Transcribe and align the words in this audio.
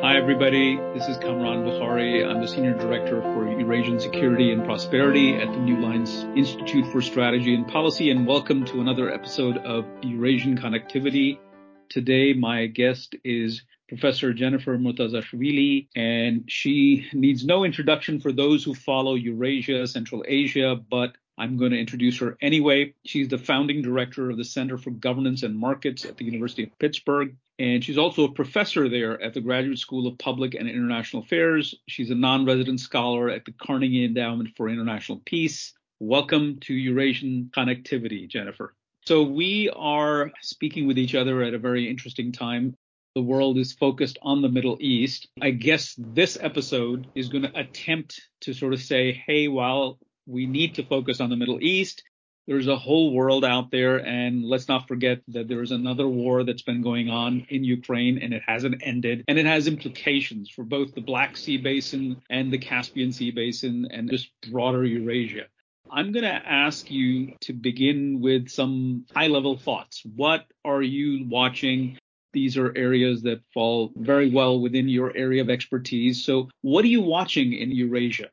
Hi, 0.00 0.16
everybody. 0.16 0.76
This 0.94 1.08
is 1.08 1.16
Kamran 1.16 1.64
Bokhari. 1.64 2.24
I'm 2.24 2.40
the 2.40 2.46
Senior 2.46 2.74
Director 2.74 3.20
for 3.20 3.50
Eurasian 3.50 3.98
Security 3.98 4.52
and 4.52 4.64
Prosperity 4.64 5.34
at 5.34 5.50
the 5.50 5.58
New 5.58 5.80
Lines 5.80 6.24
Institute 6.36 6.86
for 6.92 7.02
Strategy 7.02 7.52
and 7.52 7.66
Policy, 7.66 8.10
and 8.10 8.24
welcome 8.24 8.64
to 8.66 8.80
another 8.80 9.12
episode 9.12 9.56
of 9.56 9.86
Eurasian 10.02 10.56
Connectivity. 10.56 11.40
Today, 11.88 12.32
my 12.32 12.66
guest 12.66 13.16
is 13.24 13.64
Professor 13.88 14.32
Jennifer 14.32 14.78
Murtazashvili, 14.78 15.88
and 15.96 16.44
she 16.46 17.08
needs 17.12 17.44
no 17.44 17.64
introduction 17.64 18.20
for 18.20 18.30
those 18.30 18.62
who 18.62 18.74
follow 18.74 19.16
Eurasia, 19.16 19.84
Central 19.88 20.24
Asia, 20.28 20.76
but 20.76 21.16
I'm 21.36 21.56
going 21.56 21.72
to 21.72 21.80
introduce 21.80 22.18
her 22.18 22.38
anyway. 22.40 22.94
She's 23.04 23.28
the 23.28 23.38
founding 23.38 23.82
director 23.82 24.30
of 24.30 24.36
the 24.36 24.44
Center 24.44 24.78
for 24.78 24.92
Governance 24.92 25.42
and 25.42 25.58
Markets 25.58 26.04
at 26.04 26.16
the 26.16 26.24
University 26.24 26.62
of 26.62 26.78
Pittsburgh. 26.78 27.34
And 27.58 27.82
she's 27.82 27.98
also 27.98 28.22
a 28.22 28.32
professor 28.32 28.88
there 28.88 29.20
at 29.20 29.34
the 29.34 29.40
Graduate 29.40 29.80
School 29.80 30.06
of 30.06 30.16
Public 30.16 30.54
and 30.54 30.68
International 30.68 31.24
Affairs. 31.24 31.74
She's 31.88 32.10
a 32.10 32.14
non 32.14 32.44
resident 32.44 32.78
scholar 32.78 33.28
at 33.28 33.44
the 33.44 33.52
Carnegie 33.52 34.04
Endowment 34.04 34.50
for 34.56 34.68
International 34.68 35.20
Peace. 35.24 35.72
Welcome 35.98 36.60
to 36.60 36.74
Eurasian 36.74 37.50
Connectivity, 37.52 38.28
Jennifer. 38.28 38.76
So, 39.06 39.24
we 39.24 39.70
are 39.70 40.30
speaking 40.40 40.86
with 40.86 40.98
each 40.98 41.16
other 41.16 41.42
at 41.42 41.54
a 41.54 41.58
very 41.58 41.90
interesting 41.90 42.30
time. 42.30 42.76
The 43.16 43.22
world 43.22 43.58
is 43.58 43.72
focused 43.72 44.18
on 44.22 44.40
the 44.40 44.48
Middle 44.48 44.76
East. 44.78 45.26
I 45.42 45.50
guess 45.50 45.96
this 45.98 46.38
episode 46.40 47.08
is 47.16 47.28
going 47.28 47.42
to 47.42 47.58
attempt 47.58 48.20
to 48.42 48.54
sort 48.54 48.72
of 48.72 48.80
say, 48.80 49.20
hey, 49.26 49.48
while 49.48 49.98
we 50.26 50.46
need 50.46 50.76
to 50.76 50.84
focus 50.84 51.20
on 51.20 51.30
the 51.30 51.36
Middle 51.36 51.60
East. 51.60 52.04
There's 52.48 52.66
a 52.66 52.78
whole 52.78 53.12
world 53.12 53.44
out 53.44 53.70
there, 53.70 53.98
and 53.98 54.42
let's 54.42 54.68
not 54.68 54.88
forget 54.88 55.20
that 55.28 55.48
there 55.48 55.60
is 55.60 55.70
another 55.70 56.08
war 56.08 56.44
that's 56.44 56.62
been 56.62 56.80
going 56.80 57.10
on 57.10 57.46
in 57.50 57.62
Ukraine, 57.62 58.16
and 58.22 58.32
it 58.32 58.42
hasn't 58.46 58.80
ended, 58.82 59.22
and 59.28 59.38
it 59.38 59.44
has 59.44 59.66
implications 59.68 60.48
for 60.48 60.64
both 60.64 60.94
the 60.94 61.02
Black 61.02 61.36
Sea 61.36 61.58
Basin 61.58 62.22
and 62.30 62.50
the 62.50 62.56
Caspian 62.56 63.12
Sea 63.12 63.32
Basin, 63.32 63.86
and 63.90 64.10
just 64.10 64.30
broader 64.50 64.82
Eurasia. 64.82 65.44
I'm 65.90 66.10
going 66.10 66.24
to 66.24 66.32
ask 66.32 66.90
you 66.90 67.34
to 67.42 67.52
begin 67.52 68.22
with 68.22 68.48
some 68.48 69.04
high 69.14 69.26
level 69.26 69.58
thoughts. 69.58 70.02
What 70.16 70.46
are 70.64 70.80
you 70.82 71.26
watching? 71.28 71.98
These 72.32 72.56
are 72.56 72.72
areas 72.74 73.20
that 73.24 73.42
fall 73.52 73.92
very 73.94 74.30
well 74.30 74.58
within 74.58 74.88
your 74.88 75.14
area 75.14 75.42
of 75.42 75.50
expertise. 75.50 76.24
So, 76.24 76.48
what 76.62 76.82
are 76.86 76.88
you 76.88 77.02
watching 77.02 77.52
in 77.52 77.72
Eurasia? 77.72 78.30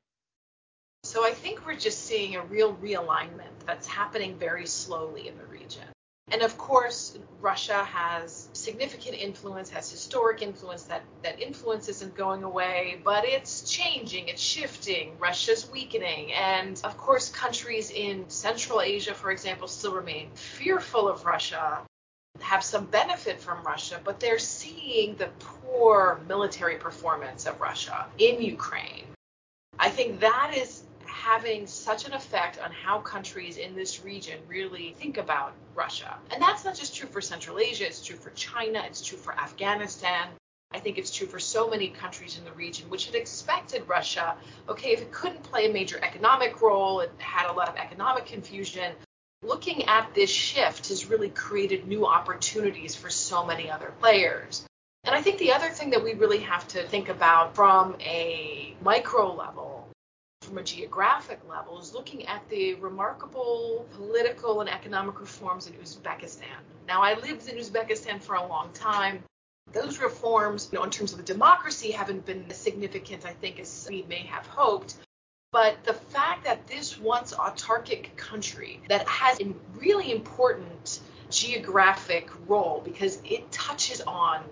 So 1.05 1.23
I 1.23 1.33
think 1.33 1.67
we're 1.67 1.75
just 1.75 2.05
seeing 2.05 2.35
a 2.35 2.41
real 2.41 2.73
realignment 2.77 3.53
that's 3.67 3.85
happening 3.85 4.39
very 4.39 4.65
slowly 4.65 5.27
in 5.27 5.37
the 5.37 5.45
region. 5.45 5.83
And 6.31 6.41
of 6.41 6.57
course, 6.57 7.15
Russia 7.39 7.83
has 7.83 8.49
significant 8.53 9.15
influence, 9.15 9.69
has 9.69 9.91
historic 9.91 10.41
influence. 10.41 10.81
That, 10.85 11.03
that 11.21 11.39
influence 11.39 11.89
isn't 11.89 12.15
going 12.15 12.41
away, 12.43 12.99
but 13.03 13.23
it's 13.23 13.69
changing, 13.69 14.29
it's 14.29 14.41
shifting. 14.41 15.15
Russia's 15.19 15.69
weakening. 15.69 16.33
And 16.33 16.81
of 16.83 16.97
course, 16.97 17.29
countries 17.29 17.91
in 17.91 18.27
Central 18.27 18.81
Asia, 18.81 19.13
for 19.13 19.29
example, 19.29 19.67
still 19.67 19.93
remain 19.93 20.31
fearful 20.33 21.07
of 21.07 21.23
Russia, 21.23 21.81
have 22.39 22.63
some 22.63 22.85
benefit 22.85 23.39
from 23.39 23.63
Russia, 23.63 24.01
but 24.03 24.19
they're 24.19 24.39
seeing 24.39 25.15
the 25.17 25.29
poor 25.37 26.19
military 26.27 26.77
performance 26.77 27.45
of 27.45 27.61
Russia 27.61 28.07
in 28.17 28.41
Ukraine. 28.41 29.05
I 29.77 29.89
think 29.89 30.21
that 30.21 30.53
is 30.55 30.83
having 31.25 31.65
such 31.65 32.05
an 32.05 32.13
effect 32.13 32.59
on 32.59 32.71
how 32.71 32.99
countries 32.99 33.57
in 33.57 33.75
this 33.75 34.03
region 34.03 34.37
really 34.47 34.95
think 34.99 35.17
about 35.17 35.53
Russia. 35.73 36.15
And 36.31 36.39
that's 36.39 36.63
not 36.63 36.75
just 36.75 36.95
true 36.95 37.09
for 37.09 37.19
Central 37.19 37.57
Asia, 37.57 37.87
it's 37.87 38.05
true 38.05 38.15
for 38.15 38.29
China, 38.31 38.83
it's 38.85 39.01
true 39.01 39.17
for 39.17 39.33
Afghanistan. 39.33 40.27
I 40.71 40.77
think 40.77 40.99
it's 40.99 41.09
true 41.09 41.25
for 41.25 41.39
so 41.39 41.67
many 41.67 41.87
countries 41.87 42.37
in 42.37 42.45
the 42.45 42.51
region, 42.51 42.91
which 42.91 43.07
had 43.07 43.15
expected 43.15 43.87
Russia, 43.87 44.35
okay, 44.69 44.93
if 44.93 45.01
it 45.01 45.11
couldn't 45.11 45.41
play 45.41 45.67
a 45.67 45.73
major 45.73 45.97
economic 45.99 46.61
role, 46.61 46.99
it 46.99 47.11
had 47.17 47.49
a 47.49 47.53
lot 47.53 47.69
of 47.69 47.75
economic 47.75 48.27
confusion. 48.27 48.93
Looking 49.41 49.85
at 49.85 50.13
this 50.13 50.29
shift 50.29 50.89
has 50.89 51.07
really 51.07 51.29
created 51.29 51.87
new 51.87 52.05
opportunities 52.05 52.93
for 52.93 53.09
so 53.09 53.43
many 53.43 53.71
other 53.71 53.91
players. 53.99 54.63
And 55.03 55.15
I 55.15 55.23
think 55.23 55.39
the 55.39 55.53
other 55.53 55.69
thing 55.69 55.89
that 55.91 56.03
we 56.03 56.13
really 56.13 56.41
have 56.41 56.67
to 56.69 56.83
think 56.83 57.09
about 57.09 57.55
from 57.55 57.95
a 57.99 58.75
micro 58.83 59.33
level 59.33 59.74
from 60.45 60.57
a 60.59 60.63
geographic 60.63 61.39
level 61.49 61.79
is 61.79 61.93
looking 61.93 62.25
at 62.27 62.47
the 62.49 62.75
remarkable 62.75 63.85
political 63.95 64.61
and 64.61 64.69
economic 64.69 65.19
reforms 65.19 65.67
in 65.67 65.73
Uzbekistan. 65.73 66.61
Now, 66.87 67.01
I 67.01 67.15
lived 67.15 67.49
in 67.49 67.57
Uzbekistan 67.57 68.21
for 68.21 68.35
a 68.35 68.47
long 68.47 68.71
time. 68.73 69.23
Those 69.73 69.99
reforms, 69.99 70.69
you 70.71 70.77
know, 70.77 70.83
in 70.83 70.91
terms 70.91 71.11
of 71.11 71.17
the 71.17 71.23
democracy, 71.23 71.91
haven't 71.91 72.25
been 72.25 72.45
as 72.49 72.57
significant, 72.57 73.25
I 73.25 73.33
think, 73.33 73.59
as 73.59 73.87
we 73.89 74.03
may 74.03 74.27
have 74.27 74.45
hoped. 74.45 74.95
But 75.51 75.83
the 75.83 75.93
fact 75.93 76.43
that 76.45 76.67
this 76.67 76.99
once 76.99 77.33
autarkic 77.33 78.15
country 78.15 78.81
that 78.89 79.07
has 79.07 79.39
a 79.41 79.53
really 79.75 80.11
important 80.11 80.99
geographic 81.31 82.29
role 82.47 82.81
because 82.85 83.19
it 83.25 83.51
touches 83.51 84.01
on 84.01 84.43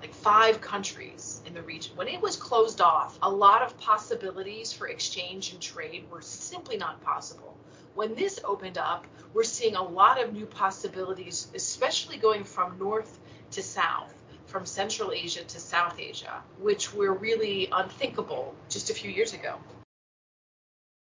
like 0.00 0.14
five 0.14 0.60
countries 0.60 1.42
in 1.46 1.54
the 1.54 1.62
region. 1.62 1.94
When 1.96 2.08
it 2.08 2.20
was 2.20 2.36
closed 2.36 2.80
off, 2.80 3.18
a 3.22 3.30
lot 3.30 3.62
of 3.62 3.78
possibilities 3.78 4.72
for 4.72 4.88
exchange 4.88 5.52
and 5.52 5.60
trade 5.60 6.04
were 6.10 6.22
simply 6.22 6.76
not 6.76 7.02
possible. 7.02 7.56
When 7.94 8.14
this 8.14 8.40
opened 8.44 8.78
up, 8.78 9.06
we're 9.34 9.44
seeing 9.44 9.76
a 9.76 9.82
lot 9.82 10.22
of 10.22 10.32
new 10.32 10.46
possibilities, 10.46 11.48
especially 11.54 12.16
going 12.16 12.44
from 12.44 12.78
north 12.78 13.18
to 13.52 13.62
south, 13.62 14.14
from 14.46 14.64
Central 14.64 15.12
Asia 15.12 15.44
to 15.44 15.60
South 15.60 15.98
Asia, 15.98 16.42
which 16.58 16.94
were 16.94 17.12
really 17.12 17.68
unthinkable 17.70 18.54
just 18.68 18.90
a 18.90 18.94
few 18.94 19.10
years 19.10 19.34
ago. 19.34 19.56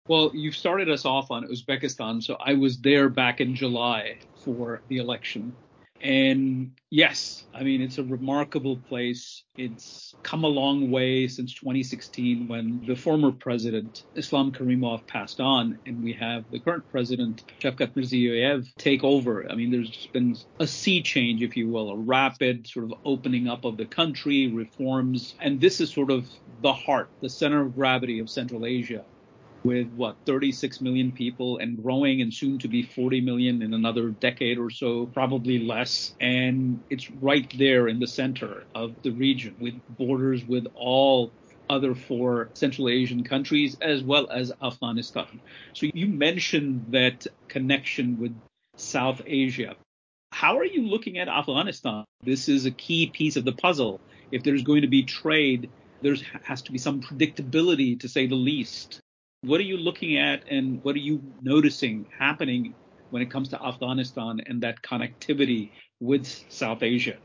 Well, 0.07 0.31
you 0.34 0.51
started 0.51 0.90
us 0.90 1.06
off 1.06 1.31
on 1.31 1.47
Uzbekistan, 1.47 2.24
so 2.24 2.35
I 2.40 2.56
was 2.56 2.80
there 2.80 3.07
back 3.07 3.40
in 3.40 3.56
July 3.56 4.18
for 4.44 4.81
the 4.88 4.97
election. 4.97 5.56
And 6.03 6.72
yes, 6.89 7.44
I 7.53 7.63
mean, 7.63 7.81
it's 7.81 8.00
a 8.00 8.03
remarkable 8.03 8.78
place. 8.78 9.44
It's 9.56 10.16
come 10.23 10.44
a 10.44 10.47
long 10.47 10.89
way 10.89 11.28
since 11.28 11.53
2016 11.53 12.47
when 12.47 12.84
the 12.88 12.95
former 12.95 13.31
president, 13.31 14.03
Islam 14.16 14.51
Karimov, 14.51 15.06
passed 15.06 15.39
on, 15.39 15.78
and 15.85 16.03
we 16.03 16.13
have 16.13 16.45
the 16.50 16.59
current 16.59 16.89
president, 16.89 17.44
Shavkat 17.59 17.94
Mirziyoyev, 17.94 18.67
take 18.78 19.03
over. 19.03 19.50
I 19.51 19.56
mean, 19.56 19.72
there's 19.72 20.07
been 20.07 20.35
a 20.59 20.66
sea 20.66 21.03
change, 21.03 21.44
if 21.44 21.56
you 21.56 21.67
will, 21.67 21.91
a 21.91 21.97
rapid 21.97 22.68
sort 22.68 22.85
of 22.85 22.94
opening 23.06 23.47
up 23.47 23.63
of 23.66 23.78
the 23.78 23.85
country, 23.85 24.47
reforms. 24.47 25.35
And 25.39 25.62
this 25.62 25.81
is 25.81 25.91
sort 25.91 26.09
of 26.09 26.28
the 26.62 26.73
heart, 26.73 27.09
the 27.22 27.29
center 27.29 27.62
of 27.62 27.75
gravity 27.75 28.19
of 28.19 28.29
Central 28.29 28.66
Asia 28.66 29.03
with 29.63 29.88
what 29.94 30.16
36 30.25 30.81
million 30.81 31.11
people 31.11 31.57
and 31.59 31.81
growing 31.81 32.22
and 32.22 32.33
soon 32.33 32.57
to 32.59 32.67
be 32.67 32.81
40 32.81 33.22
million 33.22 33.61
in 33.61 33.73
another 33.73 34.09
decade 34.09 34.57
or 34.57 34.69
so, 34.69 35.05
probably 35.07 35.59
less. 35.59 36.16
And 36.19 36.81
it's 36.89 37.11
right 37.11 37.51
there 37.57 37.88
in 37.88 38.00
the 38.00 38.07
center 38.07 38.63
of 38.73 38.95
the 39.03 39.11
region 39.11 39.55
with 39.59 39.79
borders 39.97 40.44
with 40.45 40.67
all 40.75 41.31
other 41.69 41.95
four 41.95 42.50
Central 42.53 42.89
Asian 42.89 43.23
countries 43.23 43.77
as 43.81 44.03
well 44.03 44.29
as 44.29 44.51
Afghanistan. 44.61 45.39
So 45.73 45.88
you 45.94 46.07
mentioned 46.07 46.85
that 46.89 47.27
connection 47.47 48.19
with 48.19 48.35
South 48.75 49.21
Asia. 49.25 49.75
How 50.33 50.57
are 50.57 50.66
you 50.66 50.88
looking 50.88 51.17
at 51.17 51.27
Afghanistan? 51.27 52.03
This 52.23 52.50
is 52.50 52.66
a 52.66 52.71
key 52.71 53.07
piece 53.07 53.35
of 53.38 53.45
the 53.45 53.51
puzzle. 53.51 54.01
If 54.31 54.44
there's 54.44 54.63
going 54.63 54.81
to 54.81 54.88
be 54.88 55.03
trade, 55.03 55.69
there 56.01 56.16
has 56.44 56.61
to 56.63 56.71
be 56.71 56.77
some 56.77 57.01
predictability, 57.01 58.00
to 58.00 58.07
say 58.07 58.27
the 58.27 58.35
least. 58.35 59.00
What 59.41 59.59
are 59.59 59.63
you 59.63 59.78
looking 59.78 60.18
at 60.18 60.44
and 60.50 60.84
what 60.84 60.96
are 60.96 61.00
you 61.00 61.22
noticing 61.41 62.06
happening 62.18 62.75
when 63.09 63.24
it 63.24 63.31
comes 63.31 63.50
to 63.50 63.63
Afghanistan 63.63 64.40
and 64.46 64.62
that 64.62 64.84
connectivity 64.84 65.72
with 66.00 66.28
South 66.50 66.84
Asia? 66.84 67.18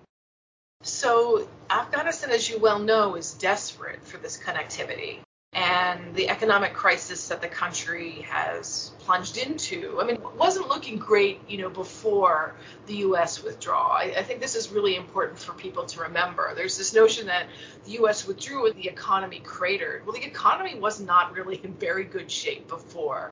So, 0.82 1.48
Afghanistan, 1.68 2.30
as 2.30 2.48
you 2.48 2.58
well 2.58 2.78
know, 2.78 3.16
is 3.16 3.34
desperate 3.34 4.04
for 4.04 4.16
this 4.16 4.38
connectivity 4.38 5.18
and 5.56 6.14
the 6.14 6.28
economic 6.28 6.74
crisis 6.74 7.28
that 7.28 7.40
the 7.40 7.48
country 7.48 8.20
has 8.28 8.92
plunged 8.98 9.38
into. 9.38 9.98
I 9.98 10.04
mean, 10.04 10.18
wasn't 10.36 10.68
looking 10.68 10.98
great, 10.98 11.40
you 11.48 11.56
know, 11.56 11.70
before 11.70 12.54
the 12.86 12.96
U.S. 12.96 13.42
withdrawal. 13.42 13.90
I, 13.92 14.14
I, 14.18 14.22
think 14.22 14.40
this 14.40 14.54
is 14.54 14.70
really 14.70 14.96
important 14.96 15.38
for 15.38 15.54
people 15.54 15.86
to 15.86 16.02
remember. 16.02 16.52
There's 16.54 16.76
this 16.76 16.92
notion 16.92 17.26
that 17.28 17.46
the 17.86 17.92
U.S. 17.92 18.26
withdrew 18.26 18.66
and 18.66 18.76
the 18.76 18.86
economy 18.86 19.40
cratered. 19.40 20.04
Well, 20.04 20.14
the 20.14 20.26
economy 20.26 20.78
was 20.78 21.00
not 21.00 21.32
really 21.32 21.58
in 21.64 21.72
very 21.72 22.04
good 22.04 22.30
shape 22.30 22.68
before. 22.68 23.30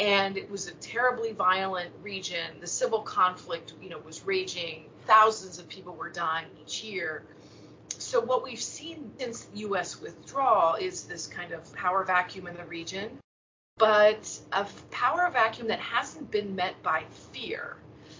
And 0.00 0.36
it 0.36 0.50
was 0.50 0.66
a 0.66 0.72
terribly 0.72 1.32
violent 1.32 1.92
region. 2.02 2.58
The 2.60 2.66
civil 2.66 3.02
conflict, 3.02 3.74
you 3.80 3.90
know, 3.90 3.98
was 3.98 4.26
raging. 4.26 4.86
Thousands 5.06 5.60
of 5.60 5.68
people 5.68 5.94
were 5.94 6.10
dying 6.10 6.46
each 6.60 6.82
year 6.82 7.22
so 8.10 8.20
what 8.20 8.42
we've 8.42 8.60
seen 8.60 9.08
since 9.20 9.46
U.S. 9.54 10.00
withdrawal 10.00 10.74
is 10.74 11.04
this 11.04 11.28
kind 11.28 11.52
of 11.52 11.72
power 11.74 12.02
vacuum 12.02 12.48
in 12.48 12.56
the 12.56 12.64
region, 12.64 13.08
but 13.78 14.36
a 14.50 14.66
power 14.90 15.30
vacuum 15.32 15.68
that 15.68 15.78
hasn't 15.78 16.28
been 16.28 16.56
met 16.56 16.82
by 16.82 17.04
fear. 17.32 17.76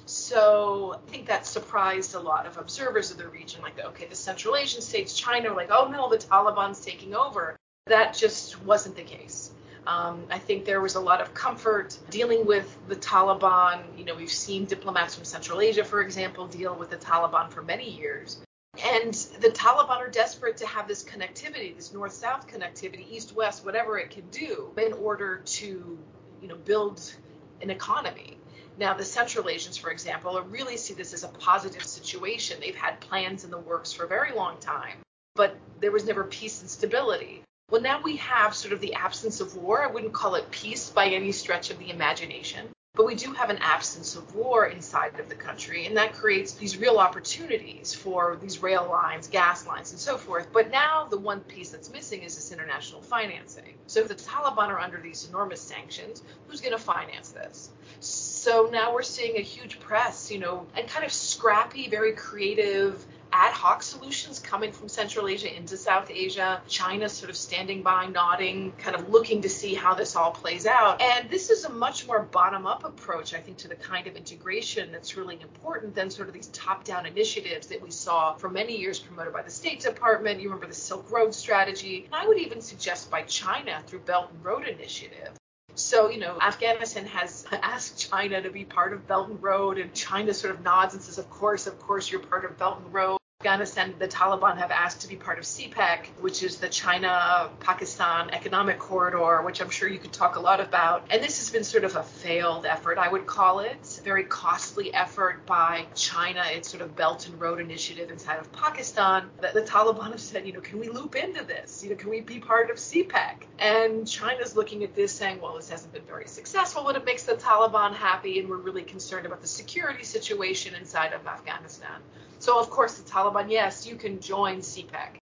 So 0.07 0.95
I 0.95 1.11
think 1.11 1.27
that 1.27 1.45
surprised 1.45 2.15
a 2.15 2.21
lot 2.21 2.47
of 2.47 2.57
observers 2.57 3.11
of 3.11 3.19
the 3.19 3.27
region, 3.27 3.63
like, 3.63 3.85
okay, 3.85 4.07
the 4.07 4.15
Central 4.15 4.55
Asian 4.55 4.81
states, 4.81 5.13
China, 5.13 5.53
like, 5.53 5.71
oh 5.73 5.89
no, 5.89 6.09
the 6.09 6.19
Taliban's 6.19 6.85
taking 6.85 7.17
over. 7.17 7.57
That 7.87 8.15
just 8.15 8.63
wasn't 8.63 8.95
the 8.95 9.03
case. 9.03 9.51
Um, 9.89 10.23
I 10.31 10.39
think 10.39 10.67
there 10.67 10.81
was 10.81 10.95
a 10.95 11.01
lot 11.01 11.21
of 11.21 11.35
comfort 11.35 11.99
dealing 12.11 12.47
with 12.47 12.79
the 12.87 12.95
Taliban. 12.95 13.83
You 13.99 14.05
know, 14.05 14.15
we've 14.15 14.31
seen 14.31 14.67
diplomats 14.67 15.17
from 15.17 15.25
Central 15.25 15.61
Asia, 15.61 15.83
for 15.83 16.01
example, 16.01 16.47
deal 16.47 16.77
with 16.77 16.91
the 16.91 16.97
Taliban 16.97 17.51
for 17.51 17.63
many 17.63 17.91
years. 17.91 18.39
And 18.79 19.15
the 19.41 19.49
Taliban 19.49 19.99
are 19.99 20.09
desperate 20.09 20.57
to 20.59 20.67
have 20.67 20.87
this 20.87 21.03
connectivity, 21.03 21.75
this 21.75 21.93
north-south 21.93 22.47
connectivity, 22.47 23.11
east-west, 23.11 23.65
whatever 23.65 23.99
it 23.99 24.11
can 24.11 24.29
do, 24.31 24.73
in 24.77 24.93
order 24.93 25.39
to, 25.39 25.99
you 26.41 26.49
know, 26.49 26.57
build 26.57 27.15
an 27.63 27.71
economy. 27.71 28.39
Now, 28.79 28.95
the 28.95 29.05
Central 29.05 29.49
Asians, 29.49 29.77
for 29.77 29.91
example, 29.91 30.41
really 30.43 30.77
see 30.77 30.95
this 30.95 31.13
as 31.13 31.25
a 31.25 31.29
positive 31.29 31.85
situation. 31.85 32.59
They've 32.61 32.75
had 32.75 33.01
plans 33.01 33.45
in 33.45 33.51
the 33.51 33.59
works 33.59 33.93
for 33.93 34.05
a 34.05 34.09
very 34.09 34.33
long 34.33 34.57
time, 34.59 34.99
but 35.35 35.57
there 35.81 35.93
was 35.93 36.07
never 36.07 36.25
peace 36.25 36.61
and 36.61 36.71
stability. 36.71 37.43
Well, 37.71 37.83
now 37.83 38.01
we 38.03 38.17
have 38.17 38.55
sort 38.55 38.73
of 38.73 38.81
the 38.81 38.95
absence 38.95 39.41
of 39.41 39.57
war. 39.57 39.83
I 39.83 39.89
wouldn't 39.89 40.13
call 40.13 40.35
it 40.37 40.51
peace 40.51 40.91
by 40.91 41.07
any 41.07 41.33
stretch 41.33 41.71
of 41.71 41.79
the 41.79 41.91
imagination, 41.91 42.69
but 43.01 43.07
we 43.07 43.15
do 43.15 43.33
have 43.33 43.49
an 43.49 43.57
absence 43.63 44.15
of 44.15 44.35
war 44.35 44.67
inside 44.67 45.19
of 45.19 45.31
the 45.31 45.35
country, 45.35 45.87
and 45.87 45.97
that 45.97 46.13
creates 46.13 46.53
these 46.53 46.77
real 46.77 46.99
opportunities 46.99 47.95
for 47.95 48.37
these 48.43 48.63
rail 48.63 48.87
lines, 48.91 49.27
gas 49.27 49.67
lines, 49.67 49.91
and 49.93 49.99
so 49.99 50.19
forth. 50.19 50.49
But 50.53 50.71
now 50.71 51.07
the 51.09 51.17
one 51.17 51.41
piece 51.41 51.71
that's 51.71 51.91
missing 51.91 52.25
is 52.25 52.35
this 52.35 52.53
international 52.53 53.01
financing. 53.01 53.73
So 53.87 54.01
if 54.01 54.09
the 54.09 54.17
Taliban 54.17 54.69
are 54.69 54.79
under 54.79 55.01
these 55.01 55.27
enormous 55.27 55.63
sanctions, 55.63 56.23
who's 56.47 56.61
going 56.61 56.77
to 56.77 56.79
finance 56.79 57.31
this? 57.31 57.71
So 58.01 58.69
now 58.71 58.93
we're 58.93 59.01
seeing 59.01 59.39
a 59.39 59.41
huge 59.41 59.81
press, 59.81 60.31
you 60.31 60.39
know, 60.39 60.67
and 60.77 60.87
kind 60.87 61.07
of 61.07 61.11
scrappy, 61.11 61.89
very 61.89 62.13
creative 62.13 63.03
ad 63.33 63.53
hoc 63.53 63.83
solutions 63.83 64.39
coming 64.39 64.73
from 64.73 64.89
Central 64.89 65.29
Asia 65.29 65.55
into 65.57 65.77
South 65.77 66.11
Asia. 66.11 66.61
China 66.69 67.09
sort 67.09 67.31
of 67.31 67.37
standing 67.37 67.83
by, 67.83 68.07
nodding, 68.07 68.73
kind 68.79 68.97
of 68.97 69.09
looking 69.09 69.43
to 69.43 69.49
see 69.49 69.75
how 69.75 69.95
this 69.95 70.17
all 70.17 70.31
plays 70.31 70.67
out. 70.67 71.01
And 71.01 71.29
this 71.31 71.51
is 71.51 71.65
a 71.65 71.71
much 71.71 72.07
more 72.07 72.23
bottom 72.23 72.67
up 72.67 72.85
approach, 72.85 73.35
I 73.35 73.41
think, 73.41 73.59
to 73.59 73.69
the 73.69 73.77
kind 73.77 74.07
of 74.07 74.17
integration 74.17 74.93
that's 74.93 75.17
really 75.17 75.39
important 75.41 75.95
than 75.95 76.11
sort 76.11 76.29
of 76.29 76.35
these 76.35 76.49
top 76.49 76.85
down 76.85 77.07
initiatives 77.07 77.67
that 77.69 77.81
we 77.81 77.91
saw 77.91 78.35
for 78.35 78.49
many 78.49 78.77
years 78.77 78.99
promoted 78.99 79.33
by 79.33 79.43
the 79.43 79.51
State 79.51 79.81
Department. 79.81 80.41
You 80.41 80.49
remember 80.49 80.67
the 80.67 80.75
Silk 80.75 81.11
Road 81.11 81.35
strategy. 81.35 82.05
And 82.07 82.15
I 82.15 82.27
would 82.27 82.39
even 82.39 82.61
suggest 82.61 83.11
by 83.11 83.23
China 83.23 83.83
through 83.87 84.01
Belt 84.01 84.31
and 84.33 84.45
Road 84.45 84.67
Initiative. 84.67 85.33
So, 85.75 86.11
you 86.11 86.19
know, 86.19 86.37
Afghanistan 86.41 87.07
has 87.07 87.47
asked 87.53 87.99
China 87.99 88.43
to 88.43 88.51
be 88.51 88.65
part 88.65 88.93
of 88.93 89.07
Belt 89.07 89.31
and 89.31 89.43
Road, 89.43 89.79
and 89.79 89.95
China 89.95 90.35
sort 90.35 90.55
of 90.55 90.63
nods 90.63 90.95
and 90.95 91.03
says, 91.03 91.19
Of 91.19 91.31
course, 91.31 91.67
of 91.67 91.79
course, 91.79 92.11
you're 92.11 92.21
part 92.21 92.45
of 92.45 92.59
Belt 92.59 92.81
and 92.85 92.93
Road. 92.93 93.20
Afghanistan, 93.43 93.95
the 93.99 94.07
Taliban 94.07 94.59
have 94.59 94.71
asked 94.71 95.01
to 95.01 95.09
be 95.09 95.17
part 95.17 95.39
of 95.39 95.47
CPEC, 95.47 96.09
which 96.21 96.43
is 96.43 96.59
the 96.59 96.69
China 96.69 97.49
Pakistan 97.61 98.29
Economic 98.35 98.79
Corridor, 98.79 99.41
which 99.41 99.63
I'm 99.63 99.71
sure 99.71 99.89
you 99.89 99.99
could 99.99 100.13
talk 100.13 100.37
a 100.37 100.41
lot 100.41 100.61
about. 100.61 101.07
And 101.09 101.25
this 101.25 101.39
has 101.39 101.49
been 101.49 101.65
sort 101.65 101.85
of 101.85 101.97
a 101.97 102.03
failed 102.03 102.67
effort, 102.67 102.99
I 102.99 103.09
would 103.09 103.25
call 103.25 103.61
it. 103.61 103.99
Very 104.05 104.25
costly 104.25 104.93
effort 104.93 105.47
by 105.47 105.87
China. 105.95 106.45
It's 106.51 106.69
sort 106.69 106.83
of 106.83 106.95
Belt 106.95 107.29
and 107.29 107.41
Road 107.41 107.61
Initiative 107.61 108.11
inside 108.11 108.41
of 108.41 108.53
Pakistan. 108.53 109.31
The, 109.41 109.53
the 109.55 109.63
Taliban 109.63 110.11
have 110.11 110.21
said, 110.21 110.47
you 110.47 110.53
know, 110.53 110.61
can 110.61 110.79
we 110.79 110.91
loop 110.91 111.17
into 111.17 111.43
this? 111.43 111.83
You 111.83 111.89
know, 111.89 111.97
can 111.97 112.11
we 112.11 112.21
be 112.21 112.41
part 112.41 112.69
of 112.69 112.77
CPEC? 112.77 113.45
And 113.59 114.07
China's 114.07 114.55
looking 114.55 114.85
at 114.85 114.95
this 114.95 115.13
saying, 115.13 115.41
well, 115.41 115.57
this 115.57 115.71
hasn't 115.71 115.95
been 115.95 116.05
very 116.05 116.27
successful, 116.27 116.85
but 116.85 116.95
it 116.95 117.07
makes 117.07 117.23
the 117.23 117.37
Taliban 117.37 117.95
happy, 117.95 118.39
and 118.39 118.51
we're 118.51 118.59
really 118.59 118.83
concerned 118.83 119.25
about 119.25 119.41
the 119.41 119.49
security 119.49 120.05
situation 120.05 120.75
inside 120.75 121.15
of 121.15 121.27
Afghanistan. 121.27 122.03
So, 122.41 122.59
of 122.59 122.71
course, 122.71 122.99
the 122.99 123.09
Taliban, 123.09 123.51
yes, 123.51 123.87
you 123.87 123.97
can 123.97 124.19
join 124.19 124.59
CPEC. 124.59 125.19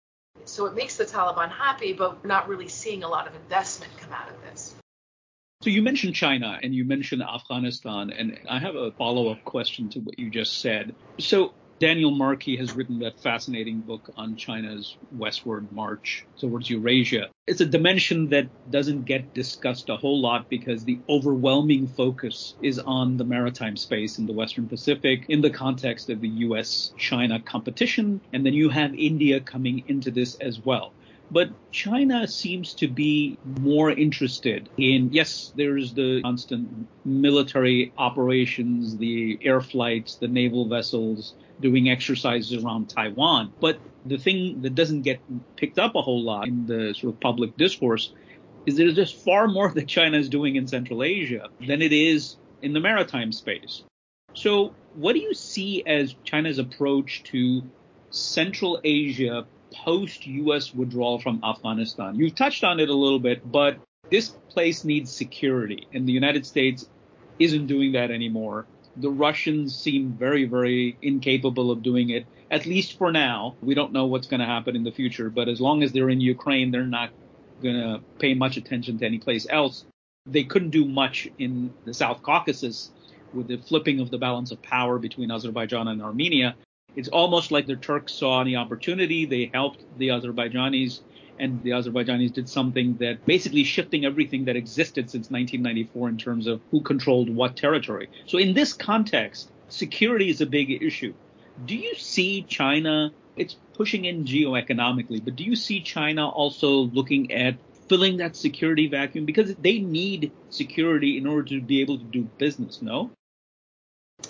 So 0.45 0.67
it 0.67 0.75
makes 0.75 0.97
the 0.97 1.05
Taliban 1.05 1.51
happy, 1.51 1.93
but 1.93 2.23
we're 2.23 2.29
not 2.29 2.47
really 2.47 2.69
seeing 2.69 3.03
a 3.03 3.09
lot 3.09 3.27
of 3.27 3.35
investment 3.35 3.91
come 3.99 4.13
out 4.13 4.29
of 4.29 4.41
this. 4.43 4.75
So 5.63 5.71
you 5.71 5.81
mentioned 5.83 6.15
China 6.15 6.61
and 6.63 6.75
you 6.75 6.85
mentioned 6.85 7.23
Afghanistan, 7.23 8.11
and 8.11 8.39
I 8.49 8.59
have 8.59 8.77
a 8.77 8.93
follow 8.93 9.31
up 9.33 9.43
question 9.45 9.89
to 9.91 10.01
what 10.01 10.19
you 10.19 10.31
just 10.31 10.61
said. 10.61 10.95
So 11.19 11.55
Daniel 11.79 12.11
Markey 12.11 12.57
has 12.57 12.75
written 12.75 12.99
that 13.01 13.21
fascinating 13.21 13.81
book 13.81 14.11
on 14.17 14.35
China's 14.37 14.97
westward 15.19 15.71
march 15.71 16.25
towards 16.39 16.71
Eurasia. 16.71 17.29
It's 17.47 17.61
a 17.61 17.67
dimension 17.67 18.31
that 18.31 18.49
doesn't 18.71 19.05
get 19.05 19.35
discussed 19.35 19.91
a 19.91 19.97
whole 19.97 20.19
lot 20.19 20.49
because 20.49 20.85
the 20.85 20.99
overwhelming 21.07 21.87
focus 21.87 22.55
is 22.63 22.79
on 22.79 23.19
the 23.19 23.25
maritime 23.25 23.77
space 23.77 24.19
in 24.19 24.25
the 24.25 24.33
Western 24.33 24.67
Pacific 24.67 25.27
in 25.29 25.43
the 25.43 25.51
context 25.51 26.09
of 26.09 26.23
the 26.23 26.29
US 26.29 26.93
China 26.97 27.41
competition. 27.41 28.23
And 28.33 28.47
then 28.47 28.55
you 28.55 28.71
have 28.71 28.95
India 28.95 29.41
coming 29.41 29.85
into 29.87 30.11
this 30.11 30.35
as 30.37 30.59
well. 30.65 30.95
But 31.31 31.51
China 31.73 32.29
seems 32.29 32.75
to 32.75 32.89
be 32.89 33.37
more 33.45 33.91
interested 33.91 34.69
in, 34.77 35.13
yes, 35.13 35.53
there's 35.57 35.93
the 35.93 36.23
constant 36.23 36.87
military 37.05 37.93
operations, 37.99 38.97
the 38.97 39.39
air 39.43 39.61
flights, 39.61 40.17
the 40.17 40.29
naval 40.29 40.69
vessels, 40.69 41.35
doing 41.61 41.89
exercises 41.89 42.63
around 42.63 42.91
Taiwan. 42.91 43.53
But 43.61 43.81
the 44.05 44.19
thing 44.19 44.63
that 44.63 44.75
doesn't 44.75 45.03
get 45.03 45.21
picked 45.57 45.79
up 45.79 45.95
a 45.95 46.03
whole 46.03 46.23
lot 46.23 46.47
in 46.47 46.67
the 46.67 46.95
sort 46.95 47.15
of 47.15 47.21
public 47.21 47.57
discourse 47.57 48.13
is 48.67 48.77
there's 48.77 48.95
just 48.95 49.17
far 49.17 49.49
more 49.49 49.71
that 49.75 49.89
China 49.89 50.19
is 50.19 50.29
doing 50.29 50.57
in 50.57 50.67
Central 50.67 51.03
Asia 51.03 51.49
than 51.67 51.83
it 51.83 51.93
is 51.93 52.37
in 52.63 52.73
the 52.73 52.81
maritime 52.81 53.33
space. 53.33 53.83
So 54.35 54.75
what 54.95 55.15
do 55.15 55.21
you 55.21 55.35
see 55.35 55.83
as 55.87 56.15
China's 56.25 56.59
approach 56.59 57.23
to 57.25 57.63
Central 58.11 58.81
Asia 58.85 59.47
post 59.73 60.27
U.S. 60.27 60.75
withdrawal 60.75 61.19
from 61.19 61.41
Afghanistan? 61.45 62.17
You've 62.17 62.35
touched 62.35 62.65
on 62.65 62.81
it 62.81 62.89
a 62.89 62.95
little 62.95 63.19
bit, 63.19 63.51
but 63.51 63.79
this 64.11 64.29
place 64.49 64.85
needs 64.85 65.11
security, 65.11 65.87
and 65.93 66.09
the 66.09 66.13
United 66.13 66.47
States 66.47 66.89
isn't 67.39 67.67
doing 67.67 67.93
that 67.93 68.11
anymore. 68.11 68.67
The 68.97 69.11
Russians 69.11 69.77
seem 69.77 70.13
very, 70.13 70.45
very 70.45 70.97
incapable 71.03 71.71
of 71.71 71.83
doing 71.83 72.11
it, 72.11 72.27
at 72.51 72.67
least 72.67 72.97
for 72.97 73.13
now. 73.13 73.57
We 73.61 73.75
don't 73.75 73.93
know 73.93 74.07
what's 74.07 74.27
going 74.27 74.41
to 74.41 74.47
happen 74.47 74.75
in 74.75 74.85
the 74.85 74.93
future, 74.93 75.29
but 75.29 75.49
as 75.49 75.61
long 75.61 75.83
as 75.83 75.93
they're 75.93 76.09
in 76.09 76.21
Ukraine, 76.21 76.71
they're 76.71 76.87
not 76.87 77.11
going 77.63 77.77
to 77.77 78.01
pay 78.19 78.35
much 78.35 78.57
attention 78.57 78.99
to 78.99 79.07
any 79.07 79.19
place 79.19 79.47
else. 79.51 79.85
They 80.25 80.45
couldn't 80.45 80.71
do 80.71 80.85
much 80.85 81.29
in 81.39 81.73
the 81.85 81.95
South 81.95 82.23
Caucasus 82.23 82.91
with 83.35 83.49
the 83.49 83.59
flipping 83.59 84.01
of 84.01 84.11
the 84.11 84.19
balance 84.19 84.51
of 84.51 84.63
power 84.63 84.99
between 84.99 85.31
Azerbaijan 85.31 85.89
and 85.89 86.03
Armenia. 86.03 86.57
It's 86.97 87.09
almost 87.09 87.51
like 87.51 87.67
the 87.67 87.77
Turks 87.77 88.15
saw 88.15 88.41
any 88.41 88.57
opportunity. 88.57 89.27
They 89.27 89.51
helped 89.53 89.85
the 89.99 90.09
Azerbaijanis 90.09 91.01
and 91.39 91.63
the 91.63 91.71
Azerbaijanis 91.71 92.33
did 92.33 92.49
something 92.49 92.97
that 92.97 93.25
basically 93.27 93.65
shifting 93.65 94.05
everything 94.05 94.47
that 94.47 94.57
existed 94.57 95.11
since 95.11 95.31
1994 95.31 96.09
in 96.09 96.19
terms 96.19 96.47
of 96.47 96.61
who 96.71 96.81
controlled 96.81 97.29
what 97.29 97.57
territory. 97.57 98.09
So 98.27 98.39
in 98.39 98.55
this 98.55 98.73
context, 98.73 99.51
security 99.69 100.31
is 100.31 100.41
a 100.41 100.47
big 100.47 100.83
issue. 100.83 101.15
Do 101.65 101.77
you 101.77 101.95
see 101.95 102.43
China? 102.43 103.13
It's 103.37 103.57
pushing 103.75 104.07
in 104.07 104.25
geoeconomically, 104.25 105.23
but 105.23 105.37
do 105.37 105.45
you 105.45 105.57
see 105.57 105.81
China 105.81 106.29
also 106.29 106.69
looking 106.69 107.33
at 107.33 107.57
filling 107.89 108.17
that 108.17 108.35
security 108.35 108.89
vacuum 108.89 109.27
because 109.27 109.55
they 109.57 109.79
need 109.79 110.33
security 110.51 111.19
in 111.19 111.27
order 111.27 111.49
to 111.51 111.61
be 111.61 111.81
able 111.83 111.99
to 111.99 112.05
do 112.05 112.23
business? 112.39 112.81
No. 112.81 113.11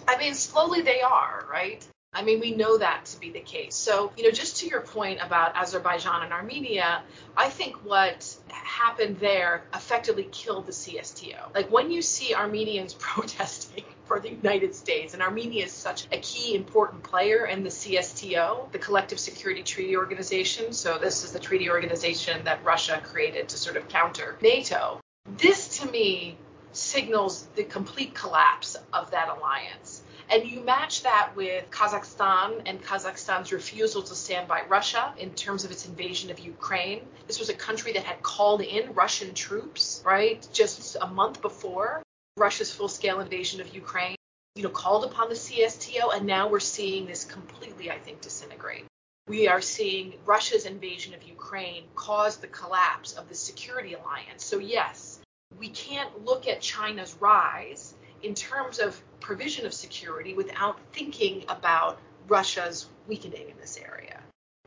I 0.08 0.18
mean, 0.18 0.34
slowly 0.34 0.82
they 0.82 1.00
are, 1.00 1.46
right? 1.50 1.86
I 2.16 2.22
mean, 2.22 2.40
we 2.40 2.52
know 2.52 2.78
that 2.78 3.04
to 3.06 3.20
be 3.20 3.30
the 3.30 3.40
case. 3.40 3.74
So, 3.74 4.10
you 4.16 4.24
know, 4.24 4.30
just 4.30 4.56
to 4.60 4.66
your 4.66 4.80
point 4.80 5.18
about 5.22 5.54
Azerbaijan 5.54 6.22
and 6.22 6.32
Armenia, 6.32 7.02
I 7.36 7.50
think 7.50 7.84
what 7.84 8.34
happened 8.48 9.18
there 9.20 9.64
effectively 9.74 10.26
killed 10.32 10.64
the 10.64 10.72
CSTO. 10.72 11.54
Like 11.54 11.70
when 11.70 11.90
you 11.90 12.00
see 12.00 12.34
Armenians 12.34 12.94
protesting 12.98 13.84
for 14.06 14.18
the 14.18 14.30
United 14.30 14.74
States, 14.74 15.12
and 15.12 15.22
Armenia 15.22 15.64
is 15.64 15.72
such 15.72 16.06
a 16.10 16.16
key 16.16 16.54
important 16.54 17.02
player 17.02 17.44
in 17.44 17.62
the 17.62 17.68
CSTO, 17.68 18.72
the 18.72 18.78
Collective 18.78 19.20
Security 19.20 19.62
Treaty 19.62 19.94
Organization. 19.94 20.72
So, 20.72 20.96
this 20.96 21.22
is 21.22 21.32
the 21.32 21.38
treaty 21.38 21.68
organization 21.68 22.44
that 22.44 22.64
Russia 22.64 22.98
created 23.04 23.50
to 23.50 23.58
sort 23.58 23.76
of 23.76 23.88
counter 23.88 24.38
NATO. 24.40 25.00
This 25.36 25.80
to 25.80 25.90
me 25.90 26.38
signals 26.72 27.48
the 27.56 27.64
complete 27.64 28.14
collapse 28.14 28.76
of 28.92 29.10
that 29.10 29.28
alliance. 29.28 30.02
And 30.28 30.44
you 30.50 30.60
match 30.60 31.02
that 31.04 31.32
with 31.36 31.70
Kazakhstan 31.70 32.62
and 32.66 32.82
Kazakhstan's 32.82 33.52
refusal 33.52 34.02
to 34.02 34.14
stand 34.14 34.48
by 34.48 34.62
Russia 34.62 35.14
in 35.18 35.32
terms 35.34 35.64
of 35.64 35.70
its 35.70 35.86
invasion 35.86 36.30
of 36.30 36.40
Ukraine. 36.40 37.06
This 37.28 37.38
was 37.38 37.48
a 37.48 37.54
country 37.54 37.92
that 37.92 38.02
had 38.02 38.22
called 38.22 38.60
in 38.60 38.92
Russian 38.94 39.34
troops, 39.34 40.02
right, 40.04 40.46
just 40.52 40.96
a 41.00 41.06
month 41.06 41.40
before 41.42 42.02
Russia's 42.36 42.72
full 42.72 42.88
scale 42.88 43.20
invasion 43.20 43.60
of 43.60 43.72
Ukraine, 43.72 44.16
you 44.56 44.64
know, 44.64 44.68
called 44.68 45.04
upon 45.04 45.28
the 45.28 45.36
CSTO. 45.36 46.14
And 46.16 46.26
now 46.26 46.48
we're 46.48 46.60
seeing 46.60 47.06
this 47.06 47.24
completely, 47.24 47.90
I 47.92 47.98
think, 47.98 48.20
disintegrate. 48.20 48.84
We 49.28 49.46
are 49.48 49.60
seeing 49.60 50.14
Russia's 50.24 50.66
invasion 50.66 51.14
of 51.14 51.22
Ukraine 51.22 51.84
cause 51.94 52.36
the 52.36 52.46
collapse 52.48 53.12
of 53.12 53.28
the 53.28 53.34
security 53.34 53.94
alliance. 53.94 54.44
So, 54.44 54.58
yes, 54.58 55.20
we 55.58 55.68
can't 55.68 56.24
look 56.24 56.48
at 56.48 56.60
China's 56.60 57.16
rise 57.20 57.94
in 58.22 58.34
terms 58.34 58.78
of 58.78 59.00
provision 59.20 59.66
of 59.66 59.74
security 59.74 60.34
without 60.34 60.78
thinking 60.92 61.44
about 61.48 62.00
Russia's 62.28 62.88
weakening 63.06 63.48
in 63.50 63.56
this 63.58 63.78
area. 63.78 64.20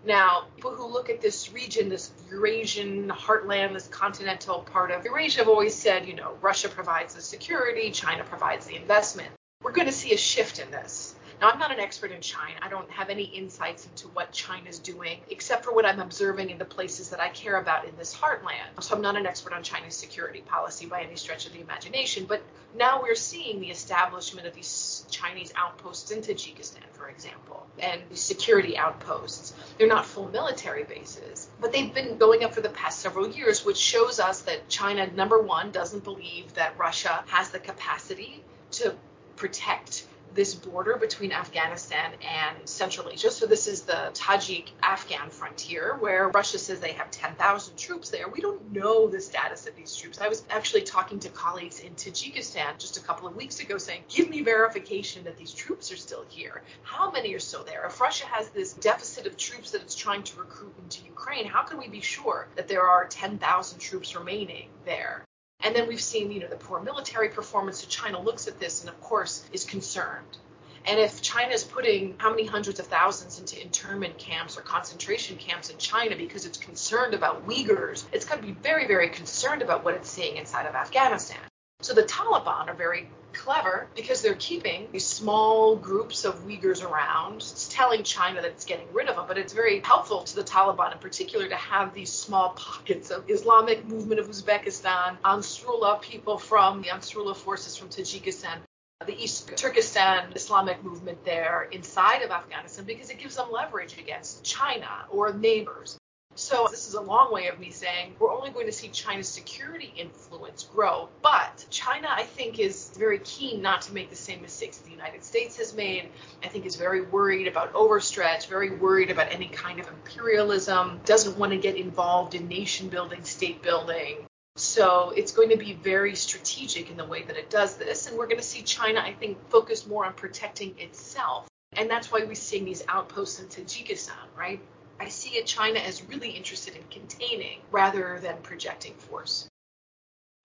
Now, 0.06 0.46
people 0.56 0.76
who 0.76 0.88
look 0.88 1.10
at 1.10 1.20
this 1.20 1.52
region, 1.52 1.90
this 1.90 2.12
Eurasian 2.32 3.10
heartland, 3.10 3.74
this 3.74 3.88
continental 3.88 4.62
part 4.62 4.92
of 4.92 5.04
Eurasia, 5.04 5.40
have 5.40 5.50
always 5.50 5.76
said, 5.76 6.08
you 6.08 6.16
know, 6.16 6.38
Russia 6.42 6.70
provides 6.70 7.16
the 7.16 7.22
security, 7.22 7.92
China 7.92 8.24
provides 8.24 8.66
the 8.66 8.76
investment. 8.76 9.30
We're 9.62 9.74
going 9.74 9.88
to 9.88 9.94
see 9.94 10.14
a 10.14 10.18
shift 10.18 10.60
in 10.60 10.72
this. 10.72 11.16
Now, 11.42 11.50
I'm 11.52 11.60
not 11.60 11.72
an 11.72 11.80
expert 11.80 12.12
in 12.12 12.20
China. 12.20 12.56
I 12.62 12.68
don't 12.68 12.90
have 12.92 13.10
any 13.10 13.24
insights 13.24 13.86
into 13.86 14.10
what 14.10 14.34
China's 14.34 14.78
doing, 14.78 15.20
except 15.30 15.64
for 15.64 15.74
what 15.74 15.86
I'm 15.86 16.00
observing 16.02 16.50
in 16.50 16.58
the 16.58 16.66
places 16.66 17.10
that 17.12 17.22
I 17.22 17.30
care 17.30 17.56
about 17.56 17.88
in 17.88 17.96
this 17.98 18.14
heartland. 18.14 18.82
So 18.82 18.94
I'm 18.94 19.02
not 19.02 19.16
an 19.16 19.26
expert 19.26 19.54
on 19.54 19.64
China's 19.64 19.96
security 19.96 20.42
policy 20.42 20.86
by 20.86 21.02
any 21.02 21.16
stretch 21.16 21.46
of 21.46 21.54
the 21.54 21.62
imagination. 21.62 22.26
But 22.26 22.44
now 22.78 23.02
we're 23.02 23.16
seeing 23.16 23.62
the 23.62 23.70
establishment 23.70 24.48
of 24.48 24.54
these 24.54 25.06
Chinese 25.10 25.54
outposts 25.56 26.12
in 26.12 26.20
Tajikistan, 26.22 26.84
for 26.92 27.08
example, 27.08 27.66
and 27.80 28.02
these 28.10 28.20
security 28.20 28.78
outposts. 28.78 29.54
They're 29.78 29.88
not 29.88 30.06
full 30.06 30.28
military 30.28 30.84
bases, 30.84 31.50
but 31.62 31.72
they've 31.72 31.94
been 31.94 32.18
going 32.18 32.44
up 32.44 32.54
for 32.54 32.62
the 32.62 32.70
past 32.70 33.00
several 33.00 33.30
years, 33.30 33.64
which 33.64 33.78
shows 33.78 34.20
us 34.20 34.42
that 34.42 34.68
China, 34.68 35.10
number 35.14 35.42
one, 35.42 35.72
doesn't 35.72 36.04
believe 36.04 36.54
that 36.56 36.78
Russia 36.78 37.24
has 37.28 37.50
the 37.50 37.60
capacity 37.60 38.44
to 38.72 38.94
protect 39.38 40.06
this 40.34 40.54
border 40.54 40.96
between 40.96 41.32
Afghanistan 41.32 42.12
and 42.22 42.58
Central 42.66 43.10
Asia. 43.10 43.32
So 43.32 43.46
this 43.46 43.68
is 43.68 43.82
the 43.82 44.12
Tajik 44.14 44.70
Afghan 44.82 45.30
frontier 45.30 45.98
where 46.00 46.30
Russia 46.30 46.60
says 46.60 46.80
they 46.80 46.94
have 46.94 47.12
10,000 47.12 47.78
troops 47.78 48.10
there. 48.10 48.28
We 48.28 48.42
don't 48.42 48.72
know 48.72 49.08
the 49.08 49.22
status 49.22 49.68
of 49.68 49.76
these 49.76 49.96
troops. 49.96 50.20
I 50.22 50.28
was 50.28 50.44
actually 50.50 50.84
talking 50.84 51.20
to 51.20 51.30
colleagues 51.30 51.80
in 51.80 51.94
Tajikistan 51.96 52.78
just 52.78 52.98
a 52.98 53.02
couple 53.02 53.28
of 53.28 53.36
weeks 53.36 53.60
ago 53.60 53.78
saying, 53.78 54.04
give 54.10 54.30
me 54.30 54.42
verification 54.42 55.24
that 55.24 55.38
these 55.38 55.54
troops 55.54 55.92
are 55.92 55.98
still 55.98 56.26
here. 56.30 56.62
How 56.84 57.12
many 57.12 57.34
are 57.34 57.40
still 57.40 57.64
there? 57.64 57.86
If 57.86 58.00
Russia 58.00 58.26
has 58.28 58.50
this 58.50 58.74
deficit 58.74 59.26
of 59.26 59.38
troops 59.38 59.72
that 59.72 59.82
it's 59.82 59.96
trying 59.96 60.24
to 60.24 60.40
recruit 60.40 60.74
into 60.84 61.06
Ukraine, 61.06 61.46
how 61.46 61.64
can 61.64 61.78
we 61.78 61.88
be 61.88 62.02
sure 62.02 62.48
that 62.56 62.68
there 62.68 62.84
are 62.84 63.08
10,000 63.08 63.80
troops 63.80 64.16
remaining 64.16 64.70
there? 64.86 65.26
And 65.62 65.76
then 65.76 65.88
we've 65.88 66.02
seen, 66.02 66.32
you 66.32 66.40
know, 66.40 66.48
the 66.48 66.56
poor 66.56 66.80
military 66.82 67.30
performance. 67.30 67.82
So 67.82 67.88
China 67.88 68.22
looks 68.22 68.48
at 68.48 68.60
this 68.60 68.82
and, 68.82 68.90
of 68.90 69.00
course, 69.02 69.44
is 69.52 69.66
concerned. 69.66 70.38
And 70.86 71.00
if 71.00 71.22
China 71.22 71.54
is 71.54 71.64
putting 71.64 72.16
how 72.18 72.30
many 72.30 72.46
hundreds 72.46 72.80
of 72.80 72.88
thousands 72.88 73.40
into 73.40 73.62
internment 73.62 74.18
camps 74.18 74.58
or 74.58 74.62
concentration 74.62 75.38
camps 75.38 75.70
in 75.70 75.78
China 75.78 76.16
because 76.16 76.46
it's 76.46 76.58
concerned 76.58 77.14
about 77.14 77.46
Uyghurs, 77.48 78.06
it's 78.14 78.26
going 78.26 78.40
to 78.42 78.48
be 78.48 78.54
very, 78.54 78.88
very 78.88 79.10
concerned 79.10 79.62
about 79.62 79.84
what 79.84 79.96
it's 79.96 80.10
seeing 80.10 80.38
inside 80.38 80.66
of 80.66 80.76
Afghanistan. 80.76 81.42
So 81.82 81.94
the 81.94 82.04
Taliban 82.04 82.68
are 82.68 82.74
very 82.74 83.10
clever 83.34 83.88
because 83.96 84.22
they're 84.22 84.36
keeping 84.36 84.88
these 84.92 85.06
small 85.06 85.76
groups 85.76 86.26
of 86.26 86.46
Uyghurs 86.46 86.84
around. 86.84 87.38
It's 87.38 87.68
telling 87.68 88.04
China 88.04 88.42
that 88.42 88.52
it's 88.52 88.66
getting 88.66 88.88
rid 88.94 89.08
of 89.08 89.16
them, 89.16 89.26
but 89.28 89.38
it's 89.38 89.54
very 89.54 89.80
helpful 89.82 90.24
to 90.24 90.36
the 90.36 90.44
Taliban 90.44 90.92
in 90.92 91.00
particular 91.00 91.48
to 91.48 91.56
have 91.56 91.94
these 91.94 92.12
small 92.12 92.50
pockets 92.50 93.12
of 93.12 93.30
Islamic 93.30 93.86
movement 93.88 94.20
of 94.20 94.28
Uzbekistan, 94.28 95.18
Ansarullah 95.24 96.02
people 96.02 96.38
from 96.38 96.82
the 96.82 96.90
Ansarullah 96.90 97.36
forces 97.36 97.76
from 97.76 97.90
Tajikistan, 97.90 98.58
the 99.06 99.24
East 99.24 99.56
Turkestan 99.56 100.34
Islamic 100.36 100.84
movement 100.84 101.24
there 101.24 101.70
inside 101.72 102.22
of 102.22 102.32
Afghanistan 102.32 102.86
because 102.86 103.10
it 103.10 103.20
gives 103.20 103.36
them 103.36 103.52
leverage 103.52 103.98
against 103.98 104.44
China 104.44 104.90
or 105.10 105.34
neighbors. 105.34 105.99
So 106.40 106.70
this 106.72 106.88
is 106.88 106.94
a 106.94 107.02
long 107.02 107.34
way 107.34 107.48
of 107.48 107.60
me 107.60 107.70
saying 107.70 108.16
we're 108.18 108.32
only 108.32 108.50
going 108.50 108.66
to 108.66 108.72
see 108.72 108.88
China's 108.88 109.28
security 109.28 109.94
influence 109.98 110.64
grow. 110.64 111.10
But 111.22 111.66
China, 111.70 112.08
I 112.10 112.24
think, 112.24 112.60
is 112.60 112.92
very 112.98 113.20
keen 113.20 113.62
not 113.62 113.82
to 113.84 113.94
make 113.94 114.10
the 114.10 114.16
same 114.16 114.42
mistakes 114.42 114.78
the 114.78 114.90
United 114.90 115.26
States 115.26 115.58
has 115.58 115.76
made. 115.76 116.08
I 116.42 116.48
think 116.48 116.66
is 116.66 116.78
very 116.78 117.02
worried 117.02 117.50
about 117.50 117.74
overstretch, 117.74 118.48
very 118.48 118.70
worried 118.72 119.12
about 119.12 119.34
any 119.34 119.50
kind 119.50 119.82
of 119.82 119.90
imperialism, 119.90 121.02
doesn't 121.04 121.38
want 121.38 121.52
to 121.52 121.58
get 121.58 121.76
involved 121.76 122.34
in 122.36 122.48
nation 122.48 122.88
building, 122.88 123.26
state 123.26 123.62
building. 123.62 124.26
So 124.56 125.12
it's 125.18 125.34
going 125.34 125.50
to 125.50 125.58
be 125.58 125.74
very 125.74 126.16
strategic 126.16 126.90
in 126.90 126.96
the 126.96 127.06
way 127.06 127.22
that 127.24 127.36
it 127.36 127.50
does 127.50 127.76
this. 127.76 128.08
And 128.08 128.18
we're 128.18 128.28
going 128.28 128.38
to 128.38 128.44
see 128.44 128.62
China, 128.62 129.02
I 129.02 129.12
think, 129.12 129.50
focus 129.50 129.86
more 129.86 130.06
on 130.06 130.14
protecting 130.14 130.80
itself. 130.80 131.50
And 131.74 131.90
that's 131.90 132.14
why 132.14 132.24
we're 132.24 132.34
seeing 132.34 132.64
these 132.64 132.84
outposts 132.88 133.42
in 133.42 133.48
Tajikistan, 133.48 134.14
right? 134.38 134.62
I 135.00 135.08
see 135.08 135.42
China 135.46 135.80
as 135.80 136.04
really 136.04 136.30
interested 136.30 136.76
in 136.76 136.84
containing 136.90 137.60
rather 137.72 138.20
than 138.22 138.38
projecting 138.44 138.94
force. 138.94 139.48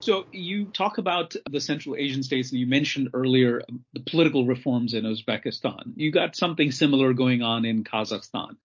So 0.01 0.27
you 0.33 0.67
talk 0.67 0.99
about 0.99 1.35
the 1.51 1.61
Central 1.61 1.97
Asian 1.97 2.23
states, 2.23 2.51
and 2.51 2.61
you 2.61 2.67
mentioned 2.67 3.11
earlier 3.15 3.63
the 3.95 4.01
political 4.01 4.47
reforms 4.47 4.93
in 4.93 5.05
Uzbekistan. 5.05 5.95
You 5.97 6.13
got 6.13 6.37
something 6.37 6.73
similar 6.73 7.15
going 7.15 7.43
on 7.43 7.65
in 7.65 7.85
Kazakhstan. 7.85 8.57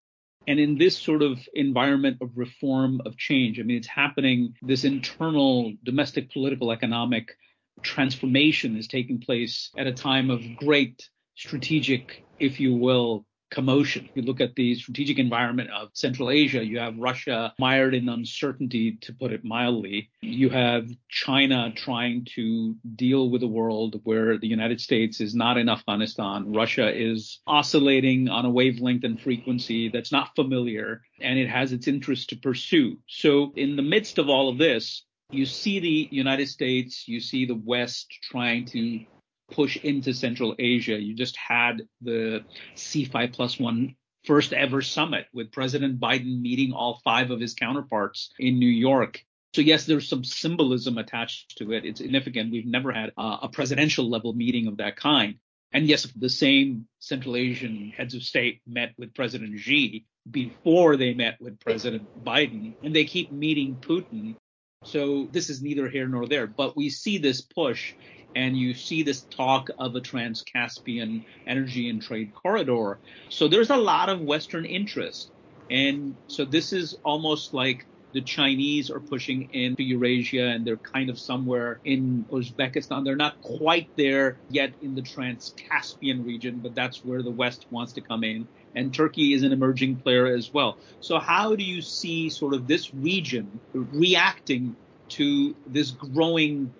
And 0.47 0.59
in 0.59 0.77
this 0.77 0.97
sort 0.97 1.21
of 1.21 1.39
environment 1.53 2.17
of 2.21 2.37
reform, 2.37 3.01
of 3.05 3.17
change, 3.17 3.59
I 3.59 3.63
mean, 3.63 3.77
it's 3.77 3.87
happening, 3.87 4.55
this 4.61 4.83
internal 4.83 5.73
domestic 5.83 6.31
political 6.31 6.71
economic 6.71 7.37
transformation 7.81 8.75
is 8.75 8.87
taking 8.87 9.19
place 9.19 9.69
at 9.77 9.87
a 9.87 9.93
time 9.93 10.29
of 10.29 10.41
great 10.57 11.09
strategic, 11.35 12.25
if 12.39 12.59
you 12.59 12.73
will, 12.75 13.25
commotion. 13.49 14.05
If 14.09 14.15
you 14.15 14.21
look 14.23 14.41
at 14.41 14.55
the 14.55 14.75
strategic 14.75 15.19
environment 15.19 15.69
of 15.71 15.89
Central 15.93 16.29
Asia, 16.29 16.63
you 16.63 16.79
have 16.79 16.97
Russia 16.97 17.53
mired 17.59 17.93
in 17.93 18.09
uncertainty, 18.09 18.97
to 19.01 19.13
put 19.13 19.31
it 19.31 19.43
mildly. 19.43 20.09
You 20.21 20.49
have 20.49 20.89
China 21.09 21.71
trying 21.75 22.25
to 22.35 22.75
deal 22.95 23.29
with 23.29 23.43
a 23.43 23.47
world 23.47 24.01
where 24.03 24.37
the 24.37 24.47
United 24.47 24.81
States 24.81 25.21
is 25.21 25.35
not 25.35 25.57
in 25.57 25.69
Afghanistan. 25.69 26.53
Russia 26.53 26.91
is 26.95 27.39
oscillating 27.47 28.29
on 28.29 28.45
a 28.45 28.49
wavelength 28.49 29.03
and 29.03 29.19
frequency 29.19 29.89
that's 29.89 30.11
not 30.11 30.35
familiar, 30.35 31.01
and 31.19 31.39
it 31.39 31.49
has 31.49 31.71
its 31.71 31.87
interests 31.87 32.27
to 32.27 32.35
pursue. 32.35 32.97
So 33.07 33.51
in 33.55 33.75
the 33.75 33.81
midst 33.81 34.17
of 34.17 34.29
all 34.29 34.49
of 34.49 34.57
this, 34.57 35.03
you 35.31 35.45
see 35.45 35.79
the 35.79 36.07
United 36.11 36.47
States, 36.47 37.07
you 37.07 37.19
see 37.19 37.45
the 37.45 37.61
West 37.63 38.07
trying 38.23 38.65
to 38.65 39.05
push 39.51 39.77
into 39.77 40.13
Central 40.13 40.55
Asia. 40.57 41.01
You 41.01 41.15
just 41.15 41.37
had 41.37 41.83
the 42.01 42.43
C5 42.75 43.33
plus 43.33 43.59
one 43.59 43.95
first 44.25 44.53
ever 44.53 44.81
summit 44.81 45.27
with 45.33 45.51
President 45.51 45.99
Biden 45.99 46.41
meeting 46.41 46.73
all 46.73 47.01
five 47.03 47.31
of 47.31 47.39
his 47.39 47.53
counterparts 47.53 48.31
in 48.37 48.59
New 48.59 48.69
York. 48.69 49.23
So 49.55 49.61
yes, 49.61 49.85
there's 49.85 50.07
some 50.07 50.23
symbolism 50.23 50.97
attached 50.97 51.57
to 51.57 51.71
it. 51.73 51.85
It's 51.85 51.99
significant. 51.99 52.51
We've 52.51 52.65
never 52.65 52.91
had 52.91 53.11
uh, 53.17 53.37
a 53.43 53.49
presidential 53.49 54.09
level 54.09 54.33
meeting 54.33 54.67
of 54.67 54.77
that 54.77 54.95
kind. 54.95 55.35
And 55.71 55.87
yes, 55.87 56.03
the 56.15 56.29
same 56.29 56.87
Central 56.99 57.35
Asian 57.35 57.91
heads 57.95 58.13
of 58.15 58.23
state 58.23 58.61
met 58.67 58.93
with 58.97 59.13
President 59.13 59.59
Xi 59.59 60.05
before 60.29 60.97
they 60.97 61.13
met 61.13 61.39
with 61.39 61.59
President 61.59 62.23
Biden, 62.23 62.73
and 62.83 62.95
they 62.95 63.05
keep 63.05 63.31
meeting 63.31 63.77
Putin. 63.79 64.35
So 64.83 65.27
this 65.31 65.49
is 65.49 65.61
neither 65.61 65.89
here 65.89 66.07
nor 66.07 66.27
there, 66.27 66.47
but 66.47 66.75
we 66.75 66.89
see 66.89 67.17
this 67.17 67.41
push 67.41 67.93
and 68.35 68.55
you 68.55 68.73
see 68.73 69.03
this 69.03 69.23
talk 69.23 69.69
of 69.79 69.95
a 69.95 70.01
trans-Caspian 70.01 71.25
energy 71.47 71.89
and 71.89 72.01
trade 72.01 72.33
corridor. 72.33 72.99
So 73.29 73.47
there's 73.47 73.69
a 73.69 73.77
lot 73.77 74.09
of 74.09 74.21
Western 74.21 74.65
interest. 74.65 75.31
And 75.69 76.15
so 76.27 76.45
this 76.45 76.73
is 76.73 76.97
almost 77.03 77.53
like 77.53 77.85
the 78.11 78.21
Chinese 78.21 78.89
are 78.89 78.99
pushing 78.99 79.49
into 79.53 79.83
Eurasia 79.83 80.47
and 80.47 80.65
they're 80.65 80.77
kind 80.77 81.09
of 81.11 81.19
somewhere 81.19 81.79
in 81.83 82.25
Uzbekistan. 82.31 83.05
They're 83.05 83.15
not 83.15 83.39
quite 83.41 83.89
there 83.97 84.39
yet 84.49 84.73
in 84.81 84.95
the 84.95 85.03
Trans-Caspian 85.03 86.25
region, 86.25 86.59
but 86.59 86.73
that's 86.73 87.03
where 87.03 87.21
the 87.21 87.31
West 87.31 87.67
wants 87.69 87.93
to 87.93 88.01
come 88.01 88.23
in. 88.23 88.47
And 88.73 88.93
Turkey 88.93 89.33
is 89.33 89.43
an 89.43 89.51
emerging 89.51 89.97
player 89.97 90.25
as 90.25 90.51
well. 90.51 90.79
So 91.01 91.19
how 91.19 91.55
do 91.55 91.63
you 91.63 91.81
see 91.81 92.29
sort 92.29 92.53
of 92.53 92.67
this 92.67 92.93
region 92.93 93.59
reacting 93.73 94.75
to 95.09 95.55
this 95.67 95.91
growing 95.91 96.73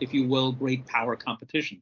if 0.00 0.14
you 0.14 0.26
will, 0.26 0.52
great 0.52 0.86
power 0.86 1.16
competition. 1.16 1.80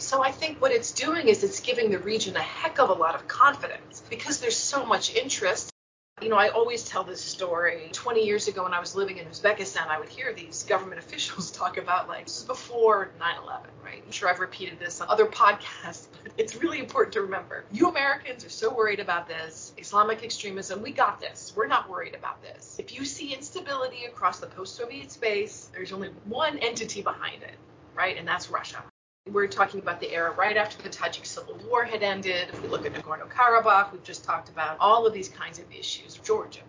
So 0.00 0.22
I 0.22 0.30
think 0.32 0.60
what 0.60 0.72
it's 0.72 0.92
doing 0.92 1.28
is 1.28 1.44
it's 1.44 1.60
giving 1.60 1.90
the 1.90 1.98
region 1.98 2.36
a 2.36 2.42
heck 2.42 2.78
of 2.78 2.90
a 2.90 2.92
lot 2.92 3.14
of 3.14 3.28
confidence 3.28 4.02
because 4.10 4.40
there's 4.40 4.56
so 4.56 4.84
much 4.84 5.14
interest. 5.14 5.71
You 6.20 6.28
know, 6.28 6.36
I 6.36 6.50
always 6.50 6.84
tell 6.84 7.02
this 7.02 7.20
story. 7.20 7.88
20 7.92 8.24
years 8.24 8.46
ago, 8.46 8.62
when 8.62 8.74
I 8.74 8.78
was 8.78 8.94
living 8.94 9.16
in 9.16 9.26
Uzbekistan, 9.26 9.88
I 9.88 9.98
would 9.98 10.08
hear 10.08 10.32
these 10.32 10.62
government 10.62 10.98
officials 11.04 11.50
talk 11.50 11.78
about, 11.78 12.06
like, 12.06 12.26
this 12.26 12.38
is 12.38 12.44
before 12.44 13.10
9 13.18 13.34
11, 13.42 13.70
right? 13.84 14.02
I'm 14.04 14.12
sure 14.12 14.28
I've 14.28 14.38
repeated 14.38 14.78
this 14.78 15.00
on 15.00 15.08
other 15.08 15.26
podcasts, 15.42 16.06
but 16.22 16.32
it's 16.36 16.54
really 16.54 16.78
important 16.78 17.12
to 17.14 17.22
remember. 17.22 17.64
You 17.72 17.88
Americans 17.88 18.44
are 18.44 18.50
so 18.50 18.72
worried 18.72 19.00
about 19.00 19.26
this 19.26 19.72
Islamic 19.78 20.22
extremism. 20.22 20.80
We 20.80 20.92
got 20.92 21.18
this. 21.18 21.54
We're 21.56 21.66
not 21.66 21.90
worried 21.90 22.14
about 22.14 22.40
this. 22.40 22.76
If 22.78 22.94
you 22.94 23.04
see 23.04 23.34
instability 23.34 24.04
across 24.04 24.38
the 24.38 24.46
post 24.46 24.76
Soviet 24.76 25.10
space, 25.10 25.70
there's 25.74 25.92
only 25.92 26.10
one 26.26 26.58
entity 26.58 27.02
behind 27.02 27.42
it, 27.42 27.56
right? 27.96 28.16
And 28.16 28.28
that's 28.28 28.48
Russia. 28.48 28.84
We're 29.30 29.46
talking 29.46 29.78
about 29.78 30.00
the 30.00 30.10
era 30.12 30.32
right 30.32 30.56
after 30.56 30.82
the 30.82 30.88
Tajik 30.88 31.24
civil 31.24 31.56
war 31.68 31.84
had 31.84 32.02
ended. 32.02 32.48
If 32.48 32.60
we 32.60 32.68
look 32.68 32.84
at 32.84 32.92
Nagorno 32.92 33.28
Karabakh, 33.28 33.92
we've 33.92 34.02
just 34.02 34.24
talked 34.24 34.48
about 34.48 34.76
all 34.80 35.06
of 35.06 35.14
these 35.14 35.28
kinds 35.28 35.60
of 35.60 35.64
issues, 35.72 36.16
Georgia. 36.16 36.60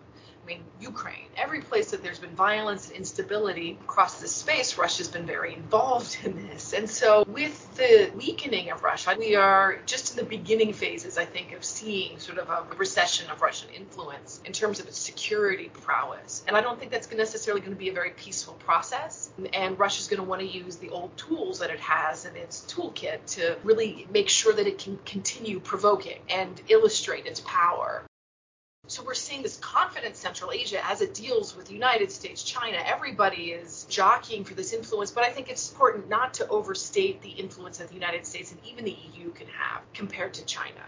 I 0.44 0.46
mean, 0.46 0.64
Ukraine, 0.78 1.28
every 1.38 1.62
place 1.62 1.92
that 1.92 2.02
there's 2.02 2.18
been 2.18 2.36
violence 2.36 2.88
and 2.88 2.98
instability 2.98 3.78
across 3.80 4.20
this 4.20 4.34
space, 4.34 4.76
Russia's 4.76 5.08
been 5.08 5.24
very 5.24 5.54
involved 5.54 6.18
in 6.24 6.46
this. 6.46 6.74
And 6.74 6.88
so, 6.88 7.24
with 7.26 7.74
the 7.76 8.10
weakening 8.14 8.70
of 8.70 8.82
Russia, 8.82 9.16
we 9.18 9.36
are 9.36 9.78
just 9.86 10.10
in 10.10 10.16
the 10.22 10.28
beginning 10.28 10.74
phases, 10.74 11.16
I 11.16 11.24
think, 11.24 11.52
of 11.52 11.64
seeing 11.64 12.18
sort 12.18 12.36
of 12.36 12.50
a 12.50 12.76
recession 12.76 13.30
of 13.30 13.40
Russian 13.40 13.70
influence 13.70 14.42
in 14.44 14.52
terms 14.52 14.80
of 14.80 14.86
its 14.86 14.98
security 14.98 15.70
prowess. 15.72 16.44
And 16.46 16.56
I 16.56 16.60
don't 16.60 16.78
think 16.78 16.90
that's 16.90 17.10
necessarily 17.10 17.62
going 17.62 17.72
to 17.72 17.78
be 17.78 17.88
a 17.88 17.94
very 17.94 18.10
peaceful 18.10 18.54
process. 18.54 19.30
And 19.54 19.78
Russia's 19.78 20.08
going 20.08 20.20
to 20.20 20.28
want 20.28 20.42
to 20.42 20.46
use 20.46 20.76
the 20.76 20.90
old 20.90 21.16
tools 21.16 21.60
that 21.60 21.70
it 21.70 21.80
has 21.80 22.26
in 22.26 22.36
its 22.36 22.60
toolkit 22.68 23.24
to 23.36 23.56
really 23.64 24.06
make 24.12 24.28
sure 24.28 24.52
that 24.52 24.66
it 24.66 24.78
can 24.78 24.98
continue 25.06 25.58
provoking 25.58 26.18
and 26.28 26.60
illustrate 26.68 27.24
its 27.24 27.40
power 27.40 28.04
so 28.86 29.02
we're 29.02 29.14
seeing 29.14 29.42
this 29.42 29.56
confident 29.58 30.14
Central 30.14 30.52
Asia 30.52 30.84
as 30.84 31.00
it 31.00 31.14
deals 31.14 31.56
with 31.56 31.66
the 31.66 31.72
United 31.72 32.12
States, 32.12 32.42
China. 32.42 32.76
Everybody 32.84 33.52
is 33.52 33.86
jockeying 33.88 34.44
for 34.44 34.52
this 34.54 34.74
influence, 34.74 35.10
but 35.10 35.24
I 35.24 35.30
think 35.30 35.48
it's 35.48 35.70
important 35.70 36.10
not 36.10 36.34
to 36.34 36.48
overstate 36.48 37.22
the 37.22 37.30
influence 37.30 37.78
that 37.78 37.88
the 37.88 37.94
United 37.94 38.26
States 38.26 38.52
and 38.52 38.60
even 38.66 38.84
the 38.84 38.96
EU 39.14 39.30
can 39.32 39.46
have 39.46 39.80
compared 39.94 40.34
to 40.34 40.44
China. 40.44 40.80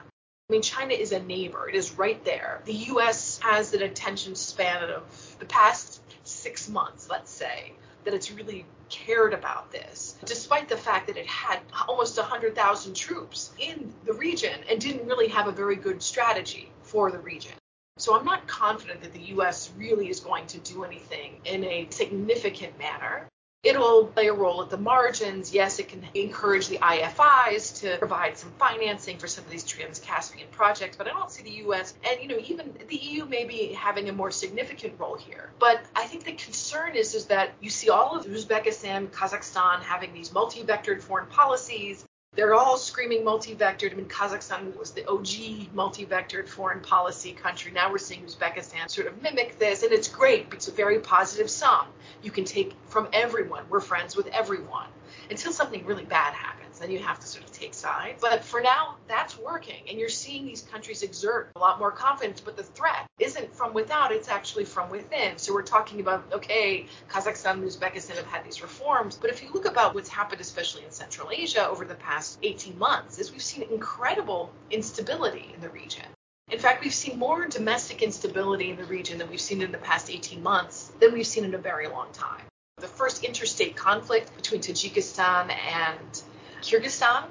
I 0.49 0.53
mean, 0.53 0.63
China 0.63 0.93
is 0.93 1.13
a 1.13 1.23
neighbor. 1.23 1.69
It 1.69 1.75
is 1.75 1.99
right 1.99 2.23
there. 2.25 2.61
The 2.67 2.75
U.S. 2.75 3.41
has 3.43 3.73
an 3.73 3.83
attention 3.83 4.35
span 4.35 4.91
of 4.91 5.37
the 5.41 5.47
past 5.47 6.03
six 6.23 6.69
months, 6.69 7.09
let's 7.11 7.31
say, 7.31 7.73
that 8.05 8.15
it's 8.15 8.31
really 8.31 8.67
cared 8.91 9.33
about 9.33 9.73
this, 9.73 10.17
despite 10.25 10.69
the 10.69 10.77
fact 10.77 11.09
that 11.09 11.17
it 11.17 11.27
had 11.27 11.61
almost 11.89 12.17
100,000 12.19 12.95
troops 12.95 13.51
in 13.59 13.93
the 14.05 14.13
region 14.13 14.61
and 14.71 14.81
didn't 14.81 15.09
really 15.09 15.29
have 15.29 15.49
a 15.49 15.53
very 15.53 15.77
good 15.77 16.03
strategy 16.03 16.71
for 16.83 17.11
the 17.11 17.19
region. 17.19 17.53
So 17.99 18.15
I'm 18.15 18.27
not 18.27 18.47
confident 18.47 19.01
that 19.03 19.15
the 19.15 19.23
US 19.37 19.71
really 19.77 20.11
is 20.11 20.21
going 20.21 20.47
to 20.49 20.59
do 20.59 20.85
anything 20.85 21.41
in 21.45 21.65
a 21.65 21.89
significant 21.91 22.79
manner. 22.79 23.27
It'll 23.63 24.07
play 24.07 24.29
a 24.29 24.33
role 24.35 24.63
at 24.63 24.71
the 24.71 24.77
margins. 24.77 25.53
Yes, 25.53 25.81
it 25.81 25.89
can 25.89 26.07
encourage 26.15 26.69
the 26.69 26.79
IFIs 26.79 27.81
to 27.81 27.97
provide 27.99 28.39
some 28.39 28.53
financing 28.59 29.19
for 29.19 29.27
some 29.27 29.45
of 29.45 29.51
these 29.51 29.65
Trans-Caspian 29.65 30.47
projects, 30.53 30.97
but 30.97 31.09
I 31.09 31.11
don't 31.11 31.33
see 31.33 31.43
the 31.43 31.67
US 31.67 31.95
and 32.09 32.21
you 32.21 32.29
know 32.29 32.39
even 32.47 32.73
the 32.87 32.97
EU 32.97 33.25
maybe 33.25 33.73
having 33.73 34.09
a 34.09 34.13
more 34.13 34.31
significant 34.31 35.01
role 35.01 35.17
here. 35.17 35.51
But 35.59 35.83
I 35.97 36.05
think 36.05 36.25
the 36.25 36.33
concern 36.33 36.95
is 36.95 37.15
is 37.15 37.27
that 37.27 37.55
you 37.61 37.71
see 37.71 37.89
all 37.89 38.17
of 38.17 38.27
Uzbekistan, 38.27 39.09
Kazakhstan 39.09 39.81
having 39.81 40.13
these 40.13 40.33
multi-vectored 40.33 41.01
foreign 41.01 41.27
policies 41.27 42.06
they're 42.37 42.55
all 42.55 42.77
screaming 42.77 43.25
multi-vectored. 43.25 43.93
I 43.93 43.95
mean, 43.95 44.07
Kazakhstan 44.07 44.77
was 44.79 44.93
the 44.93 45.09
OG 45.09 45.75
multi-vectored 45.75 46.49
foreign 46.49 46.81
policy 46.81 47.33
country. 47.33 47.73
Now 47.73 47.91
we're 47.91 47.99
seeing 47.99 48.25
Uzbekistan 48.25 48.91
sort 48.91 49.09
of 49.09 49.23
mimic 49.23 49.59
this, 49.59 49.83
and 49.83 49.93
it's 49.93 50.09
great. 50.09 50.49
It's 50.53 50.69
a 50.69 50.73
very 50.73 51.01
positive 51.01 51.51
sum. 51.51 51.87
You 52.23 52.31
can 52.31 52.45
take 52.45 52.75
from 52.87 53.09
everyone. 53.13 53.65
We're 53.71 53.81
friends 53.81 54.17
with 54.17 54.27
everyone 54.29 54.87
until 55.31 55.53
something 55.53 55.85
really 55.85 56.05
bad 56.05 56.35
happens. 56.35 56.79
Then 56.79 56.91
you 56.91 56.99
have 56.99 57.19
to 57.21 57.27
sort 57.27 57.45
of 57.45 57.53
take 57.53 57.75
sides. 57.75 58.21
But 58.21 58.45
for 58.45 58.61
now, 58.61 58.97
that's 59.09 59.39
working. 59.39 59.83
And 59.89 59.99
you're 59.99 60.09
seeing 60.09 60.45
these 60.45 60.63
countries 60.63 61.03
exert 61.03 61.51
a 61.57 61.59
lot 61.59 61.79
more 61.79 61.91
confidence. 61.91 62.41
But 62.41 62.57
the 62.57 62.63
threat 62.63 63.07
isn't 63.19 63.55
from 63.55 63.73
without, 63.73 64.13
it's 64.13 64.29
actually 64.29 64.65
from 64.65 64.91
within. 64.91 65.39
So 65.39 65.55
we're 65.55 65.63
talking 65.63 66.01
about, 66.01 66.25
okay, 66.33 66.87
Kazakhstan 67.09 67.53
and 67.53 67.65
Uzbekistan 67.65 68.17
have 68.17 68.27
had 68.27 68.45
these 68.45 68.63
reforms. 68.63 69.17
But 69.17 69.31
if 69.31 69.43
you 69.43 69.51
look 69.53 69.65
about 69.65 69.95
what's 69.95 70.09
happened, 70.09 70.41
especially 70.41 70.85
in 70.85 70.91
Central 70.91 71.31
Asia 71.31 71.67
over 71.67 71.85
the 71.85 71.95
past 71.95 72.39
18 72.43 72.79
months, 72.79 73.19
is 73.19 73.33
we've 73.33 73.43
seen 73.43 73.67
incredible 73.71 74.53
instability 74.71 75.51
in 75.55 75.61
the 75.61 75.71
region. 75.71 76.05
In 76.49 76.59
fact, 76.61 76.85
we've 76.85 76.95
seen 76.95 77.19
more 77.19 77.49
domestic 77.49 78.03
instability 78.03 78.71
in 78.71 78.77
the 78.77 78.85
region 78.85 79.19
than 79.19 79.29
we've 79.29 79.41
seen 79.41 79.63
in 79.63 79.73
the 79.73 79.79
past 79.79 80.11
18 80.11 80.43
months 80.43 80.93
than 81.01 81.13
we've 81.13 81.27
seen 81.27 81.45
in 81.45 81.55
a 81.55 81.59
very 81.59 81.89
long 81.89 82.13
time 82.13 82.43
the 82.87 82.93
first 82.93 83.25
interstate 83.25 83.75
conflict 83.75 84.35
between 84.37 84.61
Tajikistan 84.61 85.51
and 85.51 86.23
Kyrgyzstan, 86.63 87.25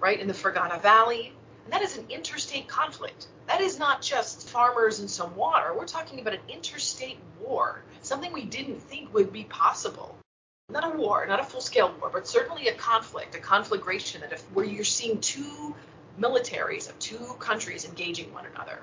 right, 0.00 0.18
in 0.18 0.26
the 0.26 0.34
Fergana 0.34 0.82
Valley. 0.82 1.32
And 1.64 1.72
that 1.72 1.82
is 1.82 1.96
an 1.96 2.06
interstate 2.08 2.66
conflict. 2.66 3.28
That 3.46 3.60
is 3.60 3.78
not 3.78 4.02
just 4.02 4.48
farmers 4.48 4.98
and 4.98 5.08
some 5.08 5.36
water. 5.36 5.72
We're 5.72 5.86
talking 5.86 6.18
about 6.18 6.34
an 6.34 6.40
interstate 6.48 7.18
war, 7.40 7.80
something 8.02 8.32
we 8.32 8.44
didn't 8.44 8.80
think 8.80 9.14
would 9.14 9.32
be 9.32 9.44
possible. 9.44 10.16
Not 10.68 10.84
a 10.84 10.96
war, 10.96 11.24
not 11.26 11.38
a 11.38 11.44
full 11.44 11.60
scale 11.60 11.94
war, 12.00 12.10
but 12.12 12.26
certainly 12.26 12.66
a 12.66 12.74
conflict, 12.74 13.36
a 13.36 13.38
conflagration 13.38 14.22
where 14.52 14.66
you're 14.66 14.84
seeing 14.84 15.20
two 15.20 15.76
militaries 16.20 16.88
of 16.88 16.98
two 16.98 17.36
countries 17.38 17.84
engaging 17.84 18.34
one 18.34 18.46
another. 18.46 18.80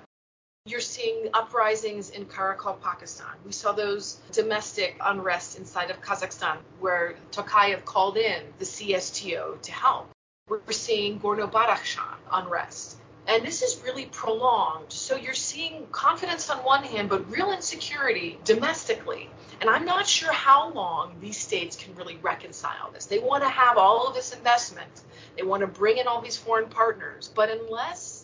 You're 0.67 0.79
seeing 0.79 1.29
uprisings 1.31 2.09
in 2.09 2.25
Karakalpakstan. 2.25 3.35
We 3.45 3.51
saw 3.51 3.73
those 3.73 4.19
domestic 4.31 4.97
unrest 4.99 5.59
inside 5.59 5.91
of 5.91 6.01
Kazakhstan 6.01 6.57
where 6.79 7.13
Tokayev 7.31 7.85
called 7.85 8.17
in 8.17 8.41
the 8.57 8.65
CSTO 8.65 9.61
to 9.61 9.71
help. 9.71 10.09
We're 10.49 10.71
seeing 10.71 11.19
Gorno-Badakhshan 11.19 12.15
unrest. 12.31 12.97
And 13.27 13.45
this 13.45 13.61
is 13.61 13.79
really 13.83 14.07
prolonged. 14.07 14.91
So 14.91 15.15
you're 15.15 15.35
seeing 15.35 15.85
confidence 15.91 16.49
on 16.49 16.57
one 16.63 16.83
hand, 16.83 17.09
but 17.09 17.29
real 17.29 17.51
insecurity 17.51 18.39
domestically. 18.43 19.29
And 19.61 19.69
I'm 19.69 19.85
not 19.85 20.07
sure 20.07 20.31
how 20.31 20.71
long 20.71 21.17
these 21.19 21.37
states 21.37 21.75
can 21.75 21.93
really 21.93 22.17
reconcile 22.23 22.89
this. 22.91 23.05
They 23.05 23.19
want 23.19 23.43
to 23.43 23.49
have 23.49 23.77
all 23.77 24.07
of 24.07 24.15
this 24.15 24.33
investment, 24.33 25.01
they 25.37 25.43
want 25.43 25.61
to 25.61 25.67
bring 25.67 25.97
in 25.97 26.07
all 26.07 26.21
these 26.21 26.37
foreign 26.37 26.69
partners. 26.69 27.31
But 27.35 27.51
unless 27.51 28.14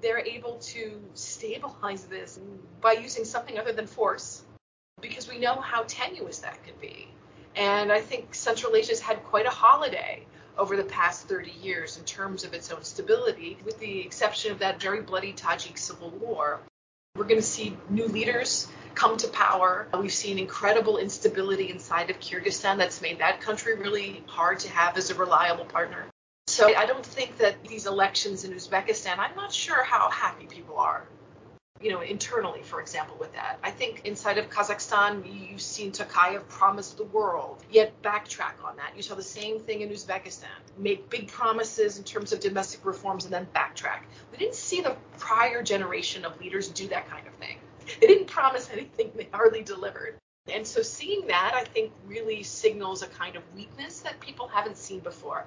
they're 0.00 0.18
able 0.18 0.56
to 0.56 1.00
stabilize 1.14 2.04
this 2.04 2.38
by 2.80 2.92
using 2.92 3.24
something 3.24 3.58
other 3.58 3.72
than 3.72 3.86
force 3.86 4.44
because 5.00 5.28
we 5.28 5.38
know 5.38 5.54
how 5.54 5.84
tenuous 5.86 6.40
that 6.40 6.62
could 6.64 6.80
be. 6.80 7.08
And 7.54 7.90
I 7.90 8.00
think 8.00 8.34
Central 8.34 8.74
Asia's 8.76 9.00
had 9.00 9.22
quite 9.24 9.46
a 9.46 9.50
holiday 9.50 10.26
over 10.58 10.76
the 10.76 10.84
past 10.84 11.28
30 11.28 11.50
years 11.50 11.98
in 11.98 12.04
terms 12.04 12.44
of 12.44 12.54
its 12.54 12.70
own 12.70 12.82
stability, 12.82 13.58
with 13.64 13.78
the 13.78 14.00
exception 14.00 14.52
of 14.52 14.58
that 14.60 14.80
very 14.80 15.02
bloody 15.02 15.32
Tajik 15.32 15.78
civil 15.78 16.10
war. 16.10 16.60
We're 17.14 17.24
going 17.24 17.40
to 17.40 17.46
see 17.46 17.76
new 17.88 18.06
leaders 18.06 18.68
come 18.94 19.16
to 19.18 19.28
power. 19.28 19.88
We've 19.98 20.12
seen 20.12 20.38
incredible 20.38 20.98
instability 20.98 21.70
inside 21.70 22.10
of 22.10 22.18
Kyrgyzstan 22.20 22.78
that's 22.78 23.00
made 23.00 23.18
that 23.20 23.40
country 23.40 23.76
really 23.76 24.22
hard 24.26 24.60
to 24.60 24.70
have 24.70 24.96
as 24.96 25.10
a 25.10 25.14
reliable 25.14 25.64
partner. 25.64 26.06
So 26.48 26.74
I 26.74 26.86
don't 26.86 27.04
think 27.04 27.38
that 27.38 27.62
these 27.64 27.86
elections 27.86 28.44
in 28.44 28.52
Uzbekistan, 28.52 29.18
I'm 29.18 29.34
not 29.34 29.52
sure 29.52 29.82
how 29.82 30.08
happy 30.10 30.46
people 30.46 30.78
are, 30.78 31.06
you 31.82 31.90
know, 31.90 32.00
internally, 32.00 32.62
for 32.62 32.80
example, 32.80 33.16
with 33.18 33.32
that. 33.34 33.58
I 33.64 33.72
think 33.72 34.02
inside 34.04 34.38
of 34.38 34.48
Kazakhstan, 34.48 35.24
you've 35.50 35.60
seen 35.60 35.90
Tokayev 35.90 36.48
promise 36.48 36.92
the 36.92 37.04
world, 37.04 37.64
yet 37.68 38.00
backtrack 38.00 38.64
on 38.64 38.76
that. 38.76 38.92
You 38.96 39.02
saw 39.02 39.16
the 39.16 39.22
same 39.22 39.58
thing 39.58 39.80
in 39.80 39.90
Uzbekistan, 39.90 40.46
make 40.78 41.10
big 41.10 41.26
promises 41.28 41.98
in 41.98 42.04
terms 42.04 42.32
of 42.32 42.38
domestic 42.38 42.86
reforms 42.86 43.24
and 43.24 43.34
then 43.34 43.48
backtrack. 43.54 44.02
We 44.30 44.38
didn't 44.38 44.54
see 44.54 44.80
the 44.80 44.96
prior 45.18 45.64
generation 45.64 46.24
of 46.24 46.40
leaders 46.40 46.68
do 46.68 46.86
that 46.88 47.10
kind 47.10 47.26
of 47.26 47.34
thing. 47.34 47.58
They 48.00 48.06
didn't 48.06 48.28
promise 48.28 48.70
anything, 48.72 49.10
they 49.16 49.28
hardly 49.32 49.62
delivered. 49.62 50.16
And 50.52 50.64
so 50.64 50.82
seeing 50.82 51.26
that, 51.26 51.52
I 51.54 51.64
think, 51.64 51.92
really 52.06 52.44
signals 52.44 53.02
a 53.02 53.08
kind 53.08 53.34
of 53.34 53.42
weakness 53.56 54.00
that 54.00 54.20
people 54.20 54.46
haven't 54.46 54.76
seen 54.76 55.00
before. 55.00 55.44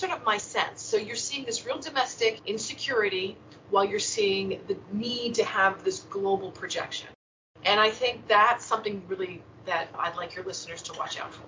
Sort 0.00 0.12
of 0.12 0.24
my 0.24 0.38
sense. 0.38 0.80
So 0.80 0.96
you're 0.96 1.14
seeing 1.14 1.44
this 1.44 1.66
real 1.66 1.78
domestic 1.78 2.40
insecurity 2.46 3.36
while 3.68 3.84
you're 3.84 3.98
seeing 3.98 4.58
the 4.66 4.78
need 4.90 5.34
to 5.34 5.44
have 5.44 5.84
this 5.84 5.98
global 6.08 6.50
projection. 6.52 7.08
And 7.66 7.78
I 7.78 7.90
think 7.90 8.26
that's 8.26 8.64
something 8.64 9.02
really 9.08 9.42
that 9.66 9.88
I'd 9.98 10.16
like 10.16 10.34
your 10.34 10.46
listeners 10.46 10.80
to 10.84 10.94
watch 10.94 11.20
out 11.20 11.34
for. 11.34 11.42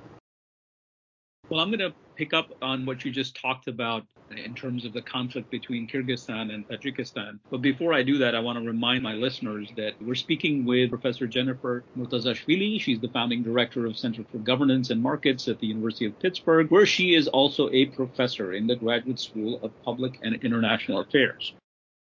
Well, 1.53 1.61
I'm 1.61 1.69
going 1.69 1.81
to 1.81 1.93
pick 2.17 2.33
up 2.33 2.51
on 2.63 2.87
what 2.87 3.05
you 3.05 3.11
just 3.11 3.37
talked 3.37 3.69
about 3.69 4.07
in 4.35 4.55
terms 4.55 4.87
of 4.87 4.95
the 4.95 5.03
conflict 5.03 5.51
between 5.51 5.87
Kyrgyzstan 5.87 6.51
and 6.51 6.67
Tajikistan. 6.67 7.41
But 7.51 7.61
before 7.61 7.93
I 7.93 8.03
do 8.03 8.17
that, 8.17 8.35
I 8.35 8.41
want 8.41 8.59
to 8.59 8.65
remind 8.65 9.03
my 9.03 9.13
listeners 9.13 9.69
that 9.77 9.93
we're 10.01 10.15
speaking 10.15 10.65
with 10.65 10.89
Professor 10.89 11.27
Jennifer 11.27 11.85
Murtazashvili. 11.95 12.81
She's 12.81 13.01
the 13.01 13.09
founding 13.09 13.43
director 13.43 13.85
of 13.85 13.99
Center 13.99 14.25
for 14.33 14.39
Governance 14.39 14.89
and 14.89 15.03
Markets 15.03 15.47
at 15.47 15.59
the 15.59 15.67
University 15.67 16.07
of 16.07 16.19
Pittsburgh, 16.21 16.71
where 16.71 16.87
she 16.87 17.15
is 17.15 17.29
also 17.29 17.69
a 17.69 17.85
professor 17.85 18.55
in 18.55 18.67
the 18.67 18.77
Graduate 18.77 19.21
School 19.21 19.61
of 19.63 19.73
Public 19.83 20.21
and 20.23 20.37
International 20.37 21.01
Affairs. 21.01 21.53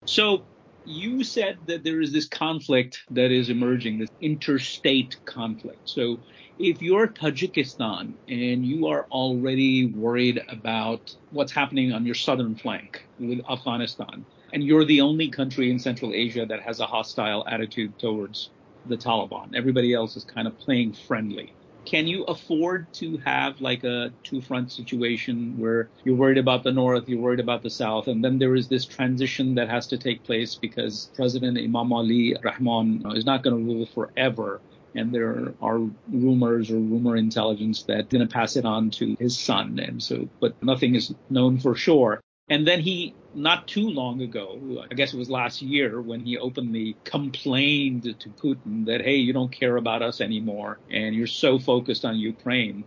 So 0.05 0.43
you 0.85 1.23
said 1.23 1.57
that 1.65 1.83
there 1.83 2.01
is 2.01 2.11
this 2.11 2.27
conflict 2.27 3.01
that 3.09 3.31
is 3.31 3.49
emerging, 3.49 3.97
this 3.97 4.11
interstate 4.21 5.17
conflict. 5.25 5.89
So 5.89 6.19
if 6.59 6.81
you're 6.81 7.07
Tajikistan 7.07 8.13
and 8.27 8.65
you 8.65 8.87
are 8.87 9.07
already 9.11 9.85
worried 9.85 10.41
about 10.49 11.15
what's 11.31 11.53
happening 11.53 11.93
on 11.93 12.05
your 12.05 12.15
southern 12.15 12.55
flank 12.55 13.07
with 13.17 13.39
Afghanistan, 13.49 14.25
and 14.51 14.63
you're 14.63 14.83
the 14.83 14.99
only 14.99 15.29
country 15.29 15.71
in 15.71 15.79
Central 15.79 16.13
Asia 16.13 16.45
that 16.45 16.61
has 16.61 16.81
a 16.81 16.85
hostile 16.85 17.45
attitude 17.47 17.97
towards 17.97 18.49
the 18.85 18.97
Taliban, 18.97 19.55
everybody 19.55 19.93
else 19.93 20.17
is 20.17 20.25
kind 20.25 20.47
of 20.47 20.57
playing 20.59 20.93
friendly. 20.93 21.53
can 21.85 22.07
you 22.07 22.23
afford 22.25 22.91
to 22.93 23.17
have 23.17 23.59
like 23.61 23.83
a 23.83 24.11
two 24.23 24.41
front 24.41 24.71
situation 24.71 25.57
where 25.57 25.89
you're 26.03 26.15
worried 26.15 26.37
about 26.37 26.63
the 26.63 26.71
north, 26.71 27.07
you're 27.07 27.19
worried 27.19 27.39
about 27.39 27.63
the 27.63 27.69
south, 27.69 28.07
and 28.07 28.23
then 28.23 28.37
there 28.37 28.55
is 28.55 28.67
this 28.67 28.85
transition 28.85 29.55
that 29.55 29.69
has 29.69 29.87
to 29.87 29.97
take 29.97 30.23
place 30.23 30.55
because 30.55 31.09
President 31.15 31.57
Emomali 31.57 32.39
Rahmon 32.43 33.15
is 33.17 33.25
not 33.25 33.43
going 33.43 33.57
to 33.57 33.73
rule 33.73 33.85
forever. 33.87 34.61
And 34.95 35.13
there 35.13 35.53
are 35.61 35.79
rumors 36.11 36.71
or 36.71 36.75
rumor 36.75 37.15
intelligence 37.15 37.83
that 37.83 38.09
to 38.09 38.25
pass 38.25 38.55
it 38.55 38.65
on 38.65 38.89
to 38.91 39.15
his 39.19 39.37
son. 39.37 39.79
And 39.79 40.01
so, 40.01 40.27
but 40.39 40.61
nothing 40.63 40.95
is 40.95 41.13
known 41.29 41.59
for 41.59 41.75
sure. 41.75 42.21
And 42.49 42.67
then 42.67 42.79
he, 42.79 43.13
not 43.35 43.67
too 43.67 43.87
long 43.87 44.21
ago, 44.21 44.83
I 44.89 44.95
guess 44.95 45.13
it 45.13 45.17
was 45.17 45.29
last 45.29 45.61
year, 45.61 46.01
when 46.01 46.21
he 46.21 46.39
openly 46.39 46.97
complained 47.03 48.03
to 48.19 48.29
Putin 48.29 48.85
that, 48.85 49.01
hey, 49.01 49.17
you 49.17 49.33
don't 49.33 49.51
care 49.51 49.77
about 49.77 50.01
us 50.01 50.19
anymore 50.19 50.79
and 50.89 51.13
you're 51.13 51.27
so 51.27 51.59
focused 51.59 52.05
on 52.05 52.17
Ukraine. 52.17 52.83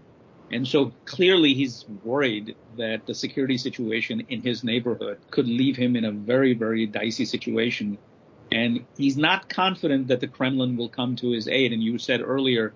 And 0.50 0.66
so 0.66 0.92
clearly 1.04 1.54
he's 1.54 1.86
worried 2.04 2.56
that 2.76 3.06
the 3.06 3.14
security 3.14 3.56
situation 3.56 4.26
in 4.28 4.42
his 4.42 4.64
neighborhood 4.64 5.18
could 5.30 5.46
leave 5.46 5.76
him 5.76 5.94
in 5.94 6.04
a 6.04 6.12
very, 6.12 6.54
very 6.54 6.84
dicey 6.86 7.24
situation. 7.24 7.98
And 8.54 8.84
he's 8.96 9.16
not 9.16 9.48
confident 9.48 10.08
that 10.08 10.20
the 10.20 10.28
Kremlin 10.28 10.76
will 10.76 10.88
come 10.88 11.16
to 11.16 11.30
his 11.30 11.48
aid. 11.48 11.72
And 11.72 11.82
you 11.82 11.98
said 11.98 12.20
earlier 12.20 12.72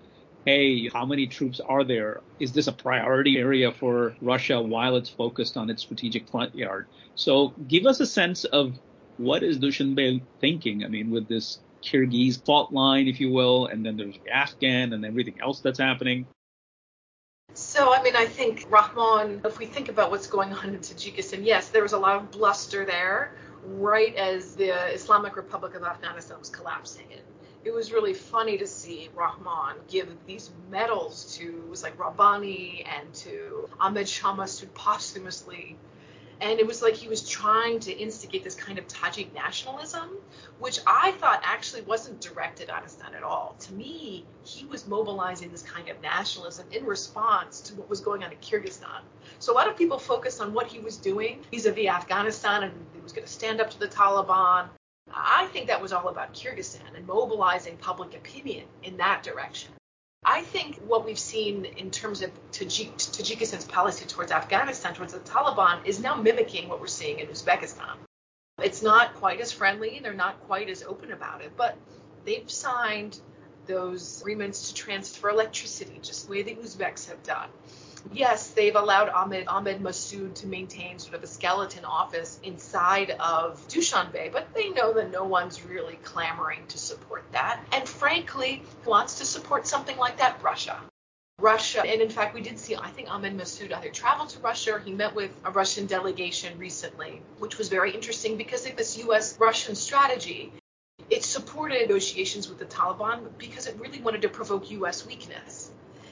hey, 0.47 0.87
how 0.87 1.05
many 1.05 1.27
troops 1.27 1.59
are 1.59 1.83
there? 1.83 2.21
Is 2.39 2.53
this 2.53 2.67
a 2.67 2.71
priority 2.71 3.37
area 3.37 3.69
for 3.73 4.15
Russia 4.21 4.61
while 4.61 4.95
it's 4.95 5.09
focused 5.09 5.57
on 5.57 5.69
its 5.69 5.81
strategic 5.81 6.29
front 6.29 6.55
yard? 6.55 6.87
So 7.15 7.53
give 7.67 7.85
us 7.85 7.99
a 7.99 8.05
sense 8.05 8.45
of 8.45 8.79
what 9.17 9.43
is 9.43 9.59
Dushanbe 9.59 10.21
thinking? 10.39 10.85
I 10.85 10.87
mean, 10.87 11.11
with 11.11 11.27
this 11.27 11.59
Kyrgyz 11.83 12.43
fault 12.45 12.71
line, 12.71 13.09
if 13.09 13.19
you 13.19 13.29
will, 13.29 13.67
and 13.67 13.85
then 13.85 13.97
there's 13.97 14.17
the 14.23 14.31
Afghan 14.31 14.93
and 14.93 15.03
everything 15.03 15.35
else 15.41 15.59
that's 15.59 15.79
happening. 15.79 16.25
So, 17.53 17.93
I 17.93 18.01
mean, 18.01 18.15
I 18.15 18.25
think 18.25 18.69
Rahmon, 18.69 19.45
if 19.45 19.59
we 19.59 19.65
think 19.65 19.89
about 19.89 20.11
what's 20.11 20.27
going 20.27 20.53
on 20.53 20.69
in 20.69 20.79
Tajikistan, 20.79 21.43
yes, 21.43 21.69
there 21.69 21.83
was 21.83 21.91
a 21.91 21.97
lot 21.97 22.15
of 22.15 22.31
bluster 22.31 22.85
there 22.85 23.33
right 23.63 24.15
as 24.15 24.55
the 24.55 24.71
Islamic 24.93 25.35
Republic 25.35 25.75
of 25.75 25.83
Afghanistan 25.83 26.39
was 26.39 26.49
collapsing. 26.49 27.07
And 27.11 27.21
it 27.63 27.71
was 27.71 27.91
really 27.91 28.13
funny 28.13 28.57
to 28.57 28.67
see 28.67 29.09
Rahmon 29.15 29.75
give 29.87 30.07
these 30.25 30.51
medals 30.69 31.37
to 31.37 31.43
it 31.43 31.69
was 31.69 31.83
like 31.83 31.99
Rabbani 31.99 32.85
and 32.85 33.13
to 33.15 33.69
Ahmed 33.79 34.07
Shah 34.07 34.35
Massoud 34.35 34.73
posthumously. 34.73 35.75
And 36.39 36.59
it 36.59 36.67
was 36.67 36.81
like 36.81 36.93
he 36.93 37.07
was 37.07 37.27
trying 37.27 37.79
to 37.81 37.91
instigate 37.91 38.43
this 38.43 38.55
kind 38.55 38.77
of 38.77 38.87
Tajik 38.87 39.33
nationalism, 39.33 40.17
which 40.59 40.79
I 40.85 41.11
thought 41.13 41.41
actually 41.43 41.81
wasn't 41.81 42.21
directed 42.21 42.69
at 42.69 42.75
Afghanistan 42.75 43.15
at 43.15 43.23
all. 43.23 43.55
To 43.59 43.73
me, 43.73 44.25
he 44.43 44.65
was 44.65 44.87
mobilizing 44.87 45.51
this 45.51 45.63
kind 45.63 45.89
of 45.89 46.01
nationalism 46.01 46.67
in 46.71 46.85
response 46.85 47.61
to 47.61 47.75
what 47.75 47.89
was 47.89 48.01
going 48.01 48.23
on 48.23 48.31
in 48.31 48.37
Kyrgyzstan. 48.37 49.01
So 49.39 49.51
a 49.51 49.55
lot 49.55 49.67
of 49.67 49.75
people 49.75 49.97
focused 49.97 50.39
on 50.41 50.53
what 50.53 50.67
he 50.67 50.79
was 50.79 50.97
doing 50.97 51.43
vis-a-vis 51.51 51.87
Afghanistan 51.87 52.63
and 52.63 52.73
he 52.93 53.01
was 53.01 53.11
going 53.11 53.25
to 53.25 53.33
stand 53.33 53.59
up 53.59 53.69
to 53.71 53.79
the 53.79 53.87
Taliban 53.87 54.69
I 55.13 55.47
think 55.47 55.67
that 55.67 55.81
was 55.81 55.93
all 55.93 56.09
about 56.09 56.33
Kyrgyzstan 56.33 56.95
and 56.95 57.07
mobilizing 57.07 57.77
public 57.77 58.13
opinion 58.13 58.65
in 58.83 58.97
that 58.97 59.23
direction. 59.23 59.71
I 60.23 60.41
think 60.41 60.77
what 60.87 61.05
we've 61.05 61.17
seen 61.17 61.65
in 61.65 61.89
terms 61.89 62.21
of 62.21 62.31
Tajik, 62.51 62.95
Tajikistan's 62.95 63.65
policy 63.65 64.05
towards 64.05 64.31
Afghanistan, 64.31 64.93
towards 64.93 65.13
the 65.13 65.19
Taliban, 65.19 65.85
is 65.85 65.99
now 65.99 66.15
mimicking 66.15 66.67
what 66.69 66.81
we're 66.81 66.87
seeing 66.87 67.19
in 67.19 67.27
Uzbekistan. 67.27 67.95
It's 68.61 68.81
not 68.81 69.15
quite 69.15 69.39
as 69.39 69.51
friendly, 69.51 69.99
they're 70.01 70.13
not 70.13 70.41
quite 70.41 70.69
as 70.69 70.83
open 70.83 71.11
about 71.11 71.41
it, 71.41 71.53
but 71.55 71.77
they've 72.25 72.49
signed 72.49 73.19
those 73.67 74.21
agreements 74.21 74.69
to 74.69 74.73
transfer 74.73 75.29
electricity, 75.29 75.99
just 76.01 76.25
the 76.25 76.31
way 76.31 76.43
the 76.43 76.55
Uzbeks 76.55 77.07
have 77.09 77.23
done 77.23 77.49
yes, 78.13 78.49
they've 78.51 78.75
allowed 78.75 79.09
Ahmed, 79.09 79.47
Ahmed 79.47 79.81
Massoud 79.81 80.35
to 80.35 80.47
maintain 80.47 80.99
sort 80.99 81.15
of 81.15 81.23
a 81.23 81.27
skeleton 81.27 81.85
office 81.85 82.39
inside 82.43 83.11
of 83.11 83.65
Dushanbe, 83.67 84.31
but 84.31 84.53
they 84.53 84.69
know 84.69 84.93
that 84.93 85.11
no 85.11 85.23
one's 85.23 85.65
really 85.65 85.95
clamoring 86.03 86.65
to 86.67 86.77
support 86.77 87.23
that. 87.31 87.61
And 87.71 87.87
frankly, 87.87 88.63
who 88.83 88.89
wants 88.89 89.17
to 89.19 89.25
support 89.25 89.67
something 89.67 89.97
like 89.97 90.17
that? 90.17 90.41
Russia. 90.43 90.79
Russia, 91.39 91.83
and 91.85 92.01
in 92.01 92.09
fact, 92.09 92.33
we 92.33 92.41
did 92.41 92.57
see, 92.57 92.75
I 92.75 92.89
think 92.89 93.13
Ahmed 93.13 93.37
Massoud 93.37 93.71
either 93.71 93.89
traveled 93.89 94.29
to 94.29 94.39
Russia 94.39 94.73
or 94.73 94.79
he 94.79 94.91
met 94.91 95.13
with 95.13 95.31
a 95.45 95.51
Russian 95.51 95.85
delegation 95.85 96.57
recently, 96.57 97.21
which 97.37 97.59
was 97.59 97.69
very 97.69 97.91
interesting 97.91 98.37
because 98.37 98.65
of 98.65 98.75
this 98.75 98.97
US 98.97 99.37
Russian 99.39 99.75
strategy. 99.75 100.51
It 101.11 101.23
supported 101.23 101.79
negotiations 101.79 102.49
with 102.49 102.57
the 102.57 102.65
Taliban 102.65 103.37
because 103.37 103.67
it 103.67 103.79
really 103.79 104.01
wanted 104.01 104.23
to 104.23 104.29
provoke 104.29 104.71
US 104.71 105.05
weakness. 105.05 105.66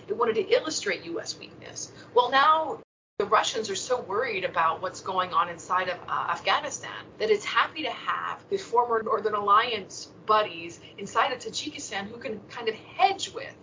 It 0.07 0.17
wanted 0.17 0.35
to 0.35 0.47
illustrate 0.47 1.03
U.S. 1.05 1.37
weakness. 1.37 1.91
Well, 2.13 2.29
now 2.29 2.79
the 3.17 3.25
Russians 3.25 3.69
are 3.69 3.75
so 3.75 4.01
worried 4.01 4.43
about 4.43 4.81
what's 4.81 4.99
going 4.99 5.33
on 5.33 5.49
inside 5.49 5.87
of 5.87 5.97
uh, 6.07 6.27
Afghanistan 6.31 7.05
that 7.17 7.29
it's 7.29 7.45
happy 7.45 7.83
to 7.83 7.89
have 7.91 8.43
the 8.49 8.57
former 8.57 9.01
Northern 9.01 9.35
Alliance 9.35 10.09
buddies 10.25 10.81
inside 10.97 11.31
of 11.31 11.39
Tajikistan 11.39 12.07
who 12.07 12.17
can 12.17 12.41
kind 12.49 12.67
of 12.67 12.75
hedge 12.75 13.33
with. 13.33 13.55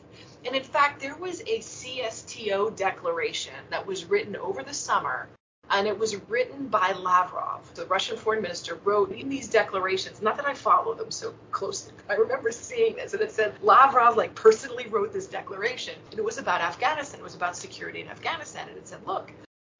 And 0.44 0.56
in 0.56 0.62
fact, 0.62 1.00
there 1.00 1.16
was 1.16 1.40
a 1.42 1.58
CSTO 1.58 2.74
declaration 2.76 3.54
that 3.70 3.86
was 3.86 4.06
written 4.06 4.36
over 4.36 4.62
the 4.62 4.74
summer 4.74 5.28
and 5.72 5.86
it 5.86 5.98
was 5.98 6.16
written 6.28 6.68
by 6.68 6.92
Lavrov. 6.92 7.74
The 7.74 7.86
Russian 7.86 8.16
foreign 8.16 8.42
minister 8.42 8.78
wrote 8.84 9.10
in 9.10 9.28
these 9.28 9.48
declarations, 9.48 10.20
not 10.20 10.36
that 10.36 10.46
I 10.46 10.54
follow 10.54 10.94
them 10.94 11.10
so 11.10 11.34
closely, 11.50 11.94
I 12.10 12.14
remember 12.14 12.52
seeing 12.52 12.96
this, 12.96 13.14
and 13.14 13.22
it 13.22 13.32
said 13.32 13.54
Lavrov 13.62 14.16
like 14.16 14.34
personally 14.34 14.86
wrote 14.88 15.12
this 15.12 15.26
declaration, 15.26 15.94
and 16.10 16.18
it 16.18 16.24
was 16.24 16.38
about 16.38 16.60
Afghanistan, 16.60 17.20
it 17.20 17.24
was 17.24 17.34
about 17.34 17.56
security 17.56 18.02
in 18.02 18.08
Afghanistan, 18.08 18.68
and 18.68 18.76
it 18.76 18.86
said, 18.86 19.00
look, 19.06 19.32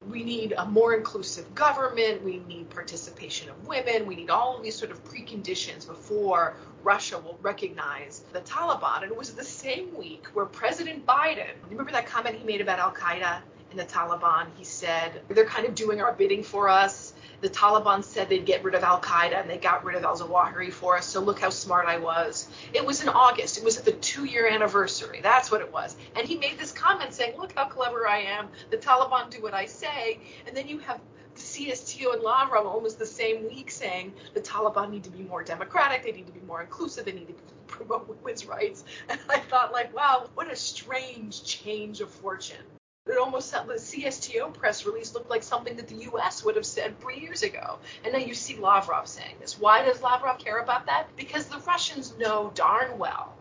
we 0.09 0.23
need 0.23 0.53
a 0.57 0.65
more 0.65 0.95
inclusive 0.95 1.53
government, 1.55 2.23
we 2.23 2.39
need 2.39 2.69
participation 2.69 3.49
of 3.49 3.67
women, 3.67 4.05
we 4.05 4.15
need 4.15 4.29
all 4.29 4.57
of 4.57 4.63
these 4.63 4.75
sort 4.75 4.91
of 4.91 5.01
preconditions 5.05 5.87
before 5.87 6.55
Russia 6.83 7.17
will 7.17 7.39
recognize 7.41 8.23
the 8.33 8.41
Taliban. 8.41 9.03
And 9.03 9.11
it 9.11 9.17
was 9.17 9.33
the 9.33 9.45
same 9.45 9.97
week 9.97 10.25
where 10.33 10.45
President 10.45 11.05
Biden, 11.05 11.51
remember 11.69 11.93
that 11.93 12.05
comment 12.05 12.35
he 12.35 12.43
made 12.43 12.59
about 12.59 12.79
Al 12.79 12.91
Qaeda? 12.91 13.39
In 13.73 13.77
the 13.77 13.85
Taliban. 13.85 14.45
He 14.55 14.63
said, 14.63 15.21
they're 15.29 15.45
kind 15.45 15.67
of 15.67 15.73
doing 15.73 15.99
our 15.99 16.13
bidding 16.13 16.43
for 16.43 16.69
us. 16.69 17.13
The 17.41 17.49
Taliban 17.49 18.03
said 18.03 18.29
they'd 18.29 18.45
get 18.45 18.63
rid 18.63 18.75
of 18.75 18.83
Al 18.83 19.01
Qaeda 19.01 19.41
and 19.41 19.49
they 19.49 19.57
got 19.57 19.83
rid 19.83 19.97
of 19.97 20.03
al 20.03 20.17
Zawahiri 20.17 20.71
for 20.71 20.95
us. 20.95 21.07
So 21.07 21.19
look 21.19 21.39
how 21.39 21.49
smart 21.49 21.87
I 21.87 21.97
was. 21.97 22.47
It 22.71 22.85
was 22.85 23.01
in 23.01 23.09
August. 23.09 23.57
It 23.57 23.63
was 23.63 23.81
the 23.81 23.91
two 23.93 24.25
year 24.25 24.47
anniversary. 24.47 25.19
That's 25.21 25.51
what 25.51 25.59
it 25.59 25.73
was. 25.73 25.97
And 26.15 26.27
he 26.27 26.37
made 26.37 26.57
this 26.57 26.71
comment 26.71 27.13
saying, 27.13 27.37
look 27.37 27.53
how 27.53 27.65
clever 27.65 28.07
I 28.07 28.19
am. 28.19 28.47
The 28.69 28.77
Taliban 28.77 29.29
do 29.29 29.41
what 29.41 29.53
I 29.53 29.65
say. 29.65 30.19
And 30.47 30.55
then 30.55 30.67
you 30.67 30.77
have 30.79 31.01
the 31.33 31.41
CSTO 31.41 32.13
and 32.13 32.21
Lavrov 32.21 32.67
almost 32.67 32.99
the 32.99 33.07
same 33.07 33.43
week 33.49 33.71
saying 33.71 34.13
the 34.35 34.39
Taliban 34.39 34.91
need 34.91 35.03
to 35.05 35.09
be 35.09 35.23
more 35.23 35.43
democratic, 35.43 36.03
they 36.03 36.11
need 36.11 36.27
to 36.27 36.31
be 36.31 36.41
more 36.41 36.61
inclusive, 36.61 37.05
they 37.05 37.11
need 37.11 37.27
to 37.27 37.33
promote 37.65 38.07
women's 38.23 38.45
rights. 38.45 38.85
And 39.09 39.19
I 39.29 39.39
thought, 39.39 39.71
like, 39.73 39.95
wow, 39.95 40.29
what 40.35 40.51
a 40.51 40.55
strange 40.55 41.43
change 41.43 42.01
of 42.01 42.11
fortune. 42.11 42.63
It 43.05 43.17
almost 43.17 43.51
the 43.51 43.73
CSTO 43.73 44.53
press 44.53 44.85
release 44.85 45.13
looked 45.13 45.29
like 45.29 45.43
something 45.43 45.75
that 45.75 45.89
the 45.89 46.03
U.S. 46.11 46.45
would 46.45 46.55
have 46.55 46.65
said 46.65 46.97
three 47.01 47.19
years 47.19 47.43
ago. 47.43 47.79
And 48.05 48.13
now 48.13 48.19
you 48.19 48.33
see 48.33 48.55
Lavrov 48.55 49.09
saying 49.09 49.35
this. 49.41 49.59
Why 49.59 49.83
does 49.83 50.01
Lavrov 50.01 50.39
care 50.39 50.59
about 50.59 50.85
that? 50.85 51.13
Because 51.17 51.47
the 51.47 51.59
Russians 51.59 52.17
know 52.17 52.53
darn 52.55 52.97
well, 52.97 53.35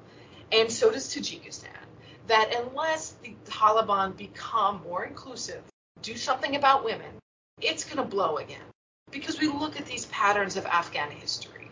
and 0.50 0.70
so 0.70 0.90
does 0.90 1.14
Tajikistan, 1.14 1.86
that 2.26 2.52
unless 2.52 3.12
the 3.22 3.36
Taliban 3.44 4.16
become 4.16 4.82
more 4.82 5.04
inclusive, 5.04 5.62
do 6.02 6.16
something 6.16 6.56
about 6.56 6.84
women, 6.84 7.20
it's 7.60 7.84
going 7.84 7.98
to 7.98 8.02
blow 8.02 8.38
again. 8.38 8.66
Because 9.12 9.38
we 9.38 9.46
look 9.46 9.78
at 9.78 9.86
these 9.86 10.06
patterns 10.06 10.56
of 10.56 10.66
Afghan 10.66 11.12
history. 11.12 11.70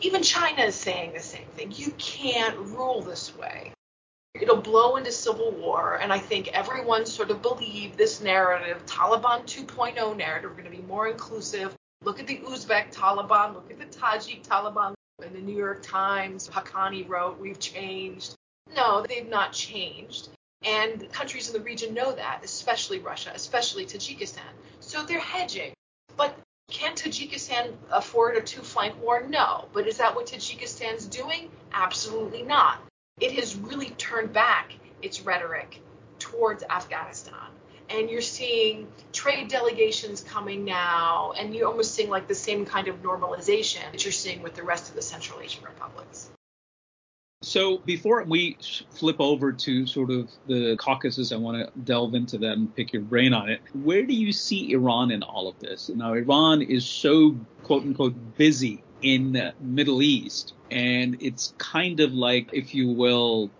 Even 0.00 0.22
China 0.22 0.62
is 0.62 0.76
saying 0.76 1.12
the 1.12 1.20
same 1.20 1.48
thing. 1.56 1.72
You 1.72 1.90
can't 1.98 2.56
rule 2.56 3.02
this 3.02 3.36
way 3.36 3.72
it'll 4.42 4.56
blow 4.60 4.96
into 4.96 5.12
civil 5.12 5.50
war. 5.52 5.98
And 6.00 6.12
I 6.12 6.18
think 6.18 6.48
everyone 6.48 7.06
sort 7.06 7.30
of 7.30 7.42
believed 7.42 7.96
this 7.96 8.20
narrative, 8.20 8.84
Taliban 8.86 9.44
2.0 9.44 10.16
narrative, 10.16 10.50
we're 10.50 10.62
going 10.62 10.70
to 10.70 10.76
be 10.76 10.82
more 10.82 11.08
inclusive. 11.08 11.74
Look 12.02 12.20
at 12.20 12.26
the 12.26 12.38
Uzbek 12.38 12.94
Taliban, 12.94 13.54
look 13.54 13.70
at 13.70 13.78
the 13.78 13.86
Tajik 13.86 14.46
Taliban. 14.46 14.94
In 15.24 15.32
the 15.32 15.40
New 15.40 15.56
York 15.56 15.82
Times, 15.82 16.48
Haqqani 16.48 17.08
wrote, 17.08 17.40
We've 17.40 17.58
changed. 17.58 18.34
No, 18.74 19.02
they've 19.08 19.28
not 19.28 19.52
changed. 19.52 20.28
And 20.62 21.10
countries 21.10 21.48
in 21.48 21.54
the 21.54 21.60
region 21.60 21.94
know 21.94 22.12
that, 22.12 22.42
especially 22.44 22.98
Russia, 22.98 23.32
especially 23.34 23.86
Tajikistan. 23.86 24.52
So 24.80 25.04
they're 25.04 25.18
hedging. 25.18 25.72
But 26.18 26.38
can 26.70 26.94
Tajikistan 26.94 27.72
afford 27.90 28.36
a 28.36 28.42
two 28.42 28.60
flank 28.60 29.00
war? 29.02 29.26
No. 29.26 29.68
But 29.72 29.86
is 29.86 29.96
that 29.98 30.14
what 30.14 30.26
Tajikistan's 30.26 31.06
doing? 31.06 31.50
Absolutely 31.72 32.42
not 32.42 32.80
it 33.20 33.32
has 33.32 33.56
really 33.56 33.90
turned 33.90 34.32
back 34.32 34.74
its 35.00 35.22
rhetoric 35.22 35.80
towards 36.18 36.62
Afghanistan. 36.64 37.48
And 37.88 38.10
you're 38.10 38.20
seeing 38.20 38.88
trade 39.12 39.48
delegations 39.48 40.20
coming 40.20 40.64
now, 40.64 41.32
and 41.38 41.54
you're 41.54 41.68
almost 41.68 41.94
seeing 41.94 42.10
like 42.10 42.26
the 42.28 42.34
same 42.34 42.66
kind 42.66 42.88
of 42.88 43.02
normalization 43.02 43.90
that 43.92 44.04
you're 44.04 44.12
seeing 44.12 44.42
with 44.42 44.54
the 44.54 44.64
rest 44.64 44.88
of 44.88 44.96
the 44.96 45.02
Central 45.02 45.40
Asian 45.40 45.64
republics. 45.64 46.30
So 47.42 47.78
before 47.78 48.24
we 48.24 48.58
flip 48.90 49.16
over 49.20 49.52
to 49.52 49.86
sort 49.86 50.10
of 50.10 50.28
the 50.48 50.76
Caucasus, 50.78 51.32
I 51.32 51.36
want 51.36 51.64
to 51.64 51.80
delve 51.80 52.14
into 52.14 52.38
that 52.38 52.52
and 52.52 52.74
pick 52.74 52.92
your 52.92 53.02
brain 53.02 53.32
on 53.32 53.48
it. 53.48 53.60
Where 53.72 54.02
do 54.02 54.14
you 54.14 54.32
see 54.32 54.72
Iran 54.72 55.12
in 55.12 55.22
all 55.22 55.46
of 55.46 55.58
this? 55.60 55.88
Now, 55.88 56.14
Iran 56.14 56.60
is 56.60 56.84
so 56.84 57.36
quote 57.62 57.84
unquote 57.84 58.36
busy 58.36 58.82
in 59.02 59.52
Middle 59.60 60.02
East, 60.02 60.54
and 60.70 61.16
it's 61.20 61.54
kind 61.58 62.00
of 62.00 62.12
like, 62.12 62.50
if 62.52 62.74
you 62.74 62.88
will, 62.88 63.50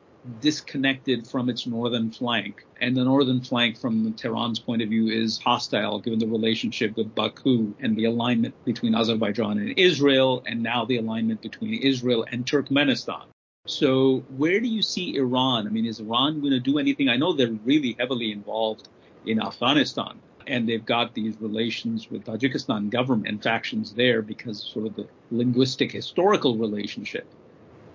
disconnected 0.40 1.27
from 1.27 1.49
its 1.49 1.66
northern 1.66 2.11
flank. 2.11 2.64
And 2.81 2.96
the 2.96 3.05
northern 3.05 3.40
flank, 3.40 3.79
from 3.79 4.12
Tehran's 4.14 4.59
point 4.59 4.83
of 4.83 4.88
view, 4.88 5.09
is 5.09 5.38
hostile 5.38 6.01
given 6.01 6.18
the 6.18 6.27
relationship 6.27 6.96
with 6.96 7.14
Baku 7.14 7.75
and 7.81 7.96
the 7.96 8.07
alignment 8.07 8.55
between 8.64 8.94
Azerbaijan 8.94 9.59
and 9.59 9.79
Israel, 9.79 10.42
and 10.46 10.62
now 10.62 10.85
the 10.85 10.99
alignment 10.99 11.42
between 11.42 11.75
Israel 11.75 12.27
and 12.31 12.44
Turkmenistan. 12.44 13.25
So 13.66 14.25
where 14.37 14.61
do 14.61 14.68
you 14.68 14.83
see 14.83 15.16
Iran? 15.16 15.66
I 15.66 15.70
mean, 15.70 15.87
is 15.87 16.01
Iran 16.01 16.40
going 16.40 16.53
to 16.53 16.61
do 16.61 16.79
anything? 16.79 17.09
I 17.09 17.16
know 17.16 17.33
they're 17.33 17.59
really 17.64 17.96
heavily 17.99 18.31
involved 18.33 18.88
in 19.25 19.40
Afghanistan 19.40 20.20
and 20.47 20.69
they've 20.69 20.85
got 20.85 21.15
these 21.15 21.41
relations 21.41 22.11
with 22.11 22.25
Tajikistan 22.25 22.91
government 22.91 23.29
and 23.29 23.43
factions 23.43 23.93
there 23.93 24.23
because 24.23 24.63
sort 24.63 24.87
of 24.87 24.97
the 24.97 25.09
linguistic 25.31 25.93
historical 25.93 26.57
relationship. 26.57 27.27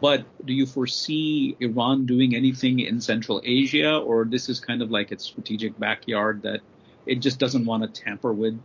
But 0.02 0.26
do 0.46 0.54
you 0.54 0.66
foresee 0.66 1.56
Iran 1.60 2.08
doing 2.08 2.36
anything 2.36 2.80
in 2.80 3.00
Central 3.02 3.40
Asia, 3.44 3.98
or 3.98 4.26
this 4.26 4.50
is 4.50 4.60
kind 4.60 4.82
of 4.82 4.90
like 4.90 5.12
its 5.12 5.24
strategic 5.24 5.78
backyard 5.78 6.42
that 6.42 6.62
it 7.06 7.16
just 7.16 7.38
doesn't 7.40 7.66
want 7.66 7.84
to 7.84 8.02
tamper 8.02 8.34
with? 8.34 8.60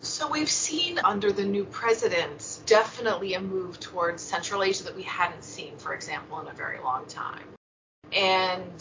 So 0.00 0.28
we've 0.28 0.50
seen 0.50 0.98
under 1.04 1.30
the 1.30 1.44
new 1.44 1.64
presidents 1.64 2.60
definitely 2.66 3.34
a 3.34 3.40
move 3.40 3.78
towards 3.78 4.20
Central 4.20 4.64
Asia 4.64 4.82
that 4.84 4.96
we 4.96 5.04
hadn't 5.04 5.44
seen, 5.44 5.76
for 5.76 5.94
example, 5.94 6.40
in 6.40 6.48
a 6.48 6.52
very 6.52 6.80
long 6.80 7.06
time. 7.06 7.44
And 8.12 8.72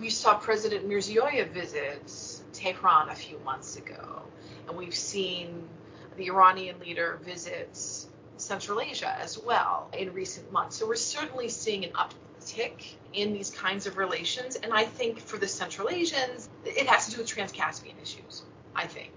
we 0.00 0.08
saw 0.08 0.38
President 0.38 0.88
Mirziyoyev 0.88 1.50
visit 1.50 2.35
Tehran 2.56 3.10
a 3.10 3.14
few 3.14 3.38
months 3.40 3.76
ago, 3.76 4.22
and 4.66 4.76
we've 4.76 4.94
seen 4.94 5.68
the 6.16 6.26
Iranian 6.26 6.78
leader 6.80 7.20
visits 7.22 8.08
Central 8.38 8.80
Asia 8.80 9.14
as 9.20 9.38
well 9.38 9.88
in 9.96 10.12
recent 10.12 10.50
months. 10.52 10.76
So 10.76 10.86
we're 10.86 10.96
certainly 10.96 11.48
seeing 11.48 11.84
an 11.84 11.92
uptick 11.92 12.94
in 13.12 13.32
these 13.32 13.50
kinds 13.50 13.86
of 13.86 13.96
relations. 13.96 14.56
And 14.56 14.72
I 14.72 14.84
think 14.84 15.18
for 15.20 15.36
the 15.38 15.48
Central 15.48 15.88
Asians, 15.90 16.48
it 16.64 16.86
has 16.86 17.06
to 17.06 17.12
do 17.12 17.18
with 17.18 17.26
Trans-Caspian 17.26 17.96
issues, 18.02 18.42
I 18.74 18.86
think. 18.86 19.12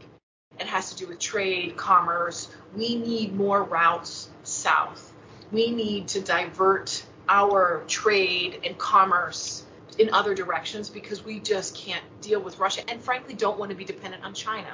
It 0.59 0.67
has 0.67 0.89
to 0.91 0.97
do 0.97 1.07
with 1.07 1.19
trade, 1.19 1.77
commerce. 1.77 2.49
We 2.75 2.95
need 2.95 3.33
more 3.33 3.63
routes 3.63 4.29
south. 4.43 5.13
We 5.51 5.71
need 5.71 6.09
to 6.09 6.21
divert 6.21 7.05
our 7.29 7.83
trade 7.87 8.61
and 8.65 8.77
commerce 8.77 9.63
in 9.99 10.09
other 10.13 10.33
directions 10.33 10.89
because 10.89 11.23
we 11.23 11.39
just 11.39 11.75
can't 11.75 12.03
deal 12.21 12.41
with 12.41 12.57
Russia 12.57 12.81
and 12.89 13.01
frankly 13.01 13.33
don't 13.33 13.59
want 13.59 13.69
to 13.69 13.77
be 13.77 13.83
dependent 13.83 14.23
on 14.23 14.33
China. 14.33 14.71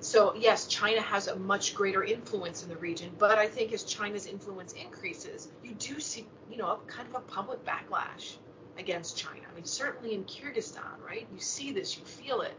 So 0.00 0.34
yes, 0.36 0.66
China 0.66 1.00
has 1.00 1.28
a 1.28 1.36
much 1.36 1.74
greater 1.74 2.04
influence 2.04 2.62
in 2.62 2.68
the 2.68 2.76
region, 2.76 3.12
but 3.18 3.38
I 3.38 3.46
think 3.46 3.72
as 3.72 3.84
China's 3.84 4.26
influence 4.26 4.72
increases, 4.74 5.48
you 5.64 5.72
do 5.72 6.00
see, 6.00 6.26
you 6.50 6.58
know, 6.58 6.80
kind 6.88 7.08
of 7.08 7.14
a 7.14 7.20
public 7.20 7.64
backlash 7.64 8.34
against 8.78 9.16
China. 9.16 9.40
I 9.50 9.54
mean, 9.54 9.64
certainly 9.64 10.14
in 10.14 10.24
Kyrgyzstan, 10.24 11.00
right? 11.06 11.26
You 11.32 11.40
see 11.40 11.72
this, 11.72 11.96
you 11.96 12.04
feel 12.04 12.42
it. 12.42 12.54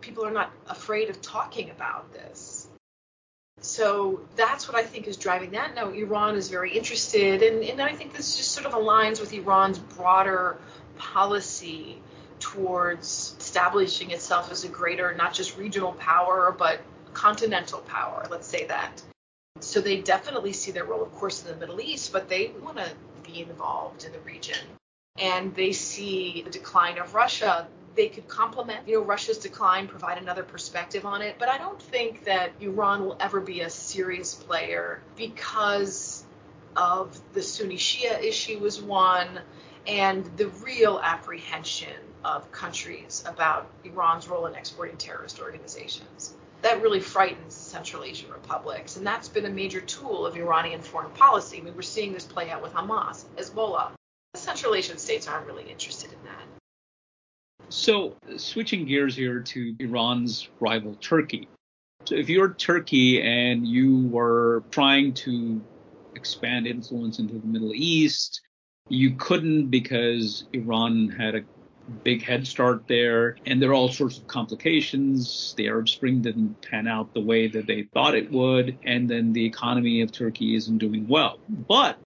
People 0.00 0.24
are 0.24 0.30
not 0.30 0.52
afraid 0.68 1.10
of 1.10 1.20
talking 1.22 1.70
about 1.70 2.12
this. 2.12 2.68
So 3.60 4.20
that's 4.36 4.68
what 4.68 4.76
I 4.76 4.84
think 4.84 5.08
is 5.08 5.16
driving 5.16 5.50
that. 5.52 5.74
Now, 5.74 5.90
Iran 5.90 6.36
is 6.36 6.48
very 6.48 6.76
interested, 6.76 7.42
and, 7.42 7.64
and 7.64 7.82
I 7.82 7.92
think 7.92 8.14
this 8.14 8.36
just 8.36 8.52
sort 8.52 8.66
of 8.66 8.72
aligns 8.72 9.20
with 9.20 9.32
Iran's 9.32 9.80
broader 9.80 10.58
policy 10.98 12.00
towards 12.40 13.36
establishing 13.38 14.10
itself 14.10 14.50
as 14.52 14.64
a 14.64 14.68
greater, 14.68 15.14
not 15.14 15.34
just 15.34 15.56
regional 15.58 15.92
power, 15.92 16.54
but 16.56 16.80
continental 17.14 17.80
power, 17.80 18.26
let's 18.30 18.46
say 18.46 18.66
that. 18.66 19.02
So 19.60 19.80
they 19.80 20.00
definitely 20.00 20.52
see 20.52 20.70
their 20.70 20.84
role, 20.84 21.02
of 21.02 21.12
course, 21.14 21.42
in 21.42 21.48
the 21.48 21.56
Middle 21.56 21.80
East, 21.80 22.12
but 22.12 22.28
they 22.28 22.52
want 22.62 22.76
to 22.76 22.90
be 23.24 23.42
involved 23.42 24.04
in 24.04 24.12
the 24.12 24.20
region. 24.20 24.58
And 25.18 25.54
they 25.54 25.72
see 25.72 26.42
the 26.42 26.50
decline 26.50 26.98
of 26.98 27.14
Russia. 27.14 27.66
They 27.96 28.08
could 28.08 28.28
complement, 28.28 28.86
you 28.86 29.00
know, 29.00 29.04
Russia's 29.04 29.38
decline, 29.38 29.88
provide 29.88 30.18
another 30.18 30.44
perspective 30.44 31.04
on 31.04 31.22
it. 31.22 31.36
But 31.38 31.48
I 31.48 31.58
don't 31.58 31.82
think 31.82 32.24
that 32.24 32.52
Iran 32.60 33.04
will 33.04 33.16
ever 33.18 33.40
be 33.40 33.62
a 33.62 33.70
serious 33.70 34.34
player 34.34 35.02
because 35.16 36.24
of 36.76 37.20
the 37.32 37.42
Sunni 37.42 37.76
Shia 37.76 38.22
issue 38.22 38.60
was 38.60 38.80
one, 38.80 39.40
and 39.86 40.24
the 40.36 40.48
real 40.48 41.00
apprehension 41.02 41.94
of 42.24 42.50
countries 42.52 43.24
about 43.26 43.70
Iran's 43.84 44.28
role 44.28 44.46
in 44.46 44.54
exporting 44.54 44.96
terrorist 44.96 45.40
organizations. 45.40 46.34
That 46.62 46.82
really 46.82 47.00
frightens 47.00 47.54
the 47.54 47.62
Central 47.70 48.02
Asian 48.02 48.30
republics, 48.30 48.96
and 48.96 49.06
that's 49.06 49.28
been 49.28 49.46
a 49.46 49.50
major 49.50 49.80
tool 49.80 50.26
of 50.26 50.36
Iranian 50.36 50.82
foreign 50.82 51.12
policy. 51.12 51.58
I 51.58 51.60
mean, 51.60 51.74
we're 51.76 51.82
seeing 51.82 52.12
this 52.12 52.24
play 52.24 52.50
out 52.50 52.62
with 52.62 52.72
Hamas, 52.72 53.24
Hezbollah. 53.36 53.92
The 54.34 54.40
Central 54.40 54.74
Asian 54.74 54.98
states 54.98 55.28
aren't 55.28 55.46
really 55.46 55.70
interested 55.70 56.12
in 56.12 56.18
that. 56.24 56.42
So, 57.70 58.16
switching 58.36 58.86
gears 58.86 59.14
here 59.14 59.40
to 59.40 59.76
Iran's 59.78 60.48
rival 60.58 60.94
Turkey. 60.96 61.48
So, 62.04 62.16
if 62.16 62.28
you're 62.28 62.54
Turkey 62.54 63.22
and 63.22 63.66
you 63.66 64.08
were 64.08 64.64
trying 64.70 65.14
to 65.14 65.60
expand 66.16 66.66
influence 66.66 67.20
into 67.20 67.34
the 67.34 67.46
Middle 67.46 67.72
East, 67.74 68.40
you 68.88 69.14
couldn't 69.16 69.68
because 69.68 70.44
Iran 70.52 71.08
had 71.10 71.34
a 71.34 71.44
big 72.04 72.22
head 72.22 72.46
start 72.46 72.86
there, 72.86 73.36
and 73.46 73.60
there 73.60 73.70
are 73.70 73.74
all 73.74 73.88
sorts 73.88 74.18
of 74.18 74.26
complications. 74.26 75.54
The 75.56 75.68
Arab 75.68 75.88
Spring 75.88 76.20
didn't 76.20 76.60
pan 76.62 76.86
out 76.86 77.14
the 77.14 77.20
way 77.20 77.48
that 77.48 77.66
they 77.66 77.84
thought 77.94 78.14
it 78.14 78.30
would, 78.30 78.78
and 78.84 79.08
then 79.08 79.32
the 79.32 79.44
economy 79.44 80.02
of 80.02 80.12
Turkey 80.12 80.54
isn't 80.54 80.78
doing 80.78 81.06
well. 81.08 81.38
But 81.48 81.98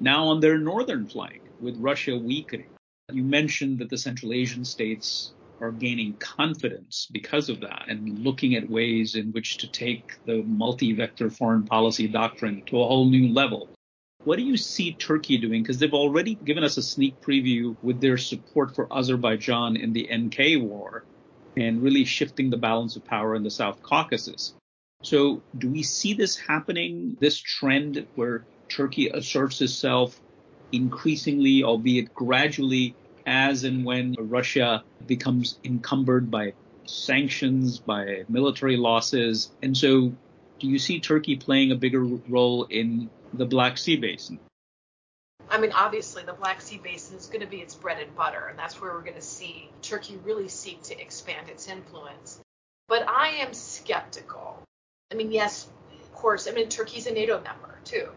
now 0.00 0.26
on 0.28 0.40
their 0.40 0.58
northern 0.58 1.06
flank, 1.06 1.42
with 1.60 1.76
Russia 1.78 2.16
weakening, 2.16 2.68
you 3.12 3.22
mentioned 3.22 3.78
that 3.78 3.90
the 3.90 3.98
Central 3.98 4.32
Asian 4.32 4.64
states 4.64 5.32
are 5.60 5.72
gaining 5.72 6.12
confidence 6.14 7.08
because 7.10 7.48
of 7.48 7.60
that 7.60 7.86
and 7.88 8.20
looking 8.20 8.54
at 8.54 8.70
ways 8.70 9.16
in 9.16 9.32
which 9.32 9.56
to 9.56 9.70
take 9.70 10.12
the 10.24 10.42
multi-vector 10.44 11.30
foreign 11.30 11.64
policy 11.64 12.06
doctrine 12.06 12.62
to 12.66 12.80
a 12.80 12.86
whole 12.86 13.08
new 13.08 13.32
level. 13.32 13.68
What 14.24 14.36
do 14.36 14.42
you 14.42 14.56
see 14.56 14.92
Turkey 14.92 15.38
doing? 15.38 15.62
Because 15.62 15.78
they've 15.78 15.94
already 15.94 16.34
given 16.34 16.64
us 16.64 16.76
a 16.76 16.82
sneak 16.82 17.20
preview 17.20 17.76
with 17.82 18.00
their 18.00 18.18
support 18.18 18.74
for 18.74 18.92
Azerbaijan 18.92 19.76
in 19.76 19.92
the 19.92 20.08
NK 20.12 20.60
war 20.62 21.04
and 21.56 21.82
really 21.82 22.04
shifting 22.04 22.50
the 22.50 22.56
balance 22.56 22.96
of 22.96 23.04
power 23.04 23.34
in 23.36 23.42
the 23.42 23.50
South 23.50 23.82
Caucasus. 23.82 24.54
So 25.02 25.42
do 25.56 25.70
we 25.70 25.82
see 25.84 26.14
this 26.14 26.36
happening, 26.36 27.16
this 27.20 27.38
trend 27.38 28.06
where 28.16 28.44
Turkey 28.68 29.08
asserts 29.08 29.60
itself 29.60 30.20
increasingly, 30.72 31.62
albeit 31.62 32.12
gradually, 32.14 32.96
as 33.24 33.64
and 33.64 33.84
when 33.84 34.16
Russia 34.18 34.82
becomes 35.06 35.58
encumbered 35.62 36.30
by 36.30 36.54
sanctions, 36.86 37.78
by 37.78 38.24
military 38.28 38.76
losses? 38.76 39.52
And 39.62 39.76
so 39.76 40.12
do 40.58 40.66
you 40.66 40.78
see 40.78 40.98
Turkey 40.98 41.36
playing 41.36 41.70
a 41.70 41.76
bigger 41.76 42.02
role 42.02 42.64
in 42.64 43.10
the 43.32 43.46
Black 43.46 43.78
Sea 43.78 43.96
Basin? 43.96 44.38
I 45.50 45.58
mean, 45.58 45.72
obviously, 45.72 46.24
the 46.24 46.34
Black 46.34 46.60
Sea 46.60 46.78
Basin 46.82 47.16
is 47.16 47.26
going 47.26 47.40
to 47.40 47.46
be 47.46 47.58
its 47.58 47.74
bread 47.74 48.02
and 48.02 48.14
butter, 48.14 48.48
and 48.48 48.58
that's 48.58 48.80
where 48.80 48.92
we're 48.92 49.02
going 49.02 49.14
to 49.14 49.22
see 49.22 49.70
Turkey 49.82 50.18
really 50.22 50.48
seek 50.48 50.82
to 50.84 51.00
expand 51.00 51.48
its 51.48 51.68
influence. 51.68 52.40
But 52.86 53.08
I 53.08 53.28
am 53.40 53.54
skeptical. 53.54 54.62
I 55.10 55.14
mean, 55.14 55.32
yes, 55.32 55.68
of 56.02 56.12
course, 56.12 56.48
I 56.48 56.52
mean, 56.52 56.68
Turkey's 56.68 57.06
a 57.06 57.12
NATO 57.12 57.40
member 57.40 57.78
too, 57.84 58.08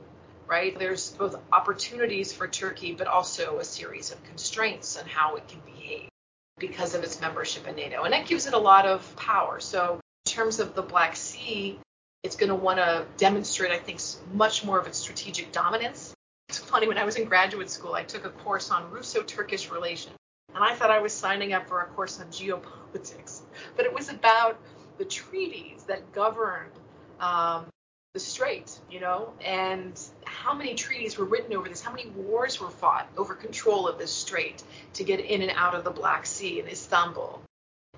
right? 0.47 0.77
There's 0.77 1.11
both 1.11 1.37
opportunities 1.51 2.33
for 2.33 2.47
Turkey, 2.47 2.93
but 2.93 3.07
also 3.07 3.59
a 3.59 3.63
series 3.63 4.11
of 4.11 4.23
constraints 4.25 4.97
on 4.97 5.05
how 5.07 5.35
it 5.35 5.47
can 5.47 5.61
behave 5.61 6.09
because 6.57 6.95
of 6.95 7.03
its 7.03 7.19
membership 7.21 7.67
in 7.67 7.75
NATO. 7.75 8.03
And 8.03 8.13
that 8.13 8.27
gives 8.27 8.45
it 8.45 8.53
a 8.53 8.59
lot 8.59 8.85
of 8.85 9.15
power. 9.15 9.59
So, 9.59 9.99
in 10.25 10.31
terms 10.31 10.59
of 10.59 10.75
the 10.75 10.81
Black 10.81 11.15
Sea, 11.15 11.79
it's 12.23 12.35
going 12.35 12.49
to 12.49 12.55
want 12.55 12.77
to 12.77 13.05
demonstrate, 13.17 13.71
I 13.71 13.79
think, 13.79 13.99
much 14.33 14.63
more 14.63 14.79
of 14.79 14.87
its 14.87 14.97
strategic 14.97 15.51
dominance. 15.51 16.13
It's 16.49 16.59
funny, 16.59 16.87
when 16.87 16.97
I 16.97 17.05
was 17.05 17.15
in 17.15 17.25
graduate 17.25 17.69
school, 17.69 17.93
I 17.93 18.03
took 18.03 18.25
a 18.25 18.29
course 18.29 18.71
on 18.71 18.91
Russo 18.91 19.23
Turkish 19.23 19.71
relations. 19.71 20.15
And 20.53 20.63
I 20.63 20.75
thought 20.75 20.91
I 20.91 20.99
was 20.99 21.13
signing 21.13 21.53
up 21.53 21.67
for 21.67 21.81
a 21.81 21.85
course 21.85 22.19
on 22.19 22.27
geopolitics, 22.27 23.41
but 23.77 23.85
it 23.85 23.93
was 23.93 24.09
about 24.09 24.59
the 24.97 25.05
treaties 25.05 25.83
that 25.83 26.11
governed 26.11 26.71
um, 27.19 27.67
the 28.13 28.19
strait, 28.19 28.77
you 28.89 28.99
know, 28.99 29.31
and 29.43 29.97
how 30.25 30.53
many 30.53 30.75
treaties 30.75 31.17
were 31.17 31.23
written 31.23 31.55
over 31.55 31.69
this, 31.69 31.81
how 31.81 31.91
many 31.91 32.09
wars 32.09 32.59
were 32.59 32.69
fought 32.69 33.07
over 33.17 33.33
control 33.33 33.87
of 33.87 33.97
this 33.97 34.11
strait 34.11 34.61
to 34.93 35.05
get 35.05 35.21
in 35.21 35.41
and 35.41 35.51
out 35.55 35.73
of 35.73 35.85
the 35.85 35.91
Black 35.91 36.25
Sea 36.25 36.59
in 36.59 36.67
Istanbul. 36.67 37.41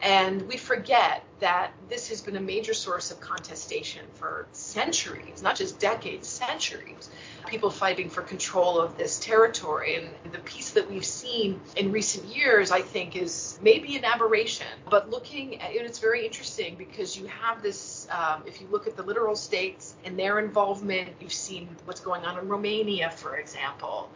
And 0.04 0.42
we 0.50 0.58
forget 0.58 1.24
that 1.40 1.72
this 1.88 2.10
has 2.10 2.22
been 2.22 2.36
a 2.36 2.42
major 2.42 2.74
source 2.74 3.10
of 3.10 3.22
contestation 3.22 4.06
for 4.16 4.48
centuries, 4.52 5.42
not 5.42 5.56
just 5.56 5.80
decades, 5.80 6.28
centuries. 6.28 7.10
People 7.48 7.70
fighting 7.70 8.10
for 8.10 8.22
control 8.22 8.82
of 8.82 8.98
this 8.98 9.18
territory. 9.18 9.96
And 9.96 10.34
the 10.34 10.40
peace 10.40 10.72
that 10.72 10.92
we've 10.92 11.06
seen 11.06 11.62
in 11.78 11.94
recent 11.94 12.26
years, 12.26 12.70
I 12.70 12.82
think, 12.82 13.16
is 13.16 13.58
maybe 13.62 13.96
an 13.96 14.04
aberration. 14.04 14.68
But 14.90 15.10
looking 15.10 15.62
at 15.62 15.72
it, 15.72 15.86
it's 15.86 16.00
very 16.00 16.26
interesting 16.26 16.76
because 16.76 17.18
you 17.18 17.28
have 17.28 17.62
this, 17.62 18.06
um, 18.12 18.44
if 18.46 18.60
you 18.60 18.68
look 18.70 18.88
at 18.88 18.98
the 18.98 19.04
littoral 19.04 19.38
states 19.38 19.96
and 20.04 20.20
their 20.20 20.40
involvement, 20.40 21.14
you've 21.22 21.32
seen 21.32 21.70
what's 21.86 22.02
going 22.02 22.26
on 22.26 22.38
in 22.38 22.50
Romania, 22.50 23.10
for 23.10 23.38
example. 23.38 24.10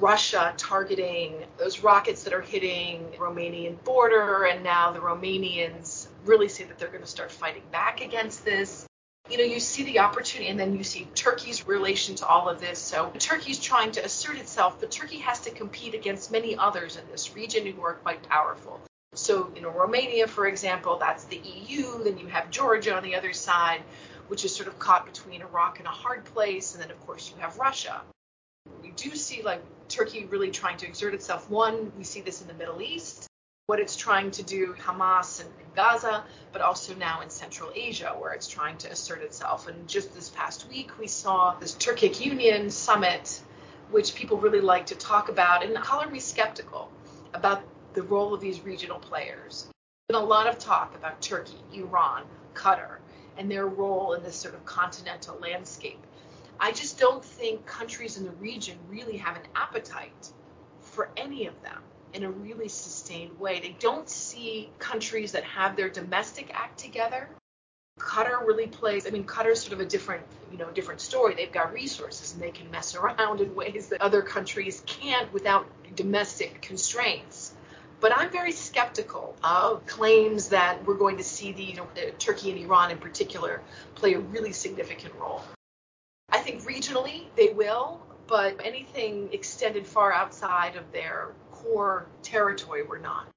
Russia 0.00 0.54
targeting 0.56 1.34
those 1.56 1.80
rockets 1.80 2.22
that 2.24 2.32
are 2.32 2.40
hitting 2.40 3.04
Romanian 3.18 3.82
border, 3.84 4.44
and 4.44 4.62
now 4.62 4.92
the 4.92 5.00
Romanians 5.00 6.08
really 6.24 6.48
say 6.48 6.64
that 6.64 6.78
they're 6.78 6.88
going 6.88 7.02
to 7.02 7.06
start 7.06 7.32
fighting 7.32 7.62
back 7.72 8.00
against 8.00 8.44
this. 8.44 8.86
You 9.28 9.38
know, 9.38 9.44
you 9.44 9.60
see 9.60 9.84
the 9.84 9.98
opportunity, 9.98 10.50
and 10.50 10.58
then 10.58 10.74
you 10.74 10.84
see 10.84 11.06
Turkey's 11.14 11.66
relation 11.66 12.14
to 12.16 12.26
all 12.26 12.48
of 12.48 12.60
this. 12.60 12.78
So 12.78 13.12
Turkey's 13.18 13.58
trying 13.58 13.92
to 13.92 14.04
assert 14.04 14.38
itself, 14.38 14.80
but 14.80 14.90
Turkey 14.90 15.18
has 15.18 15.40
to 15.40 15.50
compete 15.50 15.94
against 15.94 16.32
many 16.32 16.56
others 16.56 16.96
in 16.96 17.02
this 17.10 17.34
region 17.34 17.66
who 17.66 17.82
are 17.82 17.94
quite 17.94 18.22
powerful. 18.22 18.80
So, 19.14 19.50
you 19.54 19.60
know, 19.60 19.70
Romania, 19.70 20.26
for 20.26 20.46
example, 20.46 20.96
that's 20.98 21.24
the 21.24 21.38
EU. 21.38 22.04
Then 22.04 22.18
you 22.18 22.28
have 22.28 22.50
Georgia 22.50 22.94
on 22.96 23.02
the 23.02 23.16
other 23.16 23.32
side, 23.32 23.82
which 24.28 24.44
is 24.44 24.54
sort 24.54 24.68
of 24.68 24.78
caught 24.78 25.06
between 25.06 25.42
a 25.42 25.46
rock 25.46 25.78
and 25.78 25.86
a 25.86 25.90
hard 25.90 26.24
place. 26.24 26.74
And 26.74 26.82
then, 26.82 26.90
of 26.90 27.06
course, 27.06 27.32
you 27.34 27.42
have 27.42 27.58
Russia. 27.58 28.00
We 28.82 28.90
do 28.92 29.14
see 29.14 29.42
like 29.42 29.62
Turkey 29.88 30.26
really 30.26 30.50
trying 30.50 30.76
to 30.78 30.86
exert 30.86 31.14
itself. 31.14 31.48
One, 31.50 31.92
we 31.96 32.04
see 32.04 32.20
this 32.20 32.42
in 32.42 32.48
the 32.48 32.54
Middle 32.54 32.82
East, 32.82 33.26
what 33.66 33.80
it's 33.80 33.96
trying 33.96 34.30
to 34.32 34.42
do, 34.42 34.74
Hamas 34.78 35.40
and 35.40 35.50
Gaza, 35.74 36.24
but 36.52 36.62
also 36.62 36.94
now 36.94 37.20
in 37.20 37.30
Central 37.30 37.70
Asia, 37.74 38.14
where 38.18 38.32
it's 38.32 38.48
trying 38.48 38.76
to 38.78 38.90
assert 38.90 39.22
itself. 39.22 39.68
And 39.68 39.88
just 39.88 40.14
this 40.14 40.30
past 40.30 40.68
week, 40.68 40.98
we 40.98 41.06
saw 41.06 41.54
this 41.60 41.74
Turkic 41.74 42.24
Union 42.24 42.70
summit, 42.70 43.40
which 43.90 44.14
people 44.14 44.38
really 44.38 44.60
like 44.60 44.86
to 44.86 44.94
talk 44.94 45.28
about 45.28 45.64
and 45.64 45.74
color 45.76 46.08
me 46.08 46.18
skeptical 46.18 46.90
about 47.34 47.62
the 47.94 48.02
role 48.02 48.34
of 48.34 48.40
these 48.40 48.60
regional 48.60 48.98
players. 48.98 49.68
There's 50.08 50.18
been 50.18 50.26
a 50.26 50.30
lot 50.30 50.46
of 50.46 50.58
talk 50.58 50.94
about 50.94 51.20
Turkey, 51.20 51.58
Iran, 51.74 52.24
Qatar, 52.54 52.98
and 53.36 53.50
their 53.50 53.66
role 53.66 54.14
in 54.14 54.22
this 54.22 54.36
sort 54.36 54.54
of 54.54 54.64
continental 54.64 55.38
landscape. 55.40 56.00
I 56.60 56.72
just 56.72 56.98
don't 56.98 57.24
think 57.24 57.66
countries 57.66 58.16
in 58.16 58.24
the 58.24 58.32
region 58.32 58.76
really 58.88 59.16
have 59.18 59.36
an 59.36 59.42
appetite 59.54 60.32
for 60.80 61.08
any 61.16 61.46
of 61.46 61.60
them 61.62 61.82
in 62.12 62.24
a 62.24 62.30
really 62.30 62.68
sustained 62.68 63.38
way. 63.38 63.60
They 63.60 63.76
don't 63.78 64.08
see 64.08 64.70
countries 64.78 65.32
that 65.32 65.44
have 65.44 65.76
their 65.76 65.88
domestic 65.88 66.50
act 66.52 66.78
together. 66.78 67.28
Qatar 68.00 68.46
really 68.46 68.66
plays, 68.66 69.06
I 69.06 69.10
mean, 69.10 69.24
Qatar's 69.24 69.60
sort 69.60 69.72
of 69.74 69.80
a 69.80 69.84
different, 69.84 70.24
you 70.50 70.58
know, 70.58 70.70
different 70.70 71.00
story. 71.00 71.34
They've 71.34 71.52
got 71.52 71.72
resources 71.72 72.32
and 72.32 72.42
they 72.42 72.50
can 72.50 72.70
mess 72.70 72.94
around 72.96 73.40
in 73.40 73.54
ways 73.54 73.88
that 73.88 74.00
other 74.00 74.22
countries 74.22 74.82
can't 74.86 75.32
without 75.32 75.66
domestic 75.94 76.60
constraints. 76.60 77.54
But 78.00 78.16
I'm 78.16 78.30
very 78.30 78.52
skeptical 78.52 79.34
of 79.42 79.84
claims 79.86 80.50
that 80.50 80.84
we're 80.86 80.94
going 80.94 81.16
to 81.16 81.24
see 81.24 81.52
the, 81.52 81.64
you 81.64 81.74
know, 81.74 81.86
Turkey 82.18 82.50
and 82.52 82.60
Iran 82.60 82.92
in 82.92 82.98
particular 82.98 83.60
play 83.96 84.14
a 84.14 84.20
really 84.20 84.52
significant 84.52 85.14
role. 85.16 85.42
Think 86.48 86.62
regionally 86.62 87.24
they 87.36 87.50
will, 87.50 88.00
but 88.26 88.58
anything 88.64 89.28
extended 89.34 89.86
far 89.86 90.14
outside 90.14 90.76
of 90.76 90.90
their 90.92 91.34
core 91.52 92.06
territory, 92.22 92.84
we're 92.84 92.96
not. 92.96 93.28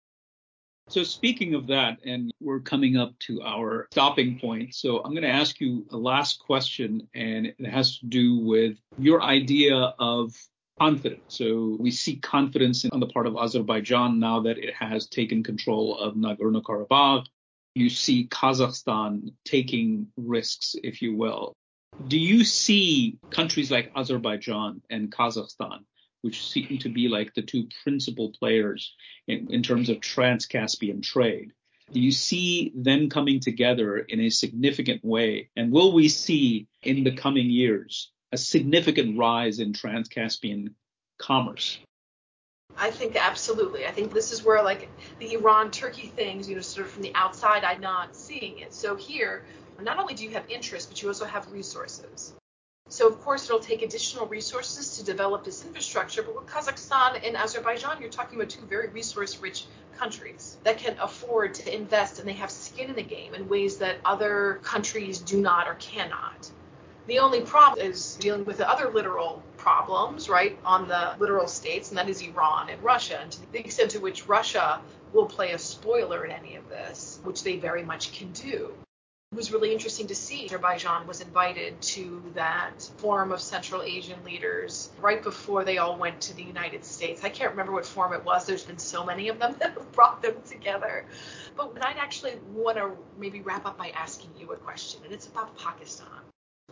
So, 0.87 1.03
speaking 1.03 1.53
of 1.53 1.67
that, 1.67 1.97
and 2.05 2.31
we're 2.39 2.61
coming 2.61 2.95
up 2.95 3.19
to 3.27 3.41
our 3.41 3.89
stopping 3.91 4.39
point. 4.39 4.75
So, 4.75 4.99
I'm 4.99 5.11
going 5.11 5.23
to 5.23 5.29
ask 5.29 5.59
you 5.59 5.85
a 5.91 5.97
last 5.97 6.39
question, 6.39 7.05
and 7.13 7.47
it 7.47 7.65
has 7.65 7.97
to 7.97 8.05
do 8.05 8.37
with 8.37 8.77
your 8.97 9.21
idea 9.21 9.75
of 9.75 10.33
confidence. 10.79 11.21
So, 11.27 11.75
we 11.81 11.91
see 11.91 12.15
confidence 12.15 12.85
on 12.85 13.01
the 13.01 13.07
part 13.07 13.27
of 13.27 13.35
Azerbaijan 13.35 14.21
now 14.21 14.39
that 14.43 14.57
it 14.57 14.73
has 14.73 15.05
taken 15.07 15.43
control 15.43 15.99
of 15.99 16.15
Nagorno 16.15 16.61
Karabakh. 16.61 17.25
You 17.75 17.89
see 17.89 18.27
Kazakhstan 18.27 19.33
taking 19.43 20.07
risks, 20.15 20.77
if 20.81 21.01
you 21.01 21.13
will. 21.17 21.57
Do 22.07 22.17
you 22.17 22.43
see 22.43 23.17
countries 23.29 23.71
like 23.71 23.91
Azerbaijan 23.95 24.81
and 24.89 25.11
Kazakhstan, 25.11 25.85
which 26.21 26.47
seem 26.47 26.77
to 26.79 26.89
be 26.89 27.07
like 27.07 27.33
the 27.33 27.41
two 27.41 27.67
principal 27.83 28.31
players 28.31 28.95
in, 29.27 29.51
in 29.51 29.63
terms 29.63 29.89
of 29.89 29.99
trans-Caspian 29.99 31.01
trade, 31.01 31.53
do 31.91 31.99
you 31.99 32.11
see 32.11 32.71
them 32.75 33.09
coming 33.09 33.39
together 33.39 33.97
in 33.97 34.21
a 34.21 34.29
significant 34.29 35.03
way? 35.03 35.49
And 35.55 35.71
will 35.71 35.93
we 35.93 36.07
see 36.07 36.67
in 36.83 37.03
the 37.03 37.11
coming 37.11 37.49
years 37.49 38.11
a 38.31 38.37
significant 38.37 39.17
rise 39.17 39.59
in 39.59 39.73
trans-Caspian 39.73 40.75
commerce? 41.17 41.79
I 42.77 42.89
think 42.89 43.17
absolutely. 43.17 43.85
I 43.85 43.91
think 43.91 44.13
this 44.13 44.31
is 44.31 44.43
where 44.43 44.63
like 44.63 44.89
the 45.19 45.33
Iran 45.33 45.71
Turkey 45.71 46.07
things, 46.07 46.47
you 46.49 46.55
know, 46.55 46.61
sort 46.61 46.87
of 46.87 46.93
from 46.93 47.03
the 47.03 47.11
outside, 47.15 47.65
I'm 47.65 47.81
not 47.81 48.15
seeing 48.15 48.59
it. 48.59 48.73
So 48.73 48.95
here, 48.95 49.43
not 49.81 49.99
only 49.99 50.13
do 50.13 50.23
you 50.23 50.31
have 50.31 50.49
interest, 50.49 50.89
but 50.89 51.01
you 51.01 51.07
also 51.07 51.25
have 51.25 51.51
resources. 51.51 52.33
So 52.89 53.07
of 53.07 53.21
course 53.21 53.45
it'll 53.45 53.59
take 53.59 53.83
additional 53.83 54.27
resources 54.27 54.97
to 54.97 55.05
develop 55.05 55.45
this 55.45 55.65
infrastructure, 55.65 56.23
but 56.23 56.35
with 56.35 56.45
Kazakhstan 56.45 57.25
and 57.25 57.37
Azerbaijan, 57.37 58.01
you're 58.01 58.09
talking 58.09 58.37
about 58.37 58.49
two 58.49 58.65
very 58.65 58.89
resource-rich 58.89 59.65
countries 59.97 60.57
that 60.63 60.77
can 60.77 60.97
afford 60.99 61.53
to 61.53 61.73
invest 61.73 62.19
and 62.19 62.27
they 62.27 62.33
have 62.33 62.51
skin 62.51 62.89
in 62.89 62.95
the 62.95 63.03
game 63.03 63.33
in 63.33 63.47
ways 63.47 63.77
that 63.77 63.97
other 64.03 64.59
countries 64.63 65.19
do 65.19 65.39
not 65.39 65.67
or 65.67 65.75
cannot. 65.75 66.51
The 67.07 67.19
only 67.19 67.41
problem 67.41 67.85
is 67.85 68.15
dealing 68.15 68.45
with 68.45 68.57
the 68.57 68.69
other 68.69 68.91
littoral 68.91 69.41
problems, 69.57 70.29
right, 70.29 70.57
on 70.63 70.87
the 70.87 71.15
littoral 71.17 71.47
states, 71.47 71.89
and 71.89 71.97
that 71.97 72.09
is 72.09 72.21
Iran 72.21 72.69
and 72.69 72.81
Russia. 72.83 73.19
And 73.21 73.31
to 73.31 73.51
the 73.51 73.59
extent 73.59 73.91
to 73.91 73.99
which 73.99 74.27
Russia 74.27 74.81
will 75.13 75.25
play 75.25 75.51
a 75.51 75.59
spoiler 75.59 76.25
in 76.25 76.31
any 76.31 76.55
of 76.55 76.69
this, 76.69 77.19
which 77.23 77.43
they 77.43 77.57
very 77.57 77.83
much 77.83 78.13
can 78.13 78.31
do. 78.33 78.73
It 79.31 79.37
was 79.37 79.53
really 79.53 79.71
interesting 79.71 80.07
to 80.07 80.15
see 80.15 80.43
Azerbaijan 80.43 81.07
was 81.07 81.21
invited 81.21 81.81
to 81.83 82.21
that 82.35 82.81
forum 82.97 83.31
of 83.31 83.39
Central 83.39 83.81
Asian 83.81 84.21
leaders 84.25 84.91
right 84.99 85.23
before 85.23 85.63
they 85.63 85.77
all 85.77 85.95
went 85.95 86.19
to 86.23 86.33
the 86.35 86.43
United 86.43 86.83
States. 86.83 87.23
I 87.23 87.29
can't 87.29 87.51
remember 87.51 87.71
what 87.71 87.85
forum 87.85 88.11
it 88.11 88.25
was. 88.25 88.45
There's 88.45 88.65
been 88.65 88.77
so 88.77 89.05
many 89.05 89.29
of 89.29 89.39
them 89.39 89.55
that 89.59 89.75
have 89.75 89.89
brought 89.93 90.21
them 90.21 90.35
together. 90.45 91.05
But 91.55 91.77
I'd 91.81 91.95
actually 91.95 92.39
want 92.51 92.75
to 92.75 92.91
maybe 93.17 93.39
wrap 93.39 93.65
up 93.65 93.77
by 93.77 93.91
asking 93.91 94.31
you 94.37 94.51
a 94.51 94.57
question, 94.57 94.99
and 95.05 95.13
it's 95.13 95.27
about 95.27 95.57
Pakistan. 95.57 96.09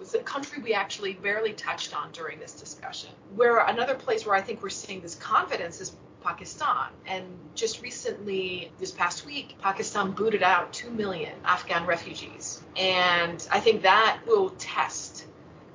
It's 0.01 0.13
a 0.13 0.19
country 0.19 0.61
we 0.61 0.73
actually 0.73 1.13
barely 1.13 1.53
touched 1.53 1.95
on 1.95 2.11
during 2.11 2.39
this 2.39 2.59
discussion. 2.59 3.11
Where 3.37 3.59
another 3.59 3.95
place 3.95 4.25
where 4.25 4.35
I 4.35 4.41
think 4.41 4.61
we're 4.61 4.67
seeing 4.67 4.99
this 4.99 5.15
confidence 5.15 5.79
is 5.79 5.95
Pakistan. 6.23 6.89
And 7.05 7.25
just 7.55 7.81
recently, 7.81 8.71
this 8.79 8.91
past 8.91 9.25
week, 9.25 9.55
Pakistan 9.61 10.11
booted 10.11 10.43
out 10.43 10.73
2 10.73 10.89
million 10.91 11.33
Afghan 11.45 11.85
refugees. 11.85 12.61
And 12.77 13.45
I 13.51 13.59
think 13.59 13.81
that 13.83 14.19
will 14.27 14.51
test 14.51 15.25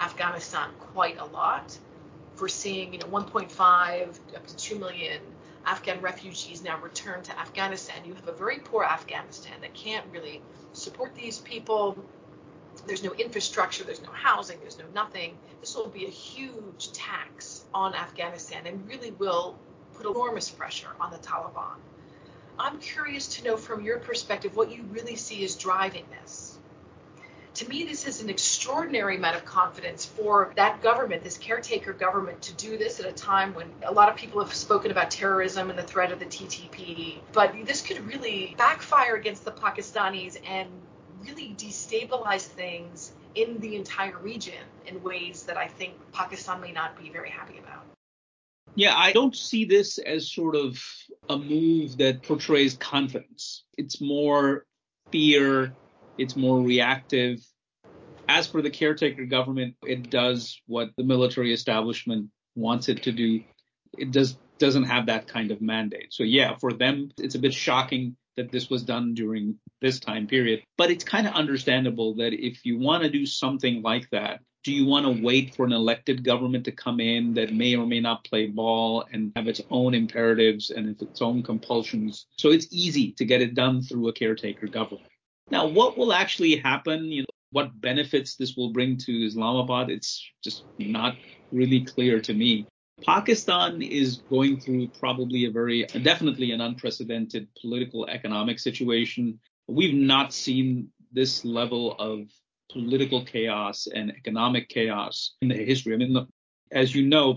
Afghanistan 0.00 0.70
quite 0.78 1.18
a 1.18 1.24
lot. 1.24 1.76
For 2.34 2.48
seeing, 2.48 2.92
you 2.92 2.98
know, 2.98 3.06
1.5 3.06 4.18
up 4.34 4.46
to 4.46 4.56
2 4.56 4.78
million 4.78 5.20
Afghan 5.66 6.00
refugees 6.00 6.62
now 6.62 6.80
return 6.80 7.22
to 7.22 7.38
Afghanistan. 7.38 8.04
You 8.04 8.14
have 8.14 8.28
a 8.28 8.32
very 8.32 8.58
poor 8.58 8.84
Afghanistan 8.84 9.54
that 9.60 9.72
can't 9.72 10.04
really 10.12 10.42
support 10.72 11.14
these 11.14 11.38
people. 11.38 11.96
There's 12.86 13.04
no 13.04 13.12
infrastructure, 13.12 13.84
there's 13.84 14.02
no 14.02 14.10
housing, 14.12 14.58
there's 14.60 14.78
no 14.78 14.84
nothing. 14.94 15.38
This 15.60 15.74
will 15.74 15.88
be 15.88 16.06
a 16.06 16.10
huge 16.10 16.92
tax 16.92 17.64
on 17.72 17.94
Afghanistan 17.94 18.66
and 18.66 18.86
really 18.88 19.12
will 19.12 19.56
put 19.94 20.06
enormous 20.06 20.50
pressure 20.50 20.90
on 21.00 21.10
the 21.10 21.18
Taliban. 21.18 21.76
I'm 22.58 22.78
curious 22.78 23.26
to 23.36 23.44
know 23.44 23.56
from 23.56 23.84
your 23.84 23.98
perspective 23.98 24.56
what 24.56 24.70
you 24.70 24.84
really 24.90 25.16
see 25.16 25.44
as 25.44 25.56
driving 25.56 26.04
this. 26.20 26.58
To 27.54 27.68
me, 27.68 27.84
this 27.84 28.04
is 28.06 28.20
an 28.20 28.28
extraordinary 28.28 29.16
amount 29.16 29.36
of 29.36 29.44
confidence 29.44 30.04
for 30.04 30.52
that 30.56 30.82
government, 30.82 31.22
this 31.22 31.38
caretaker 31.38 31.92
government, 31.92 32.42
to 32.42 32.52
do 32.54 32.76
this 32.76 32.98
at 32.98 33.06
a 33.06 33.12
time 33.12 33.54
when 33.54 33.70
a 33.84 33.92
lot 33.92 34.08
of 34.08 34.16
people 34.16 34.42
have 34.42 34.52
spoken 34.52 34.90
about 34.90 35.10
terrorism 35.10 35.70
and 35.70 35.78
the 35.78 35.84
threat 35.84 36.10
of 36.10 36.18
the 36.18 36.26
TTP. 36.26 37.20
But 37.32 37.54
this 37.64 37.80
could 37.80 38.04
really 38.08 38.56
backfire 38.58 39.14
against 39.14 39.44
the 39.44 39.52
Pakistanis 39.52 40.36
and 40.48 40.68
really 41.24 41.54
destabilize 41.56 42.42
things 42.42 43.12
in 43.36 43.60
the 43.60 43.76
entire 43.76 44.18
region 44.18 44.62
in 44.86 45.00
ways 45.04 45.44
that 45.44 45.56
I 45.56 45.68
think 45.68 45.94
Pakistan 46.12 46.60
may 46.60 46.72
not 46.72 47.00
be 47.00 47.08
very 47.08 47.30
happy 47.30 47.58
about. 47.58 47.93
Yeah, 48.76 48.94
I 48.96 49.12
don't 49.12 49.36
see 49.36 49.64
this 49.64 49.98
as 49.98 50.30
sort 50.30 50.56
of 50.56 50.82
a 51.28 51.38
move 51.38 51.98
that 51.98 52.22
portrays 52.22 52.76
confidence. 52.76 53.64
It's 53.78 54.00
more 54.00 54.66
fear, 55.12 55.72
it's 56.18 56.36
more 56.36 56.60
reactive. 56.60 57.40
As 58.28 58.46
for 58.46 58.62
the 58.62 58.70
caretaker 58.70 59.26
government, 59.26 59.76
it 59.86 60.10
does 60.10 60.60
what 60.66 60.90
the 60.96 61.04
military 61.04 61.52
establishment 61.52 62.30
wants 62.56 62.88
it 62.88 63.04
to 63.04 63.12
do. 63.12 63.42
It 63.96 64.10
does 64.10 64.36
doesn't 64.58 64.84
have 64.84 65.06
that 65.06 65.26
kind 65.26 65.50
of 65.50 65.60
mandate. 65.60 66.12
So 66.12 66.22
yeah, 66.22 66.56
for 66.56 66.72
them 66.72 67.10
it's 67.18 67.34
a 67.34 67.40
bit 67.40 67.54
shocking 67.54 68.16
that 68.36 68.50
this 68.50 68.70
was 68.70 68.82
done 68.82 69.14
during 69.14 69.58
this 69.80 70.00
time 70.00 70.26
period. 70.26 70.62
But 70.76 70.90
it's 70.90 71.04
kind 71.04 71.26
of 71.26 71.34
understandable 71.34 72.16
that 72.16 72.32
if 72.32 72.64
you 72.64 72.78
want 72.78 73.02
to 73.02 73.10
do 73.10 73.26
something 73.26 73.82
like 73.82 74.08
that, 74.10 74.40
do 74.64 74.72
you 74.72 74.86
want 74.86 75.04
to 75.04 75.22
wait 75.22 75.54
for 75.54 75.66
an 75.66 75.72
elected 75.72 76.24
government 76.24 76.64
to 76.64 76.72
come 76.72 76.98
in 76.98 77.34
that 77.34 77.52
may 77.52 77.76
or 77.76 77.86
may 77.86 78.00
not 78.00 78.24
play 78.24 78.46
ball 78.46 79.04
and 79.12 79.30
have 79.36 79.46
its 79.46 79.60
own 79.70 79.94
imperatives 79.94 80.70
and 80.70 81.00
its 81.00 81.20
own 81.20 81.42
compulsions? 81.42 82.26
So 82.38 82.50
it's 82.50 82.66
easy 82.70 83.12
to 83.12 83.26
get 83.26 83.42
it 83.42 83.54
done 83.54 83.82
through 83.82 84.08
a 84.08 84.12
caretaker 84.12 84.66
government. 84.66 85.12
Now, 85.50 85.66
what 85.66 85.98
will 85.98 86.14
actually 86.14 86.56
happen? 86.56 87.04
You 87.12 87.22
know, 87.22 87.26
what 87.50 87.78
benefits 87.78 88.36
this 88.36 88.56
will 88.56 88.70
bring 88.70 88.96
to 88.98 89.26
Islamabad? 89.26 89.90
It's 89.90 90.26
just 90.42 90.64
not 90.78 91.14
really 91.52 91.84
clear 91.84 92.18
to 92.20 92.32
me. 92.32 92.66
Pakistan 93.04 93.82
is 93.82 94.22
going 94.30 94.60
through 94.60 94.88
probably 94.98 95.44
a 95.44 95.50
very, 95.50 95.84
definitely 95.84 96.52
an 96.52 96.62
unprecedented 96.62 97.48
political 97.60 98.06
economic 98.06 98.58
situation. 98.58 99.38
We've 99.68 99.94
not 99.94 100.32
seen 100.32 100.88
this 101.12 101.44
level 101.44 101.96
of 101.98 102.30
political 102.74 103.24
chaos 103.24 103.86
and 103.86 104.10
economic 104.10 104.68
chaos 104.68 105.34
in 105.40 105.48
the 105.48 105.54
history. 105.54 105.94
I 105.94 105.96
mean, 105.96 106.26
as 106.70 106.94
you 106.94 107.06
know, 107.06 107.36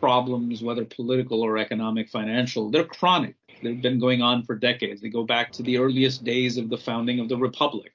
problems, 0.00 0.62
whether 0.62 0.84
political 0.84 1.42
or 1.42 1.56
economic, 1.56 2.10
financial, 2.10 2.70
they're 2.70 2.84
chronic. 2.84 3.36
They've 3.62 3.80
been 3.80 3.98
going 3.98 4.20
on 4.20 4.42
for 4.42 4.56
decades. 4.56 5.00
They 5.00 5.08
go 5.08 5.24
back 5.24 5.52
to 5.52 5.62
the 5.62 5.78
earliest 5.78 6.24
days 6.24 6.58
of 6.58 6.68
the 6.68 6.76
founding 6.76 7.20
of 7.20 7.28
the 7.28 7.36
republic. 7.36 7.92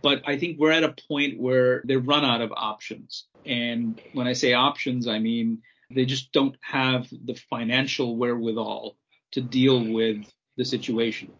But 0.00 0.22
I 0.26 0.38
think 0.38 0.58
we're 0.58 0.72
at 0.72 0.84
a 0.84 0.94
point 1.08 1.40
where 1.40 1.82
they've 1.84 2.06
run 2.06 2.24
out 2.24 2.40
of 2.40 2.52
options. 2.52 3.26
And 3.44 4.00
when 4.12 4.26
I 4.26 4.32
say 4.32 4.52
options, 4.54 5.06
I 5.08 5.18
mean 5.18 5.62
they 5.90 6.04
just 6.04 6.32
don't 6.32 6.56
have 6.62 7.08
the 7.10 7.34
financial 7.50 8.16
wherewithal 8.16 8.96
to 9.32 9.40
deal 9.40 9.92
with 9.92 10.24
the 10.56 10.64
situation. 10.64 11.30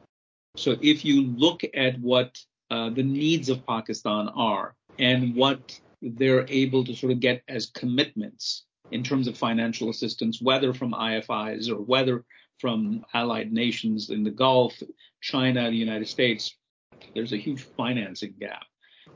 So 0.56 0.76
if 0.80 1.04
you 1.04 1.22
look 1.22 1.62
at 1.74 1.98
what 2.00 2.38
uh, 2.70 2.90
the 2.90 3.02
needs 3.02 3.48
of 3.48 3.66
Pakistan 3.66 4.28
are 4.28 4.74
and 4.98 5.34
what 5.34 5.78
they're 6.02 6.46
able 6.48 6.84
to 6.84 6.94
sort 6.94 7.12
of 7.12 7.20
get 7.20 7.42
as 7.48 7.66
commitments 7.66 8.64
in 8.90 9.02
terms 9.02 9.28
of 9.28 9.36
financial 9.36 9.90
assistance, 9.90 10.40
whether 10.40 10.72
from 10.72 10.92
IFIs 10.92 11.70
or 11.70 11.80
whether 11.80 12.24
from 12.60 13.04
allied 13.12 13.52
nations 13.52 14.10
in 14.10 14.24
the 14.24 14.30
Gulf, 14.30 14.80
China, 15.20 15.70
the 15.70 15.76
United 15.76 16.08
States, 16.08 16.56
there's 17.14 17.32
a 17.32 17.36
huge 17.36 17.62
financing 17.76 18.34
gap. 18.38 18.64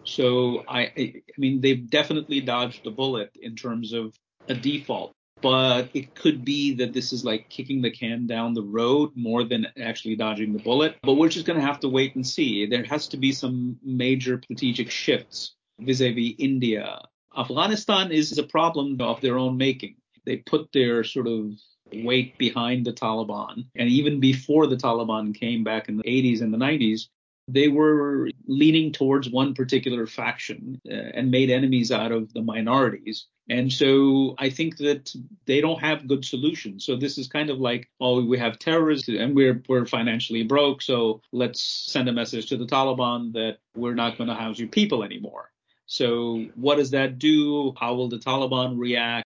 So 0.05 0.65
I, 0.69 0.81
I 0.97 1.23
mean, 1.39 1.61
they've 1.61 1.89
definitely 1.89 2.41
dodged 2.41 2.87
a 2.87 2.91
bullet 2.91 3.31
in 3.41 3.55
terms 3.57 3.93
of 3.93 4.15
a 4.49 4.55
default 4.55 5.15
but 5.43 5.89
it 5.95 6.15
could 6.15 6.45
be 6.45 6.75
that 6.75 6.93
this 6.93 7.13
is 7.13 7.25
like 7.25 7.49
kicking 7.49 7.83
the 7.83 7.91
can 7.91 8.27
down 8.27 8.55
the 8.55 8.63
road 8.63 9.11
more 9.15 9.45
than 9.45 9.67
actually 9.81 10.17
dodging 10.17 10.53
the 10.53 10.63
bullet. 10.63 10.97
But 11.03 11.15
we're 11.15 11.29
just 11.29 11.47
going 11.47 11.59
to 11.59 11.67
have 11.67 11.81
to 11.81 11.89
wait 11.89 12.15
and 12.15 12.27
see. 12.27 12.67
There 12.67 12.85
has 12.85 13.09
to 13.09 13.17
be 13.17 13.33
some 13.33 13.79
major 13.83 14.41
strategic 14.45 14.91
shifts 14.91 15.55
vis-a-vis 15.81 16.35
India. 16.39 17.01
Afghanistan 17.37 18.11
is 18.13 18.37
a 18.39 18.43
problem 18.43 19.01
of 19.01 19.21
their 19.21 19.39
own 19.39 19.57
making. 19.57 19.97
They 20.27 20.37
put 20.37 20.71
their 20.73 21.05
sort 21.05 21.27
of 21.27 21.53
weight 21.93 22.37
behind 22.39 22.85
the 22.85 22.93
Taliban. 22.93 23.67
And 23.77 23.89
even 23.89 24.21
before 24.21 24.67
the 24.67 24.77
Taliban 24.77 25.35
came 25.35 25.65
back 25.65 25.89
in 25.89 25.97
the 25.97 26.05
80s 26.05 26.43
and 26.43 26.53
the 26.53 26.59
90s, 26.59 27.09
they 27.53 27.69
were 27.69 28.29
leaning 28.47 28.93
towards 28.93 29.29
one 29.29 29.55
particular 29.55 30.07
faction 30.07 30.81
uh, 30.91 30.95
and 30.95 31.31
made 31.31 31.51
enemies 31.51 31.93
out 31.93 32.13
of 32.13 32.33
the 32.33 32.43
minorities. 32.43 33.27
And 33.49 33.73
so 33.73 34.37
I 34.39 34.51
think 34.51 34.77
that 34.79 35.13
they 35.47 35.61
don't 35.61 35.81
have 35.81 36.07
good 36.07 36.25
solutions. 36.25 36.85
So 36.85 36.97
this 36.97 37.19
is 37.19 37.27
kind 37.27 37.51
of 37.51 37.59
like, 37.59 37.91
oh, 38.01 38.25
we 38.25 38.39
have 38.39 38.59
terrorists 38.59 39.09
and 39.09 39.35
we're 39.35 39.63
we're 39.69 39.87
financially 39.87 40.45
broke, 40.45 40.83
so 40.83 41.21
let's 41.33 41.63
send 41.63 42.09
a 42.09 42.13
message 42.13 42.47
to 42.51 42.57
the 42.57 42.67
Taliban 42.67 43.33
that 43.33 43.59
we're 43.75 43.95
not 43.95 44.17
going 44.17 44.29
to 44.29 44.37
house 44.37 44.59
your 44.59 44.69
people 44.69 45.03
anymore. 45.03 45.51
So 45.87 46.47
what 46.55 46.77
does 46.77 46.93
that 46.93 47.19
do? 47.19 47.75
How 47.77 47.95
will 47.95 48.09
the 48.09 48.19
Taliban 48.19 48.79
react? 48.79 49.27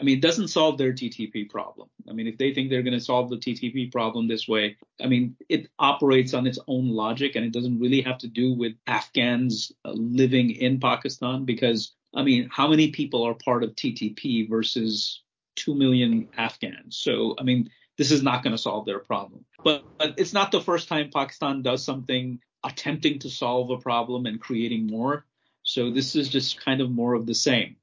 I 0.00 0.04
mean, 0.04 0.18
it 0.18 0.22
doesn't 0.22 0.48
solve 0.48 0.78
their 0.78 0.92
TTP 0.92 1.48
problem. 1.48 1.88
I 2.08 2.12
mean, 2.12 2.26
if 2.26 2.36
they 2.36 2.52
think 2.52 2.68
they're 2.68 2.82
going 2.82 2.98
to 2.98 3.04
solve 3.04 3.30
the 3.30 3.36
TTP 3.36 3.92
problem 3.92 4.26
this 4.26 4.48
way, 4.48 4.76
I 5.00 5.06
mean, 5.06 5.36
it 5.48 5.68
operates 5.78 6.34
on 6.34 6.46
its 6.46 6.58
own 6.66 6.88
logic 6.88 7.36
and 7.36 7.44
it 7.44 7.52
doesn't 7.52 7.78
really 7.78 8.02
have 8.02 8.18
to 8.18 8.28
do 8.28 8.52
with 8.52 8.72
Afghans 8.86 9.72
uh, 9.84 9.92
living 9.92 10.50
in 10.50 10.80
Pakistan 10.80 11.44
because, 11.44 11.92
I 12.14 12.22
mean, 12.22 12.48
how 12.50 12.68
many 12.68 12.90
people 12.90 13.22
are 13.24 13.34
part 13.34 13.62
of 13.62 13.76
TTP 13.76 14.48
versus 14.48 15.22
2 15.56 15.74
million 15.74 16.28
Afghans? 16.36 16.96
So, 16.96 17.36
I 17.38 17.44
mean, 17.44 17.70
this 17.96 18.10
is 18.10 18.22
not 18.22 18.42
going 18.42 18.56
to 18.56 18.62
solve 18.62 18.86
their 18.86 18.98
problem. 18.98 19.44
But, 19.62 19.84
but 19.98 20.14
it's 20.18 20.32
not 20.32 20.50
the 20.50 20.60
first 20.60 20.88
time 20.88 21.10
Pakistan 21.14 21.62
does 21.62 21.84
something 21.84 22.40
attempting 22.64 23.20
to 23.20 23.30
solve 23.30 23.70
a 23.70 23.78
problem 23.78 24.26
and 24.26 24.40
creating 24.40 24.88
more. 24.88 25.24
So 25.62 25.90
this 25.90 26.16
is 26.16 26.28
just 26.28 26.60
kind 26.60 26.80
of 26.80 26.90
more 26.90 27.14
of 27.14 27.26
the 27.26 27.34
same 27.34 27.76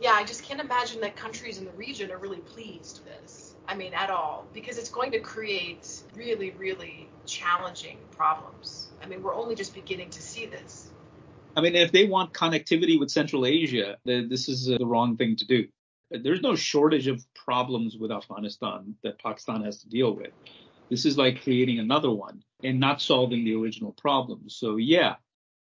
yeah, 0.00 0.12
I 0.12 0.24
just 0.24 0.44
can't 0.44 0.60
imagine 0.60 1.00
that 1.00 1.16
countries 1.16 1.58
in 1.58 1.64
the 1.64 1.72
region 1.72 2.12
are 2.12 2.18
really 2.18 2.38
pleased 2.38 3.00
with 3.04 3.20
this. 3.22 3.54
I 3.66 3.74
mean, 3.74 3.92
at 3.94 4.10
all, 4.10 4.46
because 4.54 4.78
it's 4.78 4.90
going 4.90 5.10
to 5.12 5.20
create 5.20 6.02
really, 6.14 6.52
really 6.52 7.08
challenging 7.26 7.98
problems. 8.12 8.88
I 9.02 9.06
mean, 9.06 9.22
we're 9.22 9.34
only 9.34 9.54
just 9.54 9.74
beginning 9.74 10.10
to 10.10 10.22
see 10.22 10.46
this. 10.46 10.90
I 11.56 11.60
mean, 11.60 11.74
if 11.74 11.92
they 11.92 12.06
want 12.06 12.32
connectivity 12.32 12.98
with 12.98 13.10
Central 13.10 13.44
Asia, 13.44 13.98
this 14.04 14.48
is 14.48 14.66
the 14.66 14.86
wrong 14.86 15.16
thing 15.16 15.36
to 15.36 15.46
do. 15.46 15.66
There's 16.10 16.40
no 16.40 16.54
shortage 16.54 17.08
of 17.08 17.22
problems 17.34 17.96
with 17.98 18.10
Afghanistan 18.10 18.94
that 19.02 19.22
Pakistan 19.22 19.64
has 19.64 19.82
to 19.82 19.88
deal 19.88 20.14
with. 20.14 20.30
This 20.88 21.04
is 21.04 21.18
like 21.18 21.42
creating 21.42 21.80
another 21.80 22.10
one 22.10 22.42
and 22.64 22.80
not 22.80 23.02
solving 23.02 23.44
the 23.44 23.56
original 23.56 23.92
problem. 23.92 24.48
So 24.48 24.76
yeah, 24.76 25.16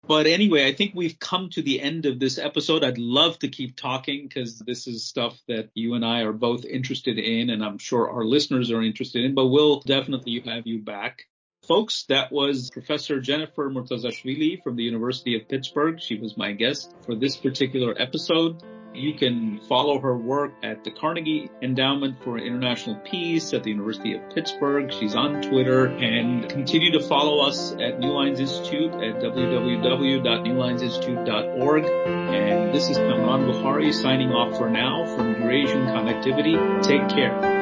but 0.06 0.26
anyway, 0.26 0.66
I 0.66 0.72
think 0.74 0.92
we've 0.94 1.18
come 1.18 1.50
to 1.50 1.62
the 1.62 1.80
end 1.80 2.06
of 2.06 2.18
this 2.18 2.38
episode. 2.38 2.84
I'd 2.84 2.98
love 2.98 3.38
to 3.40 3.48
keep 3.48 3.76
talking 3.76 4.26
because 4.26 4.58
this 4.58 4.86
is 4.86 5.04
stuff 5.04 5.38
that 5.46 5.70
you 5.74 5.94
and 5.94 6.04
I 6.04 6.22
are 6.22 6.32
both 6.32 6.64
interested 6.64 7.18
in, 7.18 7.50
and 7.50 7.64
I'm 7.64 7.78
sure 7.78 8.10
our 8.10 8.24
listeners 8.24 8.70
are 8.70 8.82
interested 8.82 9.24
in, 9.24 9.34
but 9.34 9.46
we'll 9.46 9.80
definitely 9.80 10.42
have 10.46 10.66
you 10.66 10.80
back. 10.80 11.24
Folks, 11.68 12.04
that 12.08 12.32
was 12.32 12.70
Professor 12.70 13.20
Jennifer 13.20 13.70
Murtazashvili 13.70 14.62
from 14.62 14.76
the 14.76 14.82
University 14.82 15.36
of 15.36 15.48
Pittsburgh. 15.48 16.00
She 16.00 16.18
was 16.18 16.36
my 16.36 16.52
guest 16.52 16.92
for 17.04 17.14
this 17.14 17.36
particular 17.36 17.94
episode. 17.96 18.62
You 18.94 19.14
can 19.14 19.60
follow 19.68 20.00
her 20.00 20.16
work 20.16 20.54
at 20.62 20.82
the 20.82 20.90
Carnegie 20.90 21.50
Endowment 21.62 22.24
for 22.24 22.38
International 22.38 22.96
Peace 22.96 23.52
at 23.54 23.62
the 23.62 23.70
University 23.70 24.14
of 24.14 24.28
Pittsburgh. 24.34 24.92
She's 24.92 25.14
on 25.14 25.42
Twitter 25.42 25.86
and 25.86 26.48
continue 26.48 26.90
to 26.92 27.00
follow 27.00 27.46
us 27.46 27.70
at 27.72 28.00
New 28.00 28.12
Lines 28.12 28.40
Institute 28.40 28.92
at 28.94 29.22
www.newlinesinstitute.org. 29.22 31.84
And 31.84 32.74
this 32.74 32.88
is 32.88 32.96
Kamran 32.96 33.42
Bokhari 33.42 33.94
signing 33.94 34.32
off 34.32 34.58
for 34.58 34.68
now 34.68 35.06
from 35.16 35.40
Eurasian 35.40 35.86
Connectivity. 35.86 36.82
Take 36.82 37.08
care. 37.08 37.59